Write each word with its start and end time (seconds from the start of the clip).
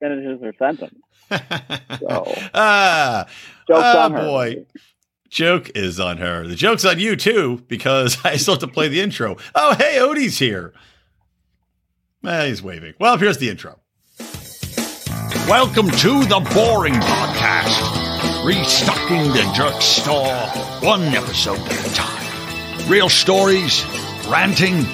finishes 0.00 0.40
her 0.42 0.54
sentence. 0.58 0.98
So 2.00 2.24
ah, 2.54 3.26
joke's 3.68 3.80
ah, 3.84 4.04
on 4.06 4.12
her. 4.12 4.18
boy. 4.18 4.66
Joke 5.28 5.70
is 5.76 6.00
on 6.00 6.16
her. 6.18 6.44
The 6.46 6.56
joke's 6.56 6.84
on 6.84 6.98
you 6.98 7.14
too, 7.14 7.62
because 7.68 8.18
I 8.24 8.36
still 8.36 8.54
have 8.54 8.60
to 8.62 8.68
play 8.68 8.88
the 8.88 9.00
intro. 9.00 9.36
Oh, 9.54 9.74
hey, 9.76 9.98
Odie's 9.98 10.38
here. 10.40 10.72
Eh, 12.26 12.46
he's 12.48 12.62
waving. 12.62 12.94
Well, 12.98 13.16
here's 13.16 13.38
the 13.38 13.48
intro. 13.48 13.78
Welcome 15.48 15.90
to 15.90 16.24
the 16.24 16.40
Boring 16.52 16.94
Podcast, 16.94 18.44
restocking 18.44 19.28
the 19.28 19.52
drugstore 19.54 20.34
one 20.80 21.02
episode 21.14 21.58
at 21.60 21.86
a 21.86 21.94
time. 21.94 22.90
Real 22.90 23.08
stories, 23.08 23.84
ranting, 24.28 24.84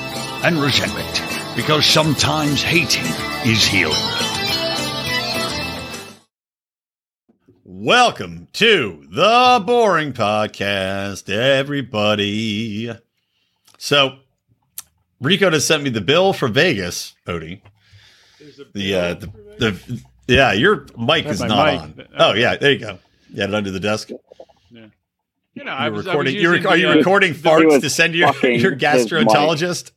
and 0.45 0.61
resentment, 0.61 1.23
because 1.57 1.87
sometimes 1.87 2.63
hating 2.63 3.05
is 3.51 3.65
healing. 3.67 4.36
Welcome 7.79 8.49
to 8.55 9.07
the 9.11 9.63
Boring 9.67 10.15
Podcast, 10.15 11.29
everybody. 11.29 12.91
So, 13.77 14.21
Rico 15.21 15.51
just 15.51 15.69
sent 15.69 15.83
me 15.83 15.91
the 15.91 16.01
bill 16.01 16.33
for 16.33 16.49
Vegas, 16.49 17.15
Odie. 17.27 17.61
The 18.73 18.95
uh, 18.95 19.15
the, 19.15 19.31
the 19.59 20.03
yeah, 20.27 20.55
your 20.55 20.87
mic 20.99 21.27
That's 21.27 21.43
is 21.43 21.43
not 21.43 21.97
mic. 21.99 22.09
on. 22.09 22.09
Oh 22.19 22.33
yeah, 22.33 22.57
there 22.57 22.73
you 22.73 22.79
go. 22.79 22.99
You 23.29 23.43
had 23.43 23.51
it 23.51 23.55
under 23.55 23.71
the 23.71 23.79
desk. 23.79 24.09
You 25.57 25.65
know, 25.65 25.73
I 25.73 25.87
You're 25.87 25.95
was, 25.95 26.07
recording. 26.07 26.33
I 26.33 26.35
was 26.35 26.43
You're, 26.43 26.55
using 26.57 26.71
are 26.71 26.77
you 26.77 26.87
the, 26.89 26.93
uh, 26.93 26.97
recording 26.97 27.33
farts 27.33 27.81
to 27.81 27.89
send 27.89 28.15
your 28.15 28.29
your 28.47 28.77
gastroenterologist? 28.77 29.91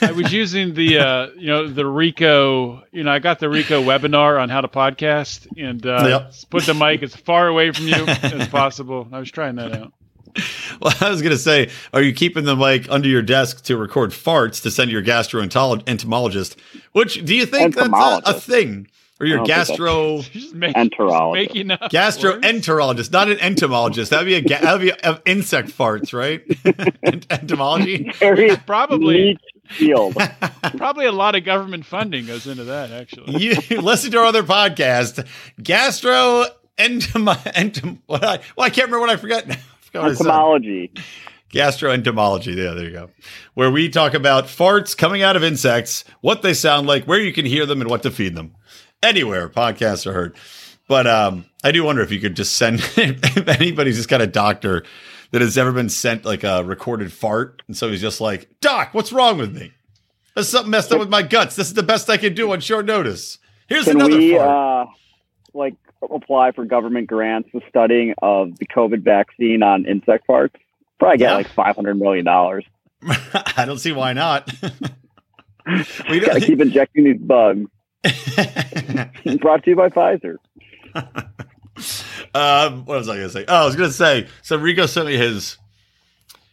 I 0.00 0.10
was 0.10 0.32
using 0.32 0.74
the 0.74 0.98
uh, 0.98 1.28
you 1.36 1.46
know 1.46 1.68
the 1.68 1.86
Rico. 1.86 2.82
You 2.90 3.04
know, 3.04 3.12
I 3.12 3.20
got 3.20 3.38
the 3.38 3.48
Rico 3.48 3.80
webinar 3.80 4.42
on 4.42 4.48
how 4.48 4.60
to 4.60 4.66
podcast 4.66 5.46
and 5.56 5.86
uh, 5.86 6.04
Yep. 6.08 6.34
put 6.50 6.64
the 6.64 6.74
mic 6.74 7.04
as 7.04 7.14
far 7.14 7.46
away 7.46 7.70
from 7.70 7.86
you 7.86 7.94
as 8.06 8.48
possible. 8.48 9.06
I 9.12 9.20
was 9.20 9.30
trying 9.30 9.54
that 9.54 9.72
out. 9.72 9.92
Well, 10.82 10.92
I 11.00 11.10
was 11.10 11.22
gonna 11.22 11.36
say, 11.36 11.70
are 11.92 12.02
you 12.02 12.12
keeping 12.12 12.44
the 12.44 12.56
mic 12.56 12.90
under 12.90 13.06
your 13.08 13.22
desk 13.22 13.62
to 13.66 13.76
record 13.76 14.10
farts 14.10 14.60
to 14.62 14.70
send 14.72 14.88
to 14.88 14.92
your 14.92 15.02
gastroenterologist? 15.04 16.56
Which 16.90 17.24
do 17.24 17.36
you 17.36 17.46
think 17.46 17.76
that's 17.76 17.88
a, 17.88 18.22
a 18.26 18.40
thing? 18.40 18.88
Or 19.20 19.26
your 19.26 19.40
I 19.42 19.44
don't 19.44 19.46
think 19.46 19.78
gastro 19.78 20.22
make, 20.54 20.74
Enterologist. 20.74 21.32
making 21.34 21.70
up 21.70 21.80
gastroenterologist, 21.82 23.12
not 23.12 23.28
an 23.28 23.38
entomologist? 23.38 24.10
That'd 24.10 24.26
be 24.26 24.34
a 24.34 24.40
ga- 24.40 24.60
that'd 24.60 24.80
be 24.80 24.90
a, 24.90 25.22
insect 25.24 25.68
farts, 25.68 26.12
right? 26.12 26.42
Ent- 27.04 27.26
Entomology. 27.30 28.10
Very 28.18 28.56
Probably, 28.66 29.38
field. 29.68 30.16
probably 30.76 31.06
a 31.06 31.12
lot 31.12 31.36
of 31.36 31.44
government 31.44 31.86
funding 31.86 32.26
goes 32.26 32.46
into 32.48 32.64
that. 32.64 32.90
Actually, 32.90 33.38
You 33.38 33.80
listen 33.80 34.10
to 34.10 34.18
our 34.18 34.24
other 34.26 34.42
podcast, 34.42 35.24
gastro 35.62 36.46
entom 36.76 37.32
entom. 37.52 37.98
What 38.06 38.24
I 38.24 38.40
well, 38.56 38.66
I 38.66 38.70
can't 38.70 38.88
remember 38.88 39.00
what 39.00 39.10
I 39.10 39.16
forgot. 39.16 39.46
now. 39.46 39.54
I 39.54 39.58
forgot 39.80 40.02
what 40.02 40.10
I 40.10 40.14
said. 40.14 40.26
Entomology. 40.26 40.92
Gastroentomology. 41.52 42.56
Yeah, 42.56 42.72
there 42.74 42.84
you 42.84 42.90
go. 42.90 43.10
Where 43.54 43.70
we 43.70 43.88
talk 43.88 44.14
about 44.14 44.46
farts 44.46 44.96
coming 44.96 45.22
out 45.22 45.36
of 45.36 45.44
insects, 45.44 46.04
what 46.20 46.42
they 46.42 46.52
sound 46.52 46.88
like, 46.88 47.04
where 47.04 47.20
you 47.20 47.32
can 47.32 47.46
hear 47.46 47.64
them, 47.64 47.80
and 47.80 47.88
what 47.88 48.02
to 48.02 48.10
feed 48.10 48.34
them. 48.34 48.56
Anywhere 49.04 49.48
podcasts 49.48 50.06
are 50.06 50.12
heard. 50.12 50.36
But 50.88 51.06
um, 51.06 51.44
I 51.62 51.72
do 51.72 51.84
wonder 51.84 52.02
if 52.02 52.10
you 52.10 52.20
could 52.20 52.36
just 52.36 52.56
send 52.56 52.80
if 52.96 53.48
anybody's 53.48 53.96
just 53.96 54.08
got 54.08 54.20
a 54.20 54.26
doctor 54.26 54.84
that 55.30 55.40
has 55.40 55.56
ever 55.58 55.72
been 55.72 55.88
sent 55.88 56.24
like 56.24 56.44
a 56.44 56.62
recorded 56.64 57.12
fart, 57.12 57.62
and 57.66 57.76
so 57.76 57.90
he's 57.90 58.00
just 58.00 58.20
like, 58.20 58.48
"Doc, 58.60 58.90
what's 58.92 59.12
wrong 59.12 59.38
with 59.38 59.54
me? 59.54 59.72
There's 60.34 60.48
something 60.48 60.70
messed 60.70 60.92
up 60.92 60.98
with 60.98 61.08
my 61.10 61.22
guts. 61.22 61.54
This 61.56 61.68
is 61.68 61.74
the 61.74 61.82
best 61.82 62.10
I 62.10 62.16
can 62.16 62.34
do 62.34 62.52
on 62.52 62.60
short 62.60 62.86
notice. 62.86 63.38
Here's 63.68 63.84
Can 63.84 63.96
another 63.96 64.16
we 64.16 64.34
fart." 64.36 64.88
uh, 64.88 64.90
like 65.54 65.74
apply 66.10 66.52
for 66.52 66.64
government 66.64 67.06
grants 67.06 67.48
for 67.50 67.60
studying 67.68 68.14
of 68.20 68.58
the 68.58 68.66
COVID 68.66 69.02
vaccine 69.02 69.62
on 69.62 69.86
insect 69.86 70.26
farts? 70.26 70.54
Probably 70.98 71.18
get 71.18 71.30
Yeah. 71.30 71.36
like 71.36 71.48
five 71.48 71.76
hundred 71.76 71.94
million 71.94 72.24
dollars. 72.24 72.64
I 73.56 73.64
don't 73.66 73.78
see 73.78 73.92
why 73.92 74.12
not. 74.12 74.50
we 76.10 76.20
Gotta 76.20 76.40
keep 76.40 76.60
injecting 76.60 77.04
these 77.04 77.20
bugs. 77.20 77.68
Brought 79.40 79.64
to 79.64 79.70
you 79.70 79.76
by 79.76 79.88
Pfizer. 79.88 80.36
um, 82.34 82.84
what 82.84 82.98
was 82.98 83.08
I 83.08 83.16
going 83.16 83.28
to 83.28 83.30
say? 83.30 83.44
Oh, 83.48 83.62
I 83.62 83.66
was 83.66 83.76
going 83.76 83.90
to 83.90 83.94
say. 83.94 84.28
So 84.42 84.56
Rico 84.56 84.86
sent 84.86 85.06
me 85.06 85.16
his 85.16 85.58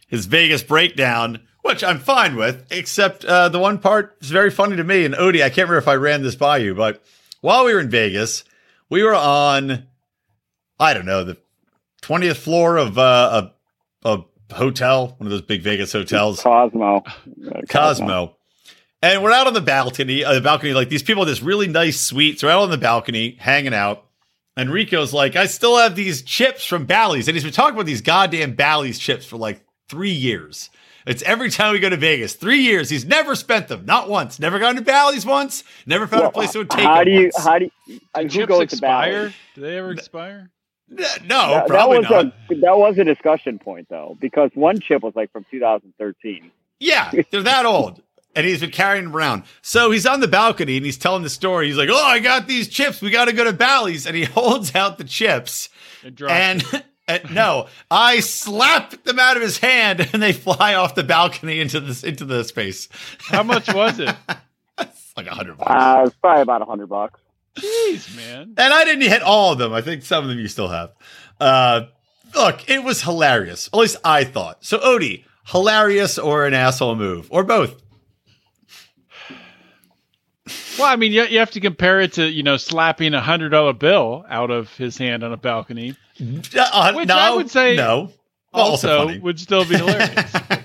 his 0.08 0.26
Vegas 0.26 0.62
breakdown, 0.62 1.40
which 1.62 1.82
I'm 1.82 1.98
fine 1.98 2.36
with, 2.36 2.66
except 2.70 3.24
uh, 3.24 3.48
the 3.48 3.58
one 3.58 3.78
part 3.78 4.16
is 4.20 4.30
very 4.30 4.50
funny 4.50 4.76
to 4.76 4.84
me. 4.84 5.04
And 5.04 5.14
Odie, 5.14 5.42
I 5.42 5.48
can't 5.48 5.68
remember 5.68 5.78
if 5.78 5.88
I 5.88 5.94
ran 5.94 6.22
this 6.22 6.36
by 6.36 6.58
you, 6.58 6.74
but 6.74 7.02
while 7.40 7.64
we 7.64 7.74
were 7.74 7.80
in 7.80 7.90
Vegas, 7.90 8.44
we 8.90 9.02
were 9.02 9.14
on, 9.14 9.86
I 10.78 10.94
don't 10.94 11.06
know, 11.06 11.24
the 11.24 11.38
twentieth 12.00 12.38
floor 12.38 12.76
of 12.76 12.98
uh, 12.98 13.48
a 14.04 14.08
a 14.08 14.24
hotel, 14.54 15.14
one 15.18 15.26
of 15.26 15.30
those 15.30 15.42
big 15.42 15.62
Vegas 15.62 15.92
hotels. 15.92 16.42
Cosmo. 16.42 17.02
Uh, 17.46 17.60
Cosmo. 17.68 18.36
And 19.02 19.22
we're 19.22 19.32
out 19.32 19.48
on 19.48 19.52
the 19.54 19.60
balcony, 19.60 20.24
uh, 20.24 20.34
the 20.34 20.40
balcony, 20.40 20.72
like 20.74 20.88
these 20.88 21.02
people 21.02 21.24
in 21.24 21.28
this 21.28 21.42
really 21.42 21.66
nice 21.66 22.00
suite. 22.00 22.38
So 22.40 22.46
we're 22.46 22.52
out 22.52 22.62
on 22.62 22.70
the 22.70 22.78
balcony 22.78 23.36
hanging 23.40 23.74
out. 23.74 24.04
And 24.56 24.70
Rico's 24.70 25.12
like, 25.12 25.34
I 25.34 25.46
still 25.46 25.76
have 25.78 25.96
these 25.96 26.22
chips 26.22 26.64
from 26.64 26.84
Bally's. 26.84 27.26
And 27.26 27.34
he's 27.34 27.42
been 27.42 27.52
talking 27.52 27.74
about 27.74 27.86
these 27.86 28.02
goddamn 28.02 28.54
Bally's 28.54 28.98
chips 28.98 29.24
for 29.26 29.36
like 29.38 29.64
three 29.88 30.10
years. 30.12 30.70
It's 31.04 31.22
every 31.24 31.50
time 31.50 31.72
we 31.72 31.80
go 31.80 31.88
to 31.88 31.96
Vegas. 31.96 32.34
Three 32.34 32.60
years. 32.60 32.88
He's 32.90 33.04
never 33.04 33.34
spent 33.34 33.66
them. 33.66 33.84
Not 33.86 34.08
once. 34.08 34.38
Never 34.38 34.60
gone 34.60 34.76
to 34.76 34.82
Bally's 34.82 35.26
once. 35.26 35.64
Never 35.84 36.06
found 36.06 36.24
a 36.24 36.30
place 36.30 36.52
that 36.52 36.58
would 36.60 36.70
take 36.70 36.84
How 36.84 36.98
him 37.00 37.04
do 37.06 37.10
you? 37.10 37.22
once. 37.34 37.44
How 37.44 37.58
do 37.58 37.64
you? 37.86 38.00
uh, 38.14 38.22
Do 38.22 38.28
who 38.28 38.28
chips 38.28 38.52
to 38.54 38.60
expire? 38.60 39.12
Bally's? 39.12 39.34
Do 39.56 39.60
they 39.62 39.78
ever 39.78 39.90
expire? 39.90 40.50
No, 40.88 40.98
that, 40.98 41.26
that 41.26 41.66
probably 41.68 41.98
was 42.00 42.10
not. 42.10 42.26
a 42.26 42.54
that 42.56 42.76
was 42.76 42.98
a 42.98 43.04
discussion 43.04 43.58
point 43.58 43.88
though, 43.88 44.16
because 44.20 44.50
one 44.54 44.78
chip 44.78 45.02
was 45.02 45.16
like 45.16 45.32
from 45.32 45.46
2013. 45.50 46.50
Yeah, 46.80 47.10
they're 47.30 47.42
that 47.42 47.64
old. 47.64 48.01
And 48.34 48.46
he's 48.46 48.60
been 48.60 48.70
carrying 48.70 49.04
them 49.04 49.14
around. 49.16 49.42
So 49.60 49.90
he's 49.90 50.06
on 50.06 50.20
the 50.20 50.28
balcony 50.28 50.76
and 50.78 50.86
he's 50.86 50.96
telling 50.98 51.22
the 51.22 51.28
story. 51.30 51.66
He's 51.66 51.76
like, 51.76 51.90
Oh, 51.90 52.04
I 52.04 52.18
got 52.18 52.46
these 52.46 52.68
chips. 52.68 53.02
We 53.02 53.10
got 53.10 53.26
to 53.26 53.32
go 53.32 53.44
to 53.44 53.52
Bally's. 53.52 54.06
And 54.06 54.16
he 54.16 54.24
holds 54.38 54.74
out 54.74 54.96
the 54.98 55.04
chips. 55.04 55.68
And, 56.02 56.64
and 57.08 57.34
no, 57.34 57.68
I 57.90 58.20
slap 58.20 59.02
them 59.04 59.18
out 59.18 59.36
of 59.36 59.42
his 59.42 59.58
hand 59.58 60.08
and 60.12 60.22
they 60.22 60.32
fly 60.32 60.74
off 60.74 60.94
the 60.94 61.02
balcony 61.04 61.60
into 61.60 61.80
this 61.80 62.02
into 62.04 62.24
the 62.24 62.42
space. 62.44 62.88
How 63.18 63.42
much 63.42 63.72
was 63.72 63.98
it? 63.98 64.14
Like 65.14 65.26
a 65.26 65.34
hundred 65.34 65.58
bucks. 65.58 65.70
Uh, 65.70 66.04
it's 66.06 66.16
probably 66.16 66.42
about 66.42 66.62
a 66.62 66.64
hundred 66.64 66.86
bucks. 66.86 67.20
Jeez, 67.56 68.16
man. 68.16 68.54
and 68.56 68.72
I 68.72 68.84
didn't 68.84 69.02
hit 69.02 69.20
all 69.20 69.52
of 69.52 69.58
them. 69.58 69.74
I 69.74 69.82
think 69.82 70.04
some 70.04 70.24
of 70.24 70.30
them 70.30 70.38
you 70.38 70.48
still 70.48 70.68
have. 70.68 70.92
Uh, 71.38 71.82
look, 72.34 72.70
it 72.70 72.82
was 72.82 73.02
hilarious. 73.02 73.68
At 73.74 73.78
least 73.78 73.96
I 74.04 74.24
thought. 74.24 74.64
So 74.64 74.78
Odie, 74.78 75.24
hilarious 75.48 76.18
or 76.18 76.46
an 76.46 76.54
asshole 76.54 76.96
move 76.96 77.28
or 77.30 77.44
both? 77.44 77.81
Well, 80.78 80.88
I 80.90 80.96
mean, 80.96 81.12
you, 81.12 81.24
you 81.24 81.38
have 81.38 81.50
to 81.52 81.60
compare 81.60 82.00
it 82.00 82.14
to 82.14 82.28
you 82.28 82.42
know 82.42 82.56
slapping 82.56 83.14
a 83.14 83.20
hundred 83.20 83.50
dollar 83.50 83.72
bill 83.72 84.24
out 84.28 84.50
of 84.50 84.74
his 84.76 84.96
hand 84.96 85.22
on 85.22 85.32
a 85.32 85.36
balcony. 85.36 85.96
Uh, 86.20 86.92
Which 86.92 87.08
no, 87.08 87.16
I 87.16 87.30
would 87.34 87.50
say 87.50 87.76
no. 87.76 88.10
Also, 88.54 89.02
Also, 89.08 89.20
would 89.20 89.40
still 89.40 89.64
be 89.64 89.76
hilarious. 89.76 90.32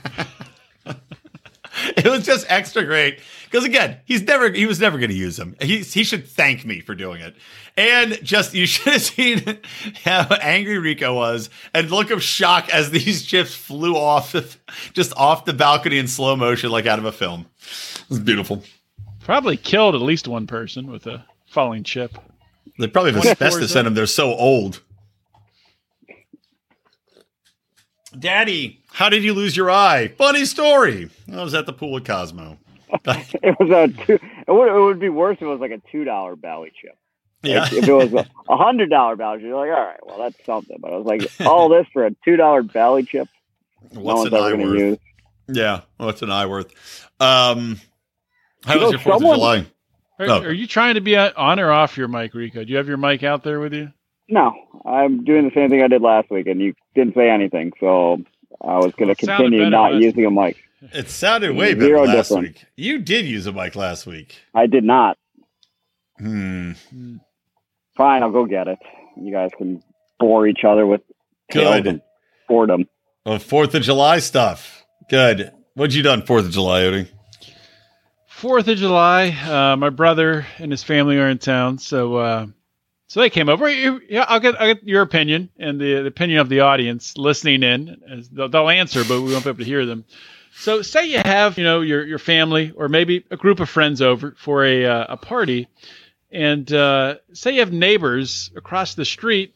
it 1.97 2.05
was 2.05 2.25
just 2.25 2.45
extra 2.49 2.83
great 2.83 3.19
because 3.45 3.65
again, 3.65 3.97
he's 4.05 4.21
never 4.23 4.51
he 4.51 4.65
was 4.65 4.79
never 4.79 4.97
going 4.97 5.09
to 5.09 5.15
use 5.15 5.37
them. 5.37 5.55
He 5.61 5.79
he 5.79 6.03
should 6.03 6.27
thank 6.27 6.65
me 6.65 6.81
for 6.81 6.95
doing 6.95 7.21
it. 7.21 7.35
And 7.75 8.19
just 8.23 8.53
you 8.53 8.65
should 8.67 8.93
have 8.93 9.01
seen 9.01 9.59
how 10.03 10.27
angry 10.41 10.77
Rico 10.79 11.13
was 11.13 11.49
and 11.73 11.89
look 11.89 12.11
of 12.11 12.23
shock 12.23 12.69
as 12.73 12.91
these 12.91 13.23
chips 13.23 13.53
flew 13.53 13.95
off 13.95 14.35
just 14.93 15.15
off 15.15 15.45
the 15.45 15.53
balcony 15.53 15.97
in 15.97 16.07
slow 16.07 16.35
motion 16.35 16.71
like 16.71 16.85
out 16.85 16.99
of 16.99 17.05
a 17.05 17.11
film. 17.11 17.45
It 18.01 18.09
was 18.09 18.19
beautiful. 18.19 18.63
Probably 19.27 19.57
killed 19.57 19.93
at 19.93 19.99
least 19.99 20.25
one 20.29 20.47
person 20.47 20.89
with 20.89 21.05
a 21.05 21.25
falling 21.47 21.83
chip. 21.83 22.17
They 22.79 22.87
probably 22.87 23.11
have 23.11 23.21
24 23.23 23.31
asbestos 23.45 23.75
in 23.75 23.83
them. 23.83 23.93
They're 23.93 24.05
so 24.05 24.33
old. 24.33 24.81
Daddy, 28.17 28.79
how 28.93 29.09
did 29.09 29.25
you 29.25 29.33
lose 29.33 29.57
your 29.57 29.69
eye? 29.69 30.07
Funny 30.17 30.45
story. 30.45 31.09
I 31.29 31.43
was 31.43 31.53
at 31.53 31.65
the 31.65 31.73
pool 31.73 31.91
with 31.91 32.05
Cosmo. 32.05 32.57
It 33.43 33.53
was 33.59 33.69
a 33.69 33.89
two. 34.05 34.13
It 34.47 34.51
would, 34.51 34.69
it 34.69 34.79
would 34.79 34.99
be 35.01 35.09
worse 35.09 35.35
if 35.35 35.41
it 35.41 35.45
was 35.45 35.59
like 35.59 35.71
a 35.71 35.81
two 35.91 36.05
dollar 36.05 36.37
Bally 36.37 36.71
chip. 36.81 36.95
Yeah. 37.43 37.63
Like, 37.63 37.73
if 37.73 37.85
it 37.89 37.93
was 37.93 38.13
a, 38.13 38.25
a 38.47 38.55
hundred 38.57 38.89
dollar 38.89 39.17
Bally 39.17 39.39
chip, 39.39 39.47
you're 39.47 39.57
like, 39.57 39.77
all 39.77 39.85
right, 39.85 39.99
well 40.05 40.19
that's 40.19 40.37
something. 40.45 40.77
But 40.79 40.93
I 40.93 40.95
was 40.95 41.05
like, 41.05 41.29
all 41.45 41.67
this 41.67 41.85
for 41.91 42.05
a 42.05 42.11
two 42.23 42.37
dollar 42.37 42.63
Bally 42.63 43.03
chip, 43.03 43.27
no 43.91 43.99
What's 43.99 44.19
one's 44.19 44.27
an 44.27 44.33
ever 44.35 44.45
eye 44.45 44.53
worth? 44.53 44.79
use. 44.79 44.97
Yeah, 45.49 45.81
what's 45.97 46.21
an 46.21 46.31
eye 46.31 46.45
worth? 46.45 46.73
Um, 47.19 47.81
how 48.67 48.73
You 48.75 48.79
was 48.81 48.87
know, 48.87 48.91
your 48.91 48.99
Fourth 48.99 49.15
someone- 49.19 49.33
of 49.35 49.39
July? 49.39 49.65
Are, 50.19 50.25
Oh. 50.29 50.47
are 50.47 50.51
you 50.53 50.65
trying 50.67 50.95
to 50.95 51.01
be 51.01 51.15
on 51.15 51.59
or 51.59 51.71
off 51.71 51.95
your 51.97 52.07
mic, 52.07 52.33
Rico? 52.33 52.63
Do 52.63 52.71
you 52.71 52.77
have 52.77 52.87
your 52.87 52.97
mic 52.97 53.23
out 53.23 53.43
there 53.43 53.59
with 53.59 53.73
you? 53.73 53.91
No, 54.29 54.51
I'm 54.85 55.23
doing 55.23 55.45
the 55.45 55.51
same 55.53 55.69
thing 55.69 55.81
I 55.83 55.87
did 55.87 56.01
last 56.01 56.29
week, 56.31 56.47
and 56.47 56.59
you 56.59 56.73
didn't 56.95 57.13
say 57.15 57.29
anything, 57.29 57.71
so 57.79 58.17
I 58.61 58.77
was 58.77 58.91
going 58.97 59.07
to 59.07 59.11
it 59.11 59.19
sounded 59.23 59.51
continue 59.51 59.69
not 59.69 59.93
last 59.93 60.01
using 60.01 60.25
a 60.25 60.31
mic. 60.31 60.57
It 60.91 61.09
sounded 61.09 61.55
way 61.55 61.73
better 61.75 61.85
Zero 61.85 62.03
last 62.05 62.29
different. 62.29 62.43
week. 62.47 62.65
You 62.75 62.99
did 62.99 63.25
use 63.25 63.45
a 63.47 63.51
mic 63.53 63.75
last 63.75 64.05
week. 64.07 64.35
I 64.55 64.65
did 64.67 64.83
not. 64.83 65.17
Hmm. 66.19 66.73
Fine, 67.95 68.23
I'll 68.23 68.31
go 68.31 68.45
get 68.45 68.67
it. 68.67 68.79
You 69.21 69.31
guys 69.31 69.49
can 69.57 69.81
bore 70.19 70.47
each 70.47 70.63
other 70.63 70.85
with 70.85 71.01
tales 71.51 71.81
Good. 71.83 71.87
of 71.87 72.01
boredom. 72.47 72.85
Fourth 73.39 73.75
of 73.75 73.83
July 73.83 74.19
stuff. 74.19 74.83
Good. 75.09 75.51
What'd 75.75 75.93
you 75.93 76.03
done 76.03 76.23
Fourth 76.23 76.45
of 76.45 76.51
July, 76.51 76.81
Odie? 76.81 77.07
Fourth 78.37 78.67
of 78.67 78.77
July, 78.77 79.29
uh, 79.29 79.75
my 79.77 79.89
brother 79.89 80.45
and 80.59 80.69
his 80.69 80.83
family 80.83 81.17
are 81.17 81.27
in 81.27 81.39
town, 81.39 81.79
so 81.79 82.17
uh, 82.17 82.45
so 83.07 83.19
they 83.19 83.31
came 83.31 83.49
over. 83.49 83.67
Yeah, 83.67 84.25
I'll 84.27 84.39
get 84.39 84.61
I'll 84.61 84.75
get 84.75 84.83
your 84.83 85.01
opinion 85.01 85.49
and 85.57 85.81
the, 85.81 86.03
the 86.03 86.05
opinion 86.05 86.37
of 86.37 86.47
the 86.47 86.59
audience 86.59 87.17
listening 87.17 87.63
in. 87.63 88.27
They'll, 88.31 88.47
they'll 88.47 88.69
answer, 88.69 89.03
but 89.03 89.23
we 89.23 89.31
won't 89.31 89.43
be 89.43 89.49
able 89.49 89.57
to 89.57 89.65
hear 89.65 89.87
them. 89.87 90.05
So, 90.55 90.83
say 90.83 91.07
you 91.07 91.19
have 91.25 91.57
you 91.57 91.63
know 91.63 91.81
your 91.81 92.05
your 92.05 92.19
family 92.19 92.71
or 92.75 92.89
maybe 92.89 93.25
a 93.31 93.37
group 93.37 93.59
of 93.59 93.69
friends 93.69 94.03
over 94.03 94.35
for 94.37 94.63
a 94.63 94.85
uh, 94.85 95.05
a 95.09 95.17
party, 95.17 95.67
and 96.31 96.71
uh, 96.71 97.15
say 97.33 97.53
you 97.53 97.61
have 97.61 97.73
neighbors 97.73 98.51
across 98.55 98.93
the 98.93 99.05
street 99.05 99.55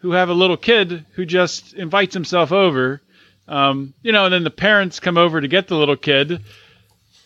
who 0.00 0.10
have 0.10 0.28
a 0.28 0.34
little 0.34 0.58
kid 0.58 1.06
who 1.12 1.24
just 1.24 1.72
invites 1.72 2.12
himself 2.12 2.52
over. 2.52 3.00
Um, 3.48 3.94
you 4.02 4.12
know, 4.12 4.26
and 4.26 4.34
then 4.34 4.44
the 4.44 4.50
parents 4.50 5.00
come 5.00 5.16
over 5.16 5.40
to 5.40 5.48
get 5.48 5.66
the 5.66 5.76
little 5.76 5.96
kid. 5.96 6.44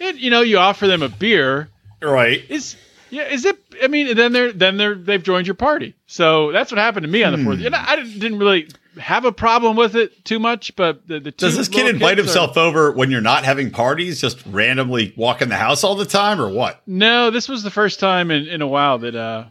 And, 0.03 0.19
you 0.19 0.31
know, 0.31 0.41
you 0.43 0.59
offer 0.59 0.87
them 0.87 1.03
a 1.03 1.09
beer. 1.09 1.69
Right. 2.01 2.45
Is 2.49 2.77
yeah, 3.11 3.29
is 3.29 3.45
it? 3.45 3.59
I 3.83 3.89
mean, 3.89 4.17
then 4.17 4.33
they're 4.33 4.53
then 4.53 4.77
they're 4.79 4.95
they've 4.95 5.23
joined 5.23 5.47
your 5.47 5.55
party. 5.55 5.95
So 6.07 6.51
that's 6.51 6.73
what 6.73 6.79
happened 6.79 7.05
to 7.05 7.11
me 7.11 7.23
on 7.23 7.33
the 7.37 7.45
fourth. 7.45 7.59
Hmm. 7.59 7.65
You 7.65 7.71
know, 7.71 7.79
I 7.81 7.97
didn't, 7.97 8.19
didn't 8.19 8.39
really 8.39 8.69
have 8.99 9.25
a 9.25 9.33
problem 9.33 9.77
with 9.77 9.97
it 9.97 10.25
too 10.25 10.39
much, 10.39 10.75
but 10.77 11.07
the, 11.07 11.21
the 11.21 11.31
two 11.31 11.47
Does 11.47 11.57
this 11.57 11.69
kid 11.69 11.87
invite 11.95 12.17
kids 12.17 12.21
are- 12.21 12.23
himself 12.25 12.57
over 12.57 12.91
when 12.93 13.11
you're 13.11 13.21
not 13.21 13.45
having 13.45 13.71
parties, 13.71 14.21
just 14.21 14.45
randomly 14.47 15.13
walk 15.17 15.41
in 15.43 15.49
the 15.49 15.57
house 15.57 15.85
all 15.85 15.95
the 15.95 16.05
time, 16.05 16.41
or 16.41 16.49
what? 16.49 16.83
No, 16.87 17.31
this 17.31 17.49
was 17.49 17.63
the 17.63 17.71
first 17.71 18.01
time 18.01 18.31
in, 18.31 18.47
in 18.49 18.63
a 18.63 18.67
while 18.67 18.99
that 18.99 19.15
uh, 19.15 19.45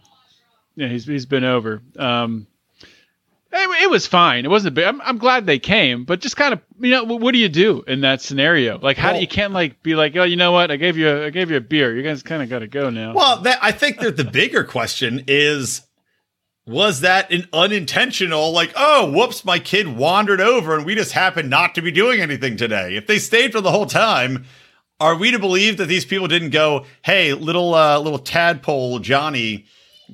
yeah, 0.76 0.88
he's 0.88 1.06
he's 1.06 1.26
been 1.26 1.44
over. 1.44 1.82
Um, 1.98 2.48
it, 3.54 3.84
it 3.84 3.90
was 3.90 4.08
fine. 4.08 4.46
It 4.46 4.50
wasn't 4.50 4.76
big. 4.76 4.86
I'm, 4.86 5.02
I'm 5.02 5.18
glad 5.18 5.46
they 5.46 5.60
came, 5.60 6.06
but 6.06 6.22
just 6.22 6.38
kind 6.38 6.54
of 6.54 6.62
you 6.80 6.92
know, 6.92 7.04
what 7.04 7.32
do 7.32 7.38
you 7.38 7.50
do 7.50 7.84
in 7.88 8.02
that 8.02 8.22
scenario? 8.22 8.80
Like, 8.80 8.98
how 8.98 9.14
do 9.14 9.20
you 9.20 9.28
can't 9.28 9.54
like 9.54 9.84
be 9.84 9.96
like, 9.96 10.16
oh, 10.16 10.24
you 10.24 10.36
know 10.36 10.52
what? 10.52 10.72
I 10.72 10.78
gave 10.78 10.98
you 10.98 11.10
a, 11.10 11.28
I 11.28 11.30
gave 11.30 11.52
you 11.52 11.58
a 11.58 11.62
beer. 11.62 11.96
You 11.96 12.04
guys 12.04 12.24
kind 12.24 12.42
of 12.42 12.50
got 12.50 12.60
to 12.60 12.68
go 12.68 12.90
now. 12.90 13.14
Well, 13.14 13.42
that, 13.42 13.60
I 13.62 13.72
think 13.72 14.00
that 14.00 14.18
the 14.18 14.24
bigger 14.24 14.64
question 14.64 15.26
is 15.28 15.84
was 16.66 17.02
that 17.02 17.32
an 17.32 17.48
unintentional, 17.54 18.52
like, 18.52 18.72
oh, 18.76 19.12
whoops, 19.12 19.44
my 19.44 19.60
kid 19.60 19.88
wandered 19.88 20.42
over 20.42 20.76
and 20.76 20.86
we 20.86 20.96
just 20.96 21.12
happened 21.12 21.50
not 21.50 21.76
to 21.76 21.82
be 21.82 21.92
doing 21.92 22.22
anything 22.22 22.56
today? 22.56 22.96
If 22.96 23.08
they 23.08 23.20
stayed 23.20 23.52
for 23.52 23.62
the 23.62 23.72
whole 23.72 23.88
time, 23.88 24.46
are 25.00 25.16
we 25.16 25.32
to 25.32 25.40
believe 25.40 25.78
that 25.78 25.88
these 25.88 26.06
people 26.06 26.28
didn't 26.28 26.52
go, 26.52 26.86
hey, 27.04 27.34
little 27.34 27.74
uh, 27.74 28.00
little 28.00 28.20
tadpole 28.20 29.00
Johnny, 29.00 29.66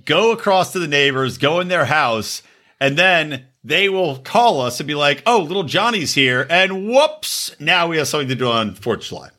go 0.05 0.31
across 0.31 0.73
to 0.73 0.79
the 0.79 0.87
neighbors, 0.87 1.37
go 1.37 1.59
in 1.59 1.67
their 1.67 1.85
house, 1.85 2.41
and 2.79 2.97
then 2.97 3.45
they 3.63 3.89
will 3.89 4.17
call 4.17 4.61
us 4.61 4.79
and 4.79 4.87
be 4.87 4.95
like, 4.95 5.23
oh, 5.25 5.39
little 5.39 5.63
Johnny's 5.63 6.13
here, 6.13 6.47
and 6.49 6.87
whoops, 6.87 7.55
now 7.59 7.87
we 7.87 7.97
have 7.97 8.07
something 8.07 8.29
to 8.29 8.35
do 8.35 8.49
on 8.49 8.75
Fourth 8.75 8.99
of 8.99 9.05
July. 9.05 9.29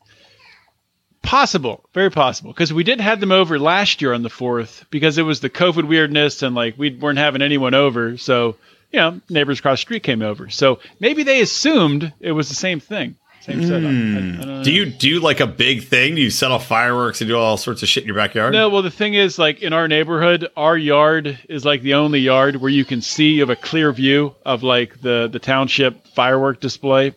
Possible, 1.22 1.84
very 1.94 2.10
possible, 2.10 2.52
because 2.52 2.72
we 2.72 2.84
did 2.84 3.00
have 3.00 3.20
them 3.20 3.32
over 3.32 3.58
last 3.58 4.00
year 4.00 4.14
on 4.14 4.22
the 4.22 4.30
fourth 4.30 4.86
because 4.90 5.18
it 5.18 5.22
was 5.22 5.40
the 5.40 5.50
COVID 5.50 5.86
weirdness 5.86 6.42
and 6.42 6.54
like 6.54 6.78
we 6.78 6.94
weren't 6.94 7.18
having 7.18 7.42
anyone 7.42 7.74
over, 7.74 8.16
so 8.16 8.56
you 8.92 8.98
know 8.98 9.20
neighbors 9.28 9.58
across 9.58 9.78
the 9.78 9.82
street 9.82 10.02
came 10.02 10.22
over. 10.22 10.48
So 10.48 10.80
maybe 11.00 11.24
they 11.24 11.42
assumed 11.42 12.12
it 12.20 12.32
was 12.32 12.48
the 12.48 12.54
same 12.54 12.80
thing, 12.80 13.16
same 13.48 13.62
setup. 13.66 13.84
I- 13.84 13.88
I 13.88 13.90
hmm. 13.92 14.36
don't 14.40 14.46
know. 14.46 14.64
Do 14.64 14.72
you 14.72 14.86
do 14.86 15.20
like 15.20 15.40
a 15.40 15.46
big 15.46 15.84
thing? 15.84 16.14
Do 16.14 16.20
you 16.20 16.30
set 16.30 16.50
off 16.50 16.66
fireworks 16.66 17.20
and 17.20 17.28
do 17.28 17.36
all 17.38 17.56
sorts 17.56 17.82
of 17.82 17.88
shit 17.88 18.02
in 18.02 18.06
your 18.06 18.16
backyard? 18.16 18.52
No, 18.52 18.68
well 18.68 18.82
the 18.82 18.90
thing 18.90 19.14
is, 19.14 19.38
like 19.38 19.62
in 19.62 19.72
our 19.72 19.88
neighborhood, 19.88 20.48
our 20.56 20.76
yard 20.76 21.38
is 21.48 21.64
like 21.64 21.82
the 21.82 21.94
only 21.94 22.20
yard 22.20 22.56
where 22.56 22.70
you 22.70 22.84
can 22.84 23.00
see 23.00 23.30
you 23.30 23.40
have 23.40 23.50
a 23.50 23.56
clear 23.56 23.92
view 23.92 24.34
of 24.44 24.62
like 24.62 25.00
the 25.00 25.28
the 25.30 25.38
township 25.38 26.06
firework 26.08 26.60
display. 26.60 27.14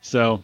So. 0.00 0.42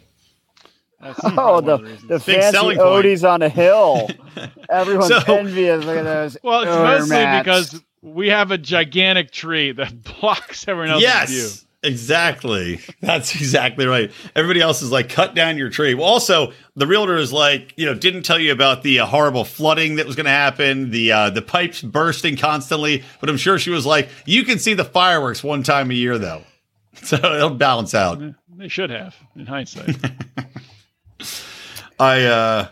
That's 1.01 1.17
Oh, 1.23 1.29
probably 1.31 1.65
the 1.65 1.71
one 1.77 1.85
of 1.85 1.91
reasons. 1.91 2.01
the 2.09 2.17
Big 2.17 2.21
fancy 2.41 2.51
selling 2.57 2.77
point. 2.77 2.89
Odies 2.89 3.23
on 3.23 3.41
a 3.41 3.47
hill. 3.47 4.09
Everyone's 4.69 5.07
So- 5.07 5.33
envious. 5.33 5.85
Look 5.85 5.97
at 5.97 6.03
those. 6.03 6.37
Well, 6.43 6.61
it's 6.63 6.71
Ermats. 6.71 6.99
mostly 7.09 7.39
because 7.39 7.81
we 8.01 8.27
have 8.29 8.51
a 8.51 8.57
gigantic 8.57 9.31
tree 9.31 9.71
that 9.71 9.93
blocks 10.19 10.67
everyone 10.67 10.91
else's 11.01 11.29
view. 11.61 11.68
Exactly. 11.81 12.81
That's 13.01 13.33
exactly 13.35 13.85
right. 13.85 14.11
Everybody 14.35 14.61
else 14.61 14.81
is 14.81 14.91
like, 14.91 15.09
cut 15.09 15.33
down 15.33 15.57
your 15.57 15.69
tree. 15.69 15.93
Well, 15.93 16.05
also, 16.05 16.51
the 16.75 16.85
realtor 16.85 17.15
is 17.15 17.31
like, 17.31 17.73
you 17.77 17.85
know, 17.85 17.93
didn't 17.93 18.23
tell 18.23 18.39
you 18.39 18.51
about 18.51 18.83
the 18.83 18.99
uh, 18.99 19.05
horrible 19.05 19.45
flooding 19.45 19.95
that 19.95 20.05
was 20.05 20.15
going 20.15 20.25
to 20.25 20.31
happen, 20.31 20.91
the 20.91 21.11
uh, 21.11 21.29
the 21.29 21.41
pipes 21.41 21.81
bursting 21.81 22.35
constantly. 22.35 23.03
But 23.21 23.29
I'm 23.29 23.37
sure 23.37 23.57
she 23.57 23.69
was 23.69 23.85
like, 23.85 24.09
you 24.25 24.43
can 24.43 24.59
see 24.59 24.73
the 24.73 24.83
fireworks 24.83 25.43
one 25.43 25.63
time 25.63 25.89
a 25.89 25.93
year, 25.93 26.17
though, 26.17 26.43
so 26.95 27.15
it'll 27.15 27.51
balance 27.51 27.93
out. 27.93 28.21
They 28.57 28.67
should 28.67 28.89
have, 28.89 29.15
in 29.35 29.45
hindsight. 29.45 29.95
I 31.99 32.23
uh 32.25 32.67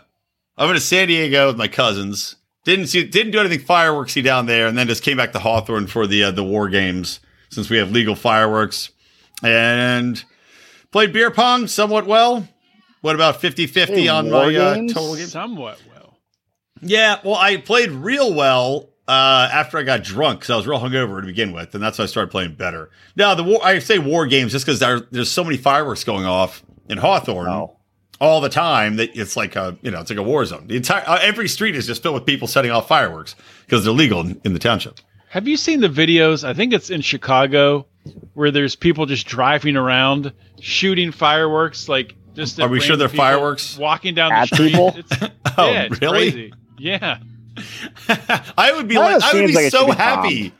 I 0.56 0.64
went 0.64 0.76
to 0.76 0.84
San 0.84 1.08
Diego 1.08 1.46
with 1.46 1.56
my 1.56 1.68
cousins. 1.68 2.36
Didn't 2.64 2.88
see 2.88 3.04
didn't 3.04 3.32
do 3.32 3.40
anything 3.40 3.60
fireworksy 3.60 4.22
down 4.22 4.44
there, 4.46 4.66
and 4.66 4.76
then 4.76 4.86
just 4.86 5.02
came 5.02 5.16
back 5.16 5.32
to 5.32 5.38
Hawthorne 5.38 5.86
for 5.86 6.06
the 6.06 6.24
uh, 6.24 6.30
the 6.30 6.44
war 6.44 6.68
games 6.68 7.20
since 7.48 7.70
we 7.70 7.78
have 7.78 7.90
legal 7.90 8.14
fireworks. 8.14 8.90
And 9.42 10.22
played 10.90 11.12
beer 11.12 11.30
pong 11.30 11.66
somewhat 11.66 12.06
well. 12.06 12.48
What 13.00 13.14
about 13.14 13.40
50-50 13.40 14.12
on 14.12 14.30
my 14.30 14.54
uh, 14.56 14.74
total 14.92 15.14
game? 15.16 15.26
Somewhat 15.26 15.80
well. 15.88 16.18
Yeah, 16.80 17.20
well, 17.24 17.36
I 17.36 17.56
played 17.58 17.90
real 17.90 18.34
well 18.34 18.90
uh, 19.06 19.48
after 19.52 19.78
I 19.78 19.84
got 19.84 20.02
drunk 20.02 20.40
because 20.40 20.50
I 20.50 20.56
was 20.56 20.66
real 20.66 20.80
hungover 20.80 21.20
to 21.20 21.26
begin 21.26 21.52
with, 21.52 21.74
and 21.74 21.82
that's 21.82 21.98
why 21.98 22.04
I 22.04 22.06
started 22.08 22.30
playing 22.30 22.54
better. 22.56 22.90
Now, 23.16 23.34
the 23.34 23.44
war, 23.44 23.60
I 23.64 23.78
say 23.78 23.98
war 23.98 24.26
games 24.26 24.52
just 24.52 24.66
because 24.66 24.80
there, 24.80 25.00
there's 25.12 25.30
so 25.30 25.44
many 25.44 25.56
fireworks 25.56 26.02
going 26.04 26.24
off 26.26 26.64
in 26.88 26.98
Hawthorne 26.98 27.48
Oh. 27.48 27.76
all 28.20 28.40
the 28.40 28.48
time 28.48 28.96
that 28.96 29.16
it's 29.16 29.36
like 29.36 29.54
a 29.56 29.76
you 29.82 29.90
know 29.92 30.00
it's 30.00 30.10
like 30.10 30.18
a 30.18 30.22
war 30.22 30.44
zone. 30.44 30.66
The 30.66 30.76
entire 30.76 31.04
uh, 31.06 31.18
every 31.22 31.48
street 31.48 31.76
is 31.76 31.86
just 31.86 32.02
filled 32.02 32.14
with 32.16 32.26
people 32.26 32.48
setting 32.48 32.70
off 32.72 32.88
fireworks 32.88 33.36
because 33.64 33.84
they're 33.84 33.92
legal 33.94 34.20
in, 34.20 34.40
in 34.44 34.52
the 34.54 34.58
township. 34.58 34.98
Have 35.30 35.46
you 35.46 35.56
seen 35.56 35.80
the 35.80 35.88
videos? 35.88 36.42
I 36.46 36.54
think 36.54 36.72
it's 36.72 36.90
in 36.90 37.00
Chicago 37.00 37.86
where 38.34 38.50
there's 38.50 38.76
people 38.76 39.06
just 39.06 39.26
driving 39.26 39.76
around 39.76 40.32
shooting 40.60 41.12
fireworks. 41.12 41.88
Like, 41.88 42.14
just 42.34 42.60
Are 42.60 42.68
we 42.68 42.80
sure 42.80 42.96
they're 42.96 43.08
fireworks? 43.08 43.76
walking 43.78 44.14
down 44.14 44.30
the 44.30 44.36
At 44.36 44.48
street? 44.48 44.70
people? 44.72 44.94
It's, 44.96 45.10
Oh, 45.56 45.70
yeah, 45.72 45.82
it's 45.84 46.00
really? 46.00 46.30
crazy. 46.32 46.52
Yeah. 46.78 47.18
I 48.56 48.72
would 48.76 48.86
be 48.88 48.94
That 48.94 49.20
like, 49.20 49.22
I 49.22 49.34
would 49.34 49.46
be 49.48 49.54
like 49.54 49.70
so 49.72 49.86
be 49.86 49.92
happy. 49.92 50.52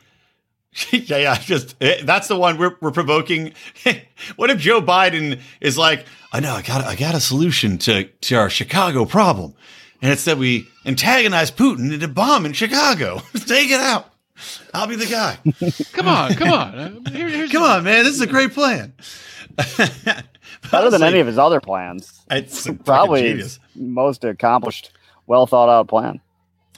yeah, 0.91 1.17
yeah, 1.19 1.39
just 1.39 1.77
eh, 1.81 2.03
that's 2.05 2.29
the 2.29 2.37
one 2.37 2.59
we're, 2.59 2.77
we're 2.81 2.91
provoking. 2.91 3.53
what 4.37 4.51
if 4.51 4.59
Joe 4.59 4.81
Biden 4.83 5.41
is 5.61 5.79
like, 5.79 6.07
I 6.33 6.41
know, 6.41 6.53
I 6.55 6.63
got, 6.63 6.85
I 6.85 6.95
got 6.95 7.15
a 7.15 7.21
solution 7.21 7.79
to 7.79 8.05
to 8.05 8.35
our 8.37 8.51
Chicago 8.51 9.05
problem, 9.05 9.55
and 10.03 10.13
it's 10.13 10.25
that 10.27 10.39
we 10.39 10.69
antagonize 10.85 11.51
Putin 11.51 11.93
into 11.93 12.07
bombing 12.09 12.53
Chicago. 12.53 13.23
Take 13.47 13.71
it 13.71 13.81
out. 13.81 14.13
I'll 14.75 14.87
be 14.87 14.97
the 14.97 15.07
guy. 15.07 15.39
Come 15.93 16.09
on, 16.09 16.35
come 16.35 16.49
on. 16.53 16.75
Uh, 17.07 17.11
here- 17.11 17.29
here's 17.29 17.51
Come 17.53 17.63
on, 17.63 17.85
man, 17.85 18.05
this 18.05 18.15
is 18.15 18.21
a 18.21 18.27
great 18.27 18.53
plan. 18.53 18.93
Better 20.71 20.91
than 20.91 21.03
any 21.03 21.21
of 21.21 21.27
his 21.27 21.39
other 21.39 21.61
plans. 21.61 22.15
It's 22.31 22.69
Probably 22.85 23.37
his 23.37 23.59
most 23.75 24.23
accomplished, 24.23 24.91
well 25.27 25.47
thought 25.47 25.69
out 25.71 25.89
plan. 25.89 26.21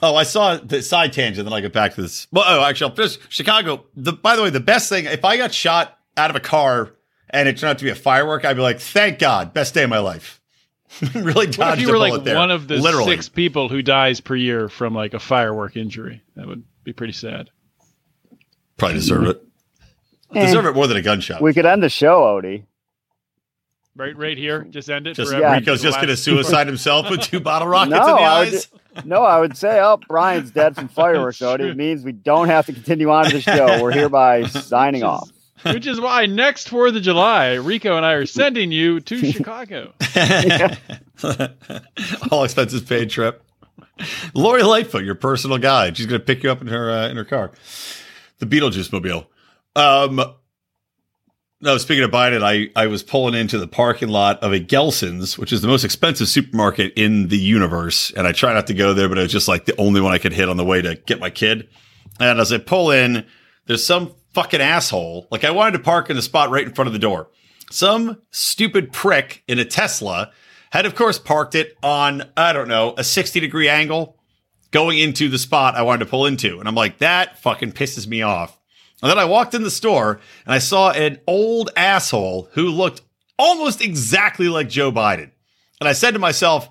Oh, 0.01 0.15
I 0.15 0.23
saw 0.23 0.55
the 0.57 0.81
side 0.81 1.11
tangent. 1.13 1.45
Then 1.45 1.53
I 1.53 1.59
get 1.59 1.73
back 1.73 1.93
to 1.95 2.01
this. 2.01 2.25
Well, 2.31 2.45
oh, 2.47 2.63
actually, 2.63 2.89
I'll 2.91 2.95
just 2.95 3.19
Chicago. 3.29 3.83
The 3.95 4.13
by 4.13 4.35
the 4.37 4.43
way, 4.43 4.49
the 4.49 4.61
best 4.61 4.87
thing 4.89 5.05
if 5.05 5.23
I 5.25 5.35
got 5.37 5.53
shot 5.53 5.97
out 6.17 6.29
of 6.29 6.35
a 6.37 6.39
car 6.39 6.93
and 7.29 7.47
it 7.49 7.57
turned 7.57 7.71
out 7.71 7.77
to 7.79 7.83
be 7.83 7.89
a 7.91 7.95
firework, 7.95 8.45
I'd 8.45 8.55
be 8.55 8.61
like, 8.61 8.79
"Thank 8.79 9.19
God, 9.19 9.53
best 9.53 9.73
day 9.73 9.83
of 9.83 9.89
my 9.89 9.99
life." 9.99 10.39
really 11.13 11.47
What 11.51 11.73
if 11.77 11.81
you 11.81 11.89
a 11.89 11.91
were 11.91 11.97
like 11.97 12.23
there. 12.23 12.35
one 12.35 12.49
of 12.51 12.67
the 12.67 12.77
literally. 12.77 13.11
six 13.11 13.27
people 13.29 13.67
who 13.69 13.81
dies 13.81 14.19
per 14.21 14.35
year 14.35 14.69
from 14.69 14.93
like 14.95 15.13
a 15.13 15.19
firework 15.19 15.75
injury? 15.77 16.21
That 16.35 16.47
would 16.47 16.63
be 16.83 16.93
pretty 16.93 17.13
sad. 17.13 17.49
Probably 18.77 18.95
deserve 18.95 19.23
it. 19.27 19.43
Eh, 20.33 20.45
Deserve 20.45 20.65
it 20.67 20.75
more 20.75 20.87
than 20.87 20.95
a 20.95 21.01
gunshot. 21.01 21.41
we 21.41 21.53
could 21.53 21.65
end 21.65 21.83
the 21.83 21.89
show, 21.89 22.21
Odie. 22.21 22.63
Right, 23.97 24.15
right 24.15 24.37
here. 24.37 24.63
Just 24.69 24.89
end 24.89 25.05
it. 25.05 25.15
just. 25.15 25.33
Yeah. 25.33 25.51
Rico's 25.53 25.81
just 25.81 25.97
going 25.97 26.07
to 26.07 26.15
suicide 26.15 26.67
himself 26.67 27.09
with 27.09 27.19
two 27.19 27.41
bottle 27.41 27.67
rockets 27.67 27.91
No, 27.97 27.99
in 27.99 28.15
the 28.15 28.21
I 28.21 28.39
would 28.39 28.47
eyes. 28.53 28.67
No, 29.03 29.23
I 29.23 29.39
would 29.41 29.57
say, 29.57 29.81
oh, 29.81 29.99
Brian's 30.07 30.49
dead 30.51 30.75
from 30.75 30.87
fireworks, 30.87 31.39
That's 31.39 31.61
Odie. 31.61 31.71
It 31.71 31.75
means 31.75 32.05
we 32.05 32.13
don't 32.13 32.47
have 32.47 32.65
to 32.67 32.71
continue 32.71 33.09
on 33.11 33.25
to 33.25 33.31
the 33.33 33.41
show. 33.41 33.81
We're 33.83 33.91
hereby 33.91 34.43
signing 34.43 35.03
off. 35.03 35.29
Which 35.65 35.85
is 35.85 35.99
why 35.99 36.25
next 36.27 36.69
Fourth 36.69 36.95
of 36.95 37.01
July, 37.01 37.55
Rico 37.55 37.97
and 37.97 38.05
I 38.05 38.13
are 38.13 38.25
sending 38.25 38.71
you 38.71 39.01
to 39.01 39.31
Chicago. 39.33 39.91
All 42.31 42.45
expenses 42.45 42.81
paid 42.83 43.09
trip. 43.09 43.43
Lori 44.33 44.63
Lightfoot, 44.63 45.03
your 45.03 45.15
personal 45.15 45.57
guide. 45.57 45.97
She's 45.97 46.05
going 46.05 46.19
to 46.19 46.25
pick 46.25 46.43
you 46.43 46.51
up 46.51 46.61
in 46.61 46.67
her 46.67 46.91
uh, 46.91 47.09
in 47.09 47.17
her 47.17 47.25
car. 47.25 47.51
The 48.39 48.45
Beetlejuice 48.45 48.91
mobile. 48.91 49.29
Um, 49.75 50.21
no, 51.63 51.77
speaking 51.77 52.03
of 52.03 52.09
Biden, 52.09 52.41
I, 52.41 52.69
I 52.75 52.87
was 52.87 53.03
pulling 53.03 53.35
into 53.35 53.59
the 53.59 53.67
parking 53.67 54.09
lot 54.09 54.41
of 54.41 54.51
a 54.51 54.59
Gelson's, 54.59 55.37
which 55.37 55.53
is 55.53 55.61
the 55.61 55.67
most 55.67 55.83
expensive 55.83 56.27
supermarket 56.27 56.93
in 56.95 57.27
the 57.27 57.37
universe. 57.37 58.11
And 58.11 58.25
I 58.25 58.31
try 58.31 58.53
not 58.53 58.65
to 58.67 58.73
go 58.73 58.95
there, 58.95 59.07
but 59.07 59.19
it 59.19 59.21
was 59.21 59.31
just 59.31 59.47
like 59.47 59.65
the 59.65 59.79
only 59.79 60.01
one 60.01 60.11
I 60.11 60.17
could 60.17 60.33
hit 60.33 60.49
on 60.49 60.57
the 60.57 60.65
way 60.65 60.81
to 60.81 60.95
get 60.95 61.19
my 61.19 61.29
kid. 61.29 61.69
And 62.19 62.39
as 62.39 62.51
I 62.51 62.57
pull 62.57 62.89
in, 62.89 63.27
there's 63.67 63.85
some 63.85 64.15
fucking 64.33 64.59
asshole. 64.59 65.27
Like 65.29 65.43
I 65.43 65.51
wanted 65.51 65.77
to 65.77 65.83
park 65.83 66.09
in 66.09 66.15
the 66.15 66.23
spot 66.23 66.49
right 66.49 66.65
in 66.65 66.73
front 66.73 66.87
of 66.87 66.93
the 66.93 66.99
door. 66.99 67.29
Some 67.69 68.21
stupid 68.31 68.91
prick 68.91 69.43
in 69.47 69.59
a 69.59 69.65
Tesla 69.65 70.31
had, 70.71 70.85
of 70.85 70.95
course, 70.95 71.19
parked 71.19 71.55
it 71.55 71.77
on, 71.83 72.23
I 72.35 72.53
don't 72.53 72.67
know, 72.67 72.93
a 72.97 73.03
60 73.03 73.39
degree 73.39 73.69
angle 73.69 74.17
going 74.71 74.97
into 74.97 75.29
the 75.29 75.37
spot 75.37 75.75
I 75.75 75.83
wanted 75.83 76.05
to 76.05 76.09
pull 76.09 76.25
into. 76.25 76.59
And 76.59 76.67
I'm 76.67 76.75
like, 76.75 76.97
that 76.99 77.39
fucking 77.39 77.73
pisses 77.73 78.07
me 78.07 78.21
off. 78.21 78.57
And 79.01 79.09
then 79.09 79.19
I 79.19 79.25
walked 79.25 79.53
in 79.53 79.63
the 79.63 79.71
store 79.71 80.19
and 80.45 80.53
I 80.53 80.59
saw 80.59 80.91
an 80.91 81.19
old 81.27 81.71
asshole 81.75 82.49
who 82.53 82.69
looked 82.69 83.01
almost 83.37 83.81
exactly 83.81 84.47
like 84.47 84.69
Joe 84.69 84.91
Biden. 84.91 85.31
And 85.79 85.87
I 85.87 85.93
said 85.93 86.11
to 86.11 86.19
myself, 86.19 86.69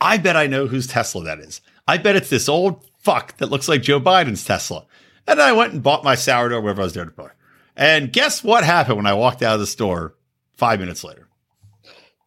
I 0.00 0.18
bet 0.18 0.36
I 0.36 0.46
know 0.46 0.66
whose 0.66 0.86
Tesla 0.86 1.24
that 1.24 1.40
is. 1.40 1.60
I 1.88 1.98
bet 1.98 2.16
it's 2.16 2.30
this 2.30 2.48
old 2.48 2.84
fuck 2.98 3.36
that 3.38 3.50
looks 3.50 3.68
like 3.68 3.82
Joe 3.82 4.00
Biden's 4.00 4.44
Tesla. 4.44 4.86
And 5.26 5.40
I 5.40 5.52
went 5.52 5.72
and 5.72 5.82
bought 5.82 6.04
my 6.04 6.14
sourdough 6.14 6.60
wherever 6.60 6.82
I 6.82 6.84
was 6.84 6.94
there 6.94 7.04
to 7.04 7.10
buy. 7.10 7.30
And 7.76 8.12
guess 8.12 8.44
what 8.44 8.64
happened 8.64 8.98
when 8.98 9.06
I 9.06 9.14
walked 9.14 9.42
out 9.42 9.54
of 9.54 9.60
the 9.60 9.66
store 9.66 10.14
five 10.54 10.80
minutes 10.80 11.02
later? 11.02 11.25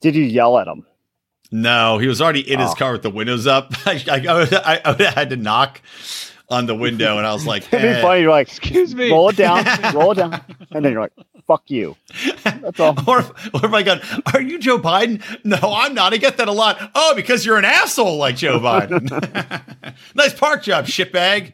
Did 0.01 0.15
you 0.15 0.23
yell 0.23 0.57
at 0.57 0.67
him? 0.67 0.85
No, 1.51 1.97
he 1.97 2.07
was 2.07 2.21
already 2.21 2.41
in 2.41 2.59
his 2.59 2.71
Oh. 2.71 2.75
car 2.75 2.91
with 2.93 3.01
the 3.01 3.09
windows 3.09 3.47
up. 3.47 3.71
I, 3.85 4.03
I, 4.07 4.15
I, 4.17 4.43
I, 4.75 4.81
I 4.85 4.91
would 4.91 5.01
have 5.01 5.13
had 5.15 5.29
to 5.31 5.35
knock 5.35 5.81
on 6.49 6.65
the 6.67 6.75
window, 6.75 7.17
and 7.17 7.25
I 7.27 7.33
was 7.33 7.45
like, 7.45 7.63
It'd 7.73 7.81
be 7.81 7.87
eh. 7.87 8.01
funny. 8.01 8.21
You're 8.21 8.31
like, 8.31 8.47
Excuse 8.47 8.93
me. 8.95 9.11
roll 9.11 9.29
it 9.29 9.35
down, 9.35 9.65
roll 9.93 10.11
it 10.11 10.15
down, 10.15 10.41
and 10.71 10.83
then 10.85 10.91
you're 10.93 11.01
like, 11.01 11.13
"Fuck 11.47 11.69
you." 11.69 11.95
That's 12.43 12.79
all. 12.79 12.95
Or, 13.07 13.23
or 13.63 13.69
my 13.69 13.83
God, 13.83 14.01
are 14.33 14.41
you 14.41 14.57
Joe 14.59 14.77
Biden? 14.79 15.21
No, 15.43 15.57
I'm 15.61 15.93
not. 15.93 16.13
I 16.13 16.17
get 16.17 16.37
that 16.37 16.47
a 16.47 16.51
lot. 16.51 16.91
Oh, 16.95 17.13
because 17.15 17.45
you're 17.45 17.57
an 17.57 17.65
asshole 17.65 18.17
like 18.17 18.35
Joe 18.37 18.59
Biden. 18.59 19.09
nice 20.15 20.33
park 20.33 20.63
job, 20.63 20.85
shitbag. 20.85 21.53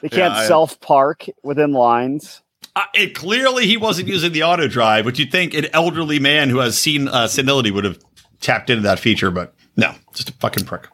They 0.00 0.08
can't 0.08 0.34
Yeah, 0.34 0.46
self 0.46 0.80
park 0.80 1.26
within 1.42 1.72
lines. 1.72 2.42
Uh, 2.76 2.84
it 2.92 3.14
clearly 3.14 3.66
he 3.66 3.78
wasn't 3.78 4.06
using 4.06 4.32
the 4.32 4.42
auto 4.42 4.68
drive, 4.68 5.06
which 5.06 5.18
you'd 5.18 5.32
think 5.32 5.54
an 5.54 5.66
elderly 5.72 6.18
man 6.18 6.50
who 6.50 6.58
has 6.58 6.76
seen 6.76 7.08
uh, 7.08 7.26
senility 7.26 7.70
would 7.70 7.84
have 7.84 7.98
tapped 8.40 8.68
into 8.68 8.82
that 8.82 8.98
feature, 8.98 9.30
but 9.30 9.54
no, 9.76 9.94
just 10.14 10.28
a 10.28 10.32
fucking 10.34 10.66
prick. 10.66 10.86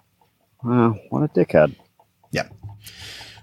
Wow, 0.62 0.96
what 1.10 1.24
a 1.24 1.28
dickhead. 1.28 1.74
Yeah. 2.30 2.48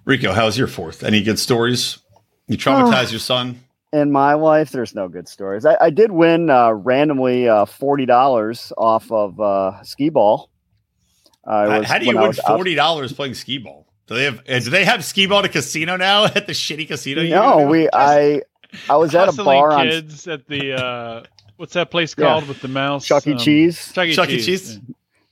Rico, 0.06 0.32
how's 0.32 0.58
your 0.58 0.68
fourth? 0.68 1.04
Any 1.04 1.22
good 1.22 1.38
stories? 1.38 2.00
You 2.48 2.58
traumatized 2.58 3.12
your 3.12 3.20
son? 3.20 3.60
In 3.92 4.10
my 4.10 4.36
life, 4.36 4.72
there's 4.72 4.96
no 4.96 5.10
good 5.10 5.28
stories. 5.28 5.66
I, 5.66 5.76
I 5.82 5.90
did 5.90 6.12
win 6.12 6.50
uh, 6.50 6.72
randomly 6.72 7.50
uh, 7.50 7.66
forty 7.66 8.06
dollars 8.06 8.72
off 8.78 9.12
of 9.12 9.40
uh, 9.42 9.84
skee 9.84 10.10
ball. 10.10 10.50
Uh, 11.44 11.70
How, 11.70 11.80
was 11.80 11.88
how 11.88 11.98
do 11.98 12.06
you 12.06 12.18
win 12.18 12.28
was 12.28 12.40
forty 12.40 12.76
dollars 12.76 13.12
playing 13.12 13.34
skee 13.34 13.58
ball? 13.58 13.86
Do 14.10 14.16
they 14.16 14.24
have? 14.26 14.40
uh, 14.40 14.60
Do 14.60 14.70
they 14.72 14.84
have 14.86 15.06
skee 15.06 15.28
ball 15.28 15.40
at 15.40 15.46
a 15.46 15.50
casino 15.50 15.96
now? 15.96 16.26
At 16.36 16.48
the 16.48 16.54
shitty 16.54 16.88
casino? 16.88 17.24
No, 17.24 17.60
to? 17.60 17.66
we. 17.68 17.88
I. 17.94 18.42
I 18.90 18.98
was 18.98 19.16
at 19.16 19.24
a 19.24 19.26
Hustling 19.28 19.46
bar 19.46 19.72
on 19.72 19.88
kids 19.88 20.28
at 20.28 20.46
the 20.48 20.74
uh, 20.84 21.24
what's 21.58 21.74
that 21.74 21.90
place 21.90 22.14
Yeah. 22.18 22.26
called 22.28 22.48
with 22.48 22.62
the 22.62 22.68
mouse? 22.68 23.04
Chuck 23.06 23.26
E. 23.26 23.32
Um, 23.32 23.38
Cheese. 23.40 23.92
Chuck 23.94 24.08
E. 24.08 24.14
Chuck. 24.14 24.30
Cheese. 24.30 24.46
Cheese? 24.46 24.80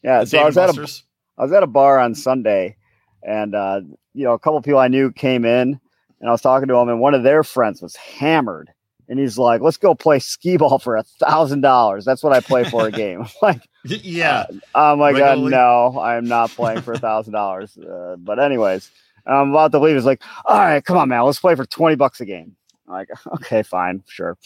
Yeah, 0.03 0.22
The 0.22 0.25
so 0.27 0.38
I 0.38 0.41
Dave 0.41 0.46
was 0.48 0.57
at 0.57 0.63
a 0.63 0.67
Buster's? 0.74 1.03
I 1.38 1.43
was 1.43 1.51
at 1.51 1.62
a 1.63 1.67
bar 1.67 2.00
on 2.00 2.15
Sunday, 2.15 2.77
and 3.22 3.53
uh, 3.53 3.81
you 4.15 4.24
know, 4.24 4.34
a 4.34 4.39
couple 4.39 4.60
people 4.63 4.79
I 4.79 4.88
knew 4.88 5.12
came 5.12 5.46
in, 5.46 5.79
and 6.19 6.29
I 6.29 6.31
was 6.31 6.41
talking 6.41 6.67
to 6.69 6.74
them, 6.74 6.89
and 6.89 7.00
one 7.00 7.13
of 7.13 7.22
their 7.24 7.43
friends 7.43 7.79
was 7.81 7.96
hammered, 7.96 8.72
and 9.09 9.19
he's 9.19 9.37
like, 9.37 9.61
"Let's 9.61 9.77
go 9.77 9.95
play 9.95 10.19
skee 10.19 10.57
ball 10.57 10.79
for 10.79 10.95
a 10.97 11.03
thousand 11.03 11.61
dollars. 11.61 12.05
That's 12.05 12.23
what 12.23 12.33
I 12.33 12.39
play 12.41 12.63
for 12.69 12.87
a 12.87 12.91
game." 13.03 13.25
Like, 13.41 13.61
yeah. 13.83 14.45
I'm 14.75 14.99
like, 14.99 15.15
uh, 15.15 15.35
no, 15.51 15.99
I'm 15.99 16.27
not 16.27 16.51
playing 16.51 16.81
for 16.81 16.93
a 16.93 16.99
thousand 16.99 17.33
dollars. 17.33 17.77
Uh, 17.77 18.15
But 18.19 18.39
anyways, 18.39 18.89
I'm 19.25 19.51
about 19.51 19.71
to 19.71 19.79
leave. 19.79 19.95
He's 19.95 20.05
like, 20.05 20.21
all 20.45 20.57
right, 20.59 20.83
come 20.83 20.97
on, 20.97 21.07
man, 21.09 21.23
let's 21.23 21.39
play 21.39 21.55
for 21.55 21.65
twenty 21.65 21.95
bucks 21.95 22.19
a 22.21 22.25
game. 22.25 22.55
I'm 22.87 22.93
like, 22.93 23.09
okay, 23.35 23.63
fine, 23.63 24.03
sure. 24.07 24.37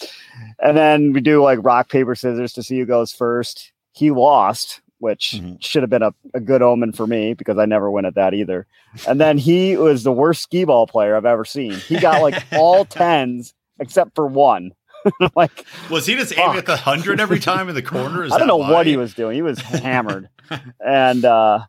And 0.59 0.77
then 0.77 1.13
we 1.13 1.21
do 1.21 1.41
like 1.41 1.59
rock 1.63 1.89
paper 1.89 2.15
scissors 2.15 2.53
to 2.53 2.63
see 2.63 2.79
who 2.79 2.85
goes 2.85 3.11
first. 3.11 3.71
He 3.93 4.11
lost, 4.11 4.81
which 4.99 5.35
Mhm. 5.37 5.61
should 5.61 5.83
have 5.83 5.89
been 5.89 6.01
a, 6.03 6.13
a 6.33 6.39
good 6.39 6.61
omen 6.61 6.91
for 6.91 7.05
me 7.07 7.33
because 7.33 7.57
I 7.57 7.65
never 7.65 7.89
win 7.91 8.05
at 8.05 8.15
that 8.15 8.33
either. 8.33 8.67
And 9.07 9.19
then 9.19 9.37
he 9.37 9.75
was 9.77 10.03
the 10.03 10.11
worst 10.11 10.43
skee 10.43 10.63
ball 10.65 10.85
player 10.87 11.15
I've 11.15 11.25
ever 11.25 11.45
seen. 11.45 11.73
He 11.73 11.99
got 11.99 12.21
like 12.21 12.43
all 12.53 12.85
tens 12.85 13.53
except 13.81 14.15
for 14.15 14.27
one. 14.27 14.71
Like, 15.35 15.65
Was 15.89 16.05
he 16.05 16.13
just 16.13 16.37
aiming 16.37 16.59
at 16.59 16.67
the 16.67 16.77
hundred 16.77 17.19
every 17.19 17.39
time 17.51 17.67
in 17.69 17.73
the 17.73 17.81
corner? 17.81 18.23
Is 18.23 18.31
I 18.31 18.37
don't 18.37 18.47
know 18.47 18.57
what 18.57 18.85
he 18.85 18.97
was 18.97 19.15
doing. 19.15 19.33
He 19.35 19.41
was 19.41 19.59
hammered, 19.59 20.29
and 20.85 21.25
uh, 21.25 21.61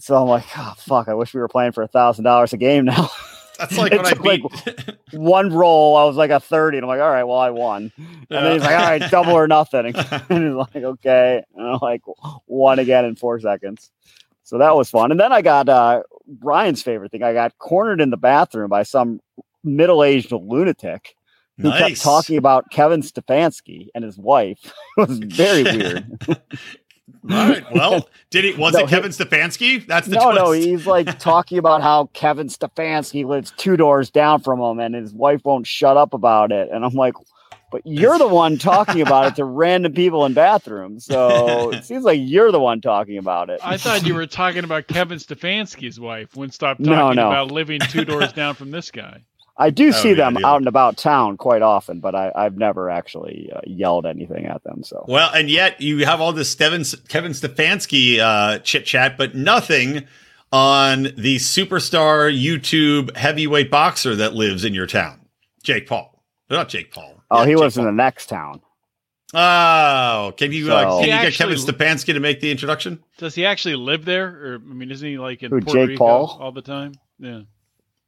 so 0.00 0.20
I'm 0.20 0.28
like, 0.28 0.46
oh 0.58 0.74
fuck! 0.78 1.06
I 1.06 1.14
wish 1.14 1.32
we 1.32 1.40
were 1.40 1.46
playing 1.46 1.70
for 1.70 1.82
a 1.84 1.86
thousand 1.88 2.24
dollars 2.24 2.52
a 2.52 2.56
game 2.56 2.84
now. 2.86 3.10
That's 3.60 3.78
like 3.78 3.92
It 3.92 3.98
when 3.98 4.06
I 4.06 4.10
took, 4.10 4.24
like. 4.24 4.42
One 5.12 5.52
roll, 5.52 5.96
I 5.96 6.02
was 6.04 6.16
like 6.16 6.30
a 6.30 6.40
thirty, 6.40 6.76
and 6.76 6.84
I'm 6.84 6.88
like, 6.88 7.00
all 7.00 7.10
right, 7.10 7.22
well, 7.22 7.38
I 7.38 7.50
won. 7.50 7.92
And 7.96 8.26
then 8.28 8.52
he's 8.54 8.62
like, 8.62 8.76
all 8.76 8.86
right, 8.86 9.08
double 9.08 9.34
or 9.34 9.46
nothing. 9.46 9.94
and 9.94 9.94
he's 10.44 10.54
like, 10.54 10.74
okay, 10.74 11.44
and 11.54 11.66
I'm 11.68 11.78
like, 11.80 12.02
one 12.46 12.80
again 12.80 13.04
in 13.04 13.14
four 13.14 13.38
seconds. 13.38 13.92
So 14.42 14.58
that 14.58 14.74
was 14.74 14.90
fun. 14.90 15.12
And 15.12 15.20
then 15.20 15.32
I 15.32 15.42
got 15.42 15.68
uh, 15.68 16.02
Brian's 16.26 16.82
favorite 16.82 17.12
thing. 17.12 17.22
I 17.22 17.32
got 17.32 17.56
cornered 17.58 18.00
in 18.00 18.10
the 18.10 18.16
bathroom 18.16 18.68
by 18.68 18.82
some 18.82 19.20
middle-aged 19.62 20.32
lunatic 20.32 21.14
who 21.58 21.68
nice. 21.68 21.80
kept 21.80 22.02
talking 22.02 22.36
about 22.36 22.70
Kevin 22.70 23.00
Stefanski 23.02 23.88
and 23.94 24.04
his 24.04 24.18
wife. 24.18 24.58
it 24.98 25.08
was 25.08 25.18
very 25.18 25.62
weird. 25.62 26.06
All 26.28 27.48
right. 27.48 27.64
Well, 27.74 28.08
did 28.30 28.44
he? 28.44 28.54
Was 28.54 28.74
No, 28.74 28.80
it 28.80 28.82
he- 28.82 28.90
Kevin 28.90 29.10
Stefanski? 29.10 29.86
That's 29.86 30.06
the 30.08 30.16
no, 30.16 30.30
twist. 30.32 30.36
no, 30.44 30.52
he's 30.52 30.86
like 30.86 31.18
talking 31.18 31.58
about 31.58 31.82
how 31.82 32.06
Kevin 32.12 32.48
Stefanski 32.48 33.24
lives 33.26 33.52
two 33.56 33.76
doors 33.76 34.10
down 34.10 34.40
from 34.42 34.60
him 34.60 34.78
and 34.78 34.94
his 34.94 35.12
wife 35.14 35.42
won't 35.44 35.66
shut 35.66 35.96
up 35.96 36.12
about 36.14 36.50
it. 36.52 36.68
And 36.70 36.84
I'm 36.84 36.92
like, 36.94 37.14
but 37.70 37.82
you're 37.84 38.18
the 38.18 38.28
one 38.28 38.56
talking 38.58 39.00
about 39.00 39.26
it 39.26 39.36
to 39.36 39.44
random 39.44 39.92
people 39.94 40.24
in 40.26 40.32
bathrooms. 40.34 41.06
So 41.06 41.70
it 41.72 41.84
seems 41.84 42.04
like 42.04 42.20
you're 42.22 42.52
the 42.52 42.60
one 42.60 42.80
talking 42.80 43.18
about 43.18 43.50
it. 43.50 43.58
I 43.64 43.76
thought 43.78 44.06
you 44.06 44.14
were 44.14 44.26
talking 44.26 44.62
about 44.64 44.86
Kevin 44.86 45.18
Stefanski's 45.18 45.98
wife. 45.98 46.36
When 46.36 46.50
stop 46.50 46.78
No, 46.78 46.94
talking 46.94 47.16
no. 47.16 47.26
about 47.28 47.50
living 47.50 47.80
two 47.80 48.04
doors 48.04 48.32
down 48.32 48.54
from 48.54 48.70
this 48.70 48.90
guy. 48.90 49.22
I 49.56 49.70
do 49.70 49.92
That 49.92 50.02
see 50.02 50.08
would 50.10 50.18
them 50.18 50.36
ideal. 50.36 50.46
out 50.48 50.56
and 50.56 50.66
about 50.66 50.96
town 50.96 51.36
quite 51.36 51.62
often, 51.62 52.00
but 52.00 52.14
I, 52.14 52.32
I've 52.34 52.56
never 52.56 52.90
actually 52.90 53.50
uh, 53.54 53.60
yelled 53.64 54.04
anything 54.04 54.46
at 54.46 54.64
them. 54.64 54.82
So 54.82 55.04
Well, 55.06 55.30
and 55.32 55.48
yet 55.48 55.80
you 55.80 56.04
have 56.06 56.20
all 56.20 56.32
this 56.32 56.50
Steven, 56.50 56.82
Kevin 57.08 57.32
Stefanski 57.32 58.18
uh, 58.18 58.58
chit 58.60 58.84
chat, 58.84 59.16
but 59.16 59.34
nothing 59.36 60.06
on 60.52 61.04
the 61.16 61.36
superstar 61.36 62.32
YouTube 62.36 63.16
heavyweight 63.16 63.70
boxer 63.70 64.16
that 64.16 64.34
lives 64.34 64.64
in 64.64 64.74
your 64.74 64.86
town, 64.86 65.20
Jake 65.62 65.86
Paul. 65.88 66.22
Not 66.50 66.68
Jake 66.68 66.92
Paul. 66.92 67.22
oh, 67.30 67.40
Yeah, 67.40 67.46
he 67.46 67.52
Jake 67.52 67.60
lives 67.60 67.78
in 67.78 67.84
the 67.84 67.92
next 67.92 68.26
town. 68.28 68.60
Oh, 69.36 70.32
can 70.36 70.52
you 70.52 70.72
uh, 70.72 70.84
can 71.00 71.04
He 71.04 71.10
you 71.10 71.20
get 71.22 71.32
Kevin 71.34 71.56
Stefanski 71.56 72.12
to 72.14 72.20
make 72.20 72.40
the 72.40 72.50
introduction? 72.50 73.02
Does 73.18 73.34
he 73.34 73.44
actually 73.46 73.74
live 73.76 74.04
there, 74.04 74.26
or 74.28 74.54
I 74.56 74.58
mean, 74.74 74.90
isn't 74.92 75.08
he 75.08 75.18
like 75.18 75.42
in 75.42 75.50
Who, 75.50 75.60
Puerto 75.60 75.80
Jake 75.80 75.88
Rico 75.90 75.98
Paul? 76.04 76.38
all 76.40 76.52
the 76.52 76.62
time? 76.62 76.92
Yeah. 77.18 77.40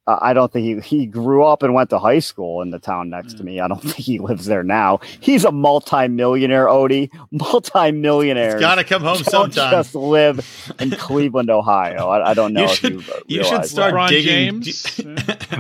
Uh, 0.09 0.19
I 0.23 0.35
don't 0.35 0.53
think 0.53 0.65
he 0.85 0.99
he 0.99 1.07
grew 1.07 1.45
up 1.45 1.63
and 1.65 1.75
went 1.75 1.91
to 1.91 1.99
high 1.99 2.21
school 2.21 2.63
in 2.63 2.71
the 2.71 2.79
town 2.79 3.11
next 3.11 3.35
to 3.39 3.43
Mm. 3.43 3.47
me. 3.47 3.61
I 3.61 3.67
don't 3.67 3.83
think 3.83 3.95
he 3.97 4.19
lives 4.21 4.47
there 4.47 4.63
now. 4.63 5.01
He's 5.21 5.45
a 5.45 5.51
multimillionaire, 5.51 6.67
Odie. 6.67 7.11
Multimillionaire. 7.33 8.53
It's 8.53 8.61
got 8.61 8.77
to 8.77 8.85
come 8.85 9.03
home 9.03 9.17
don't 9.17 9.25
sometime. 9.53 9.71
just 9.73 9.95
live 9.97 10.75
in 10.79 10.91
Cleveland, 10.99 11.51
Ohio. 11.51 12.09
I, 12.09 12.31
I 12.31 12.35
don't 12.35 12.53
know 12.53 12.61
You 12.63 12.67
if 12.67 12.75
should- 12.79 12.93
you, 12.95 13.03
you 13.39 13.45
should 13.45 13.65
start 13.65 13.95
LeBron 13.95 14.09
digging 14.09 14.61
James. 14.63 14.97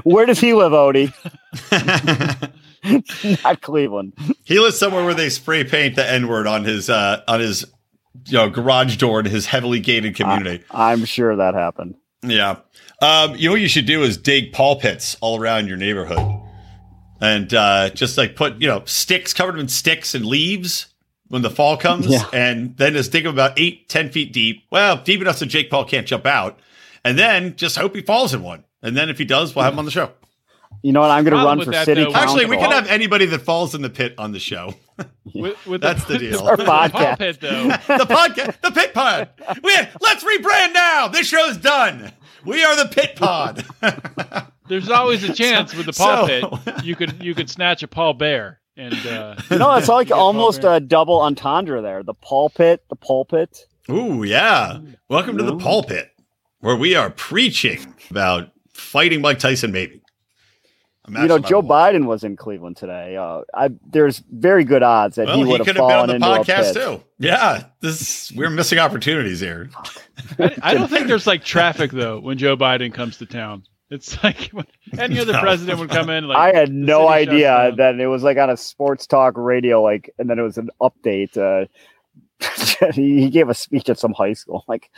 Where 0.05 0.27
does 0.27 0.39
he 0.39 0.55
live, 0.55 0.73
Odie? 0.73 1.13
Not 3.43 3.61
Cleveland. 3.63 4.13
he 4.45 4.61
lives 4.61 4.79
somewhere 4.79 5.05
where 5.05 5.15
they 5.15 5.29
spray 5.29 5.65
paint 5.65 5.97
the 5.97 6.09
N 6.09 6.29
word 6.29 6.47
on 6.47 6.63
his 6.65 6.89
uh, 6.89 7.23
on 7.27 7.41
his 7.41 7.65
you 8.27 8.35
know 8.35 8.49
garage 8.49 8.97
door 8.97 9.19
in 9.21 9.27
his 9.27 9.47
heavily 9.47 9.81
gated 9.81 10.15
community. 10.15 10.63
I'm 10.71 11.05
sure 11.05 11.35
that 11.35 11.55
happened. 11.55 11.97
Yeah. 12.27 12.57
Um, 13.03 13.35
you 13.37 13.49
know 13.49 13.53
what 13.53 13.61
you 13.61 13.69
should 13.69 13.87
do 13.87 14.03
is 14.03 14.17
dig 14.17 14.53
paw 14.53 14.75
pits 14.77 15.17
all 15.21 15.39
around 15.39 15.69
your 15.69 15.77
neighborhood, 15.77 16.41
and 17.21 17.53
uh, 17.53 17.91
just 17.91 18.17
like 18.19 18.37
put 18.37 18.61
you 18.61 18.69
know 18.69 18.83
sticks 18.87 19.33
covered 19.35 19.53
them 19.53 19.61
in 19.61 19.69
sticks 19.69 20.15
and 20.15 20.25
leaves 20.25 20.87
when 21.29 21.43
the 21.43 21.51
fall 21.51 21.77
comes, 21.77 22.07
Yeah. 22.07 22.25
and 22.33 22.77
then 22.77 22.93
just 22.95 23.13
dig 23.13 23.25
them 23.25 23.33
about 23.35 23.59
eight 23.59 23.89
ten 23.89 24.11
feet 24.11 24.33
deep. 24.33 24.65
Well, 24.71 24.97
deep 24.99 25.21
enough 25.21 25.37
so 25.37 25.47
Jake 25.47 25.71
Paul 25.71 25.85
can't 25.85 26.07
jump 26.07 26.25
out, 26.25 26.59
and 27.05 27.19
then 27.19 27.57
just 27.57 27.77
hope 27.77 27.95
he 27.95 28.03
falls 28.03 28.33
in 28.33 28.43
one. 28.43 28.65
And 28.83 28.97
then 28.97 29.11
if 29.11 29.19
he 29.19 29.25
does, 29.25 29.55
we'll 29.55 29.65
have 29.65 29.73
him 29.73 29.79
on 29.81 29.85
the 29.85 29.91
show. 29.91 30.13
You 30.83 30.93
know 30.93 31.01
what? 31.01 31.11
I'm 31.11 31.25
going 31.25 31.37
to 31.37 31.45
run 31.45 31.61
for 31.65 31.71
that, 31.73 31.85
city 31.87 32.05
though- 32.05 32.13
council. 32.13 32.39
Actually, 32.39 32.47
we 32.47 32.63
could 32.63 32.71
have 32.73 32.87
anybody 32.87 33.27
that 33.27 33.41
falls 33.41 33.75
in 33.75 33.83
the 33.83 33.91
pit 33.91 34.15
on 34.19 34.31
the 34.33 34.39
show. 34.39 34.75
With, 35.35 35.67
with 35.67 35.81
That's 35.83 36.05
the 36.05 36.15
with 36.15 36.21
deal. 36.21 36.41
Our 36.41 36.53
with 36.53 36.61
the 36.61 36.65
ball 36.65 36.89
podcast. 36.89 37.19
pit, 37.19 37.41
though. 37.41 37.65
the 37.69 38.07
podcast, 38.07 38.61
the 38.63 38.71
Pit 38.71 38.95
Pod. 38.95 39.29
We 39.63 39.73
let's 40.01 40.25
rebrand 40.25 40.73
now. 40.73 41.09
This 41.09 41.27
show's 41.27 41.59
done. 41.59 42.13
We 42.45 42.65
are 42.65 42.77
the 42.77 42.89
Pit 42.89 43.17
Pod. 43.17 43.65
There's 44.69 44.89
always 44.89 45.23
a 45.25 45.35
chance 45.35 45.75
with 45.75 45.87
the 45.87 45.93
Paul 45.93 46.27
so- 46.29 46.57
pit. 46.59 46.85
You 46.85 46.97
could 46.97 47.23
you 47.23 47.35
could 47.35 47.51
snatch 47.51 47.83
a 47.83 47.89
Paul 47.89 48.15
Bear 48.15 48.61
and 48.77 48.95
uh, 49.07 49.37
No, 49.51 49.75
it's 49.77 49.89
like 49.89 50.11
almost 50.11 50.65
a 50.65 50.81
double 50.81 51.21
entendre 51.21 51.83
there. 51.83 52.03
The 52.03 52.15
pulpit, 52.15 52.83
the 52.89 52.97
pulpit. 52.97 53.67
Ooh, 53.91 54.23
yeah. 54.25 54.79
Welcome 55.09 55.37
to 55.39 55.45
the 55.45 55.57
pulpit, 55.57 56.11
where 56.61 56.77
we 56.77 56.95
are 56.95 57.11
preaching 57.11 57.95
about 58.11 58.51
fighting 58.73 59.21
Mike 59.21 59.39
Tyson, 59.39 59.73
maybe. 59.73 60.01
A 61.09 61.23
you 61.23 61.29
know, 61.29 61.39
Joe 61.39 61.61
would. 61.61 61.67
Biden 61.71 62.07
was 62.07 62.25
in 62.25 62.37
Cleveland 62.37 62.77
today. 62.77 63.17
Uh, 63.17 63.43
I 63.55 63.71
there's 63.91 64.23
very 64.31 64.65
good 64.65 64.83
odds 64.83 65.17
that 65.17 65.27
Well, 65.27 65.37
he 65.39 65.45
he 65.45 65.51
would 65.53 65.61
have 65.61 65.67
could 65.67 65.77
have 65.77 65.83
been 65.83 65.91
fallen 65.91 66.11
on 66.11 66.21
the 66.21 66.27
into 66.27 66.31
a 66.31 66.39
podcast 66.57 66.75
pit. 66.75 66.83
too. 66.83 67.03
Yeah, 67.19 67.65
this 67.81 68.33
we're 68.33 68.51
missing 68.51 68.79
opportunities 68.79 69.41
here. 69.41 69.71
I, 70.39 70.57
I 70.63 70.75
don't 70.75 70.89
think 70.89 71.07
there's 71.07 71.27
like 71.27 71.45
traffic 71.45 71.91
though 71.93 72.19
when 72.21 72.39
Joe 72.39 72.57
Biden 72.57 72.93
comes 72.93 73.19
to 73.19 73.27
town. 73.27 73.65
It's 73.89 74.21
like 74.25 74.51
any 74.99 75.21
other 75.21 75.33
No. 75.35 75.41
president 75.41 75.79
would 75.79 75.91
come 75.91 76.11
in. 76.11 76.25
Like 76.27 76.39
I 76.55 76.57
had 76.59 76.73
no 76.73 77.09
idea 77.09 77.47
down. 77.71 77.77
that 77.77 78.01
it 78.01 78.09
was 78.09 78.23
like 78.25 78.37
on 78.37 78.51
a 78.51 78.57
sports 78.57 79.07
talk 79.07 79.35
radio, 79.37 79.81
like, 79.81 80.13
and 80.19 80.29
then 80.29 80.39
it 80.41 80.43
was 80.43 80.59
an 80.59 80.71
update. 80.83 81.37
Uh, 81.39 81.67
he, 82.95 83.21
he 83.23 83.31
gave 83.31 83.49
a 83.49 83.55
speech 83.55 83.89
at 83.89 83.99
some 83.99 84.13
high 84.13 84.33
school. 84.33 84.65
Like, 84.67 84.91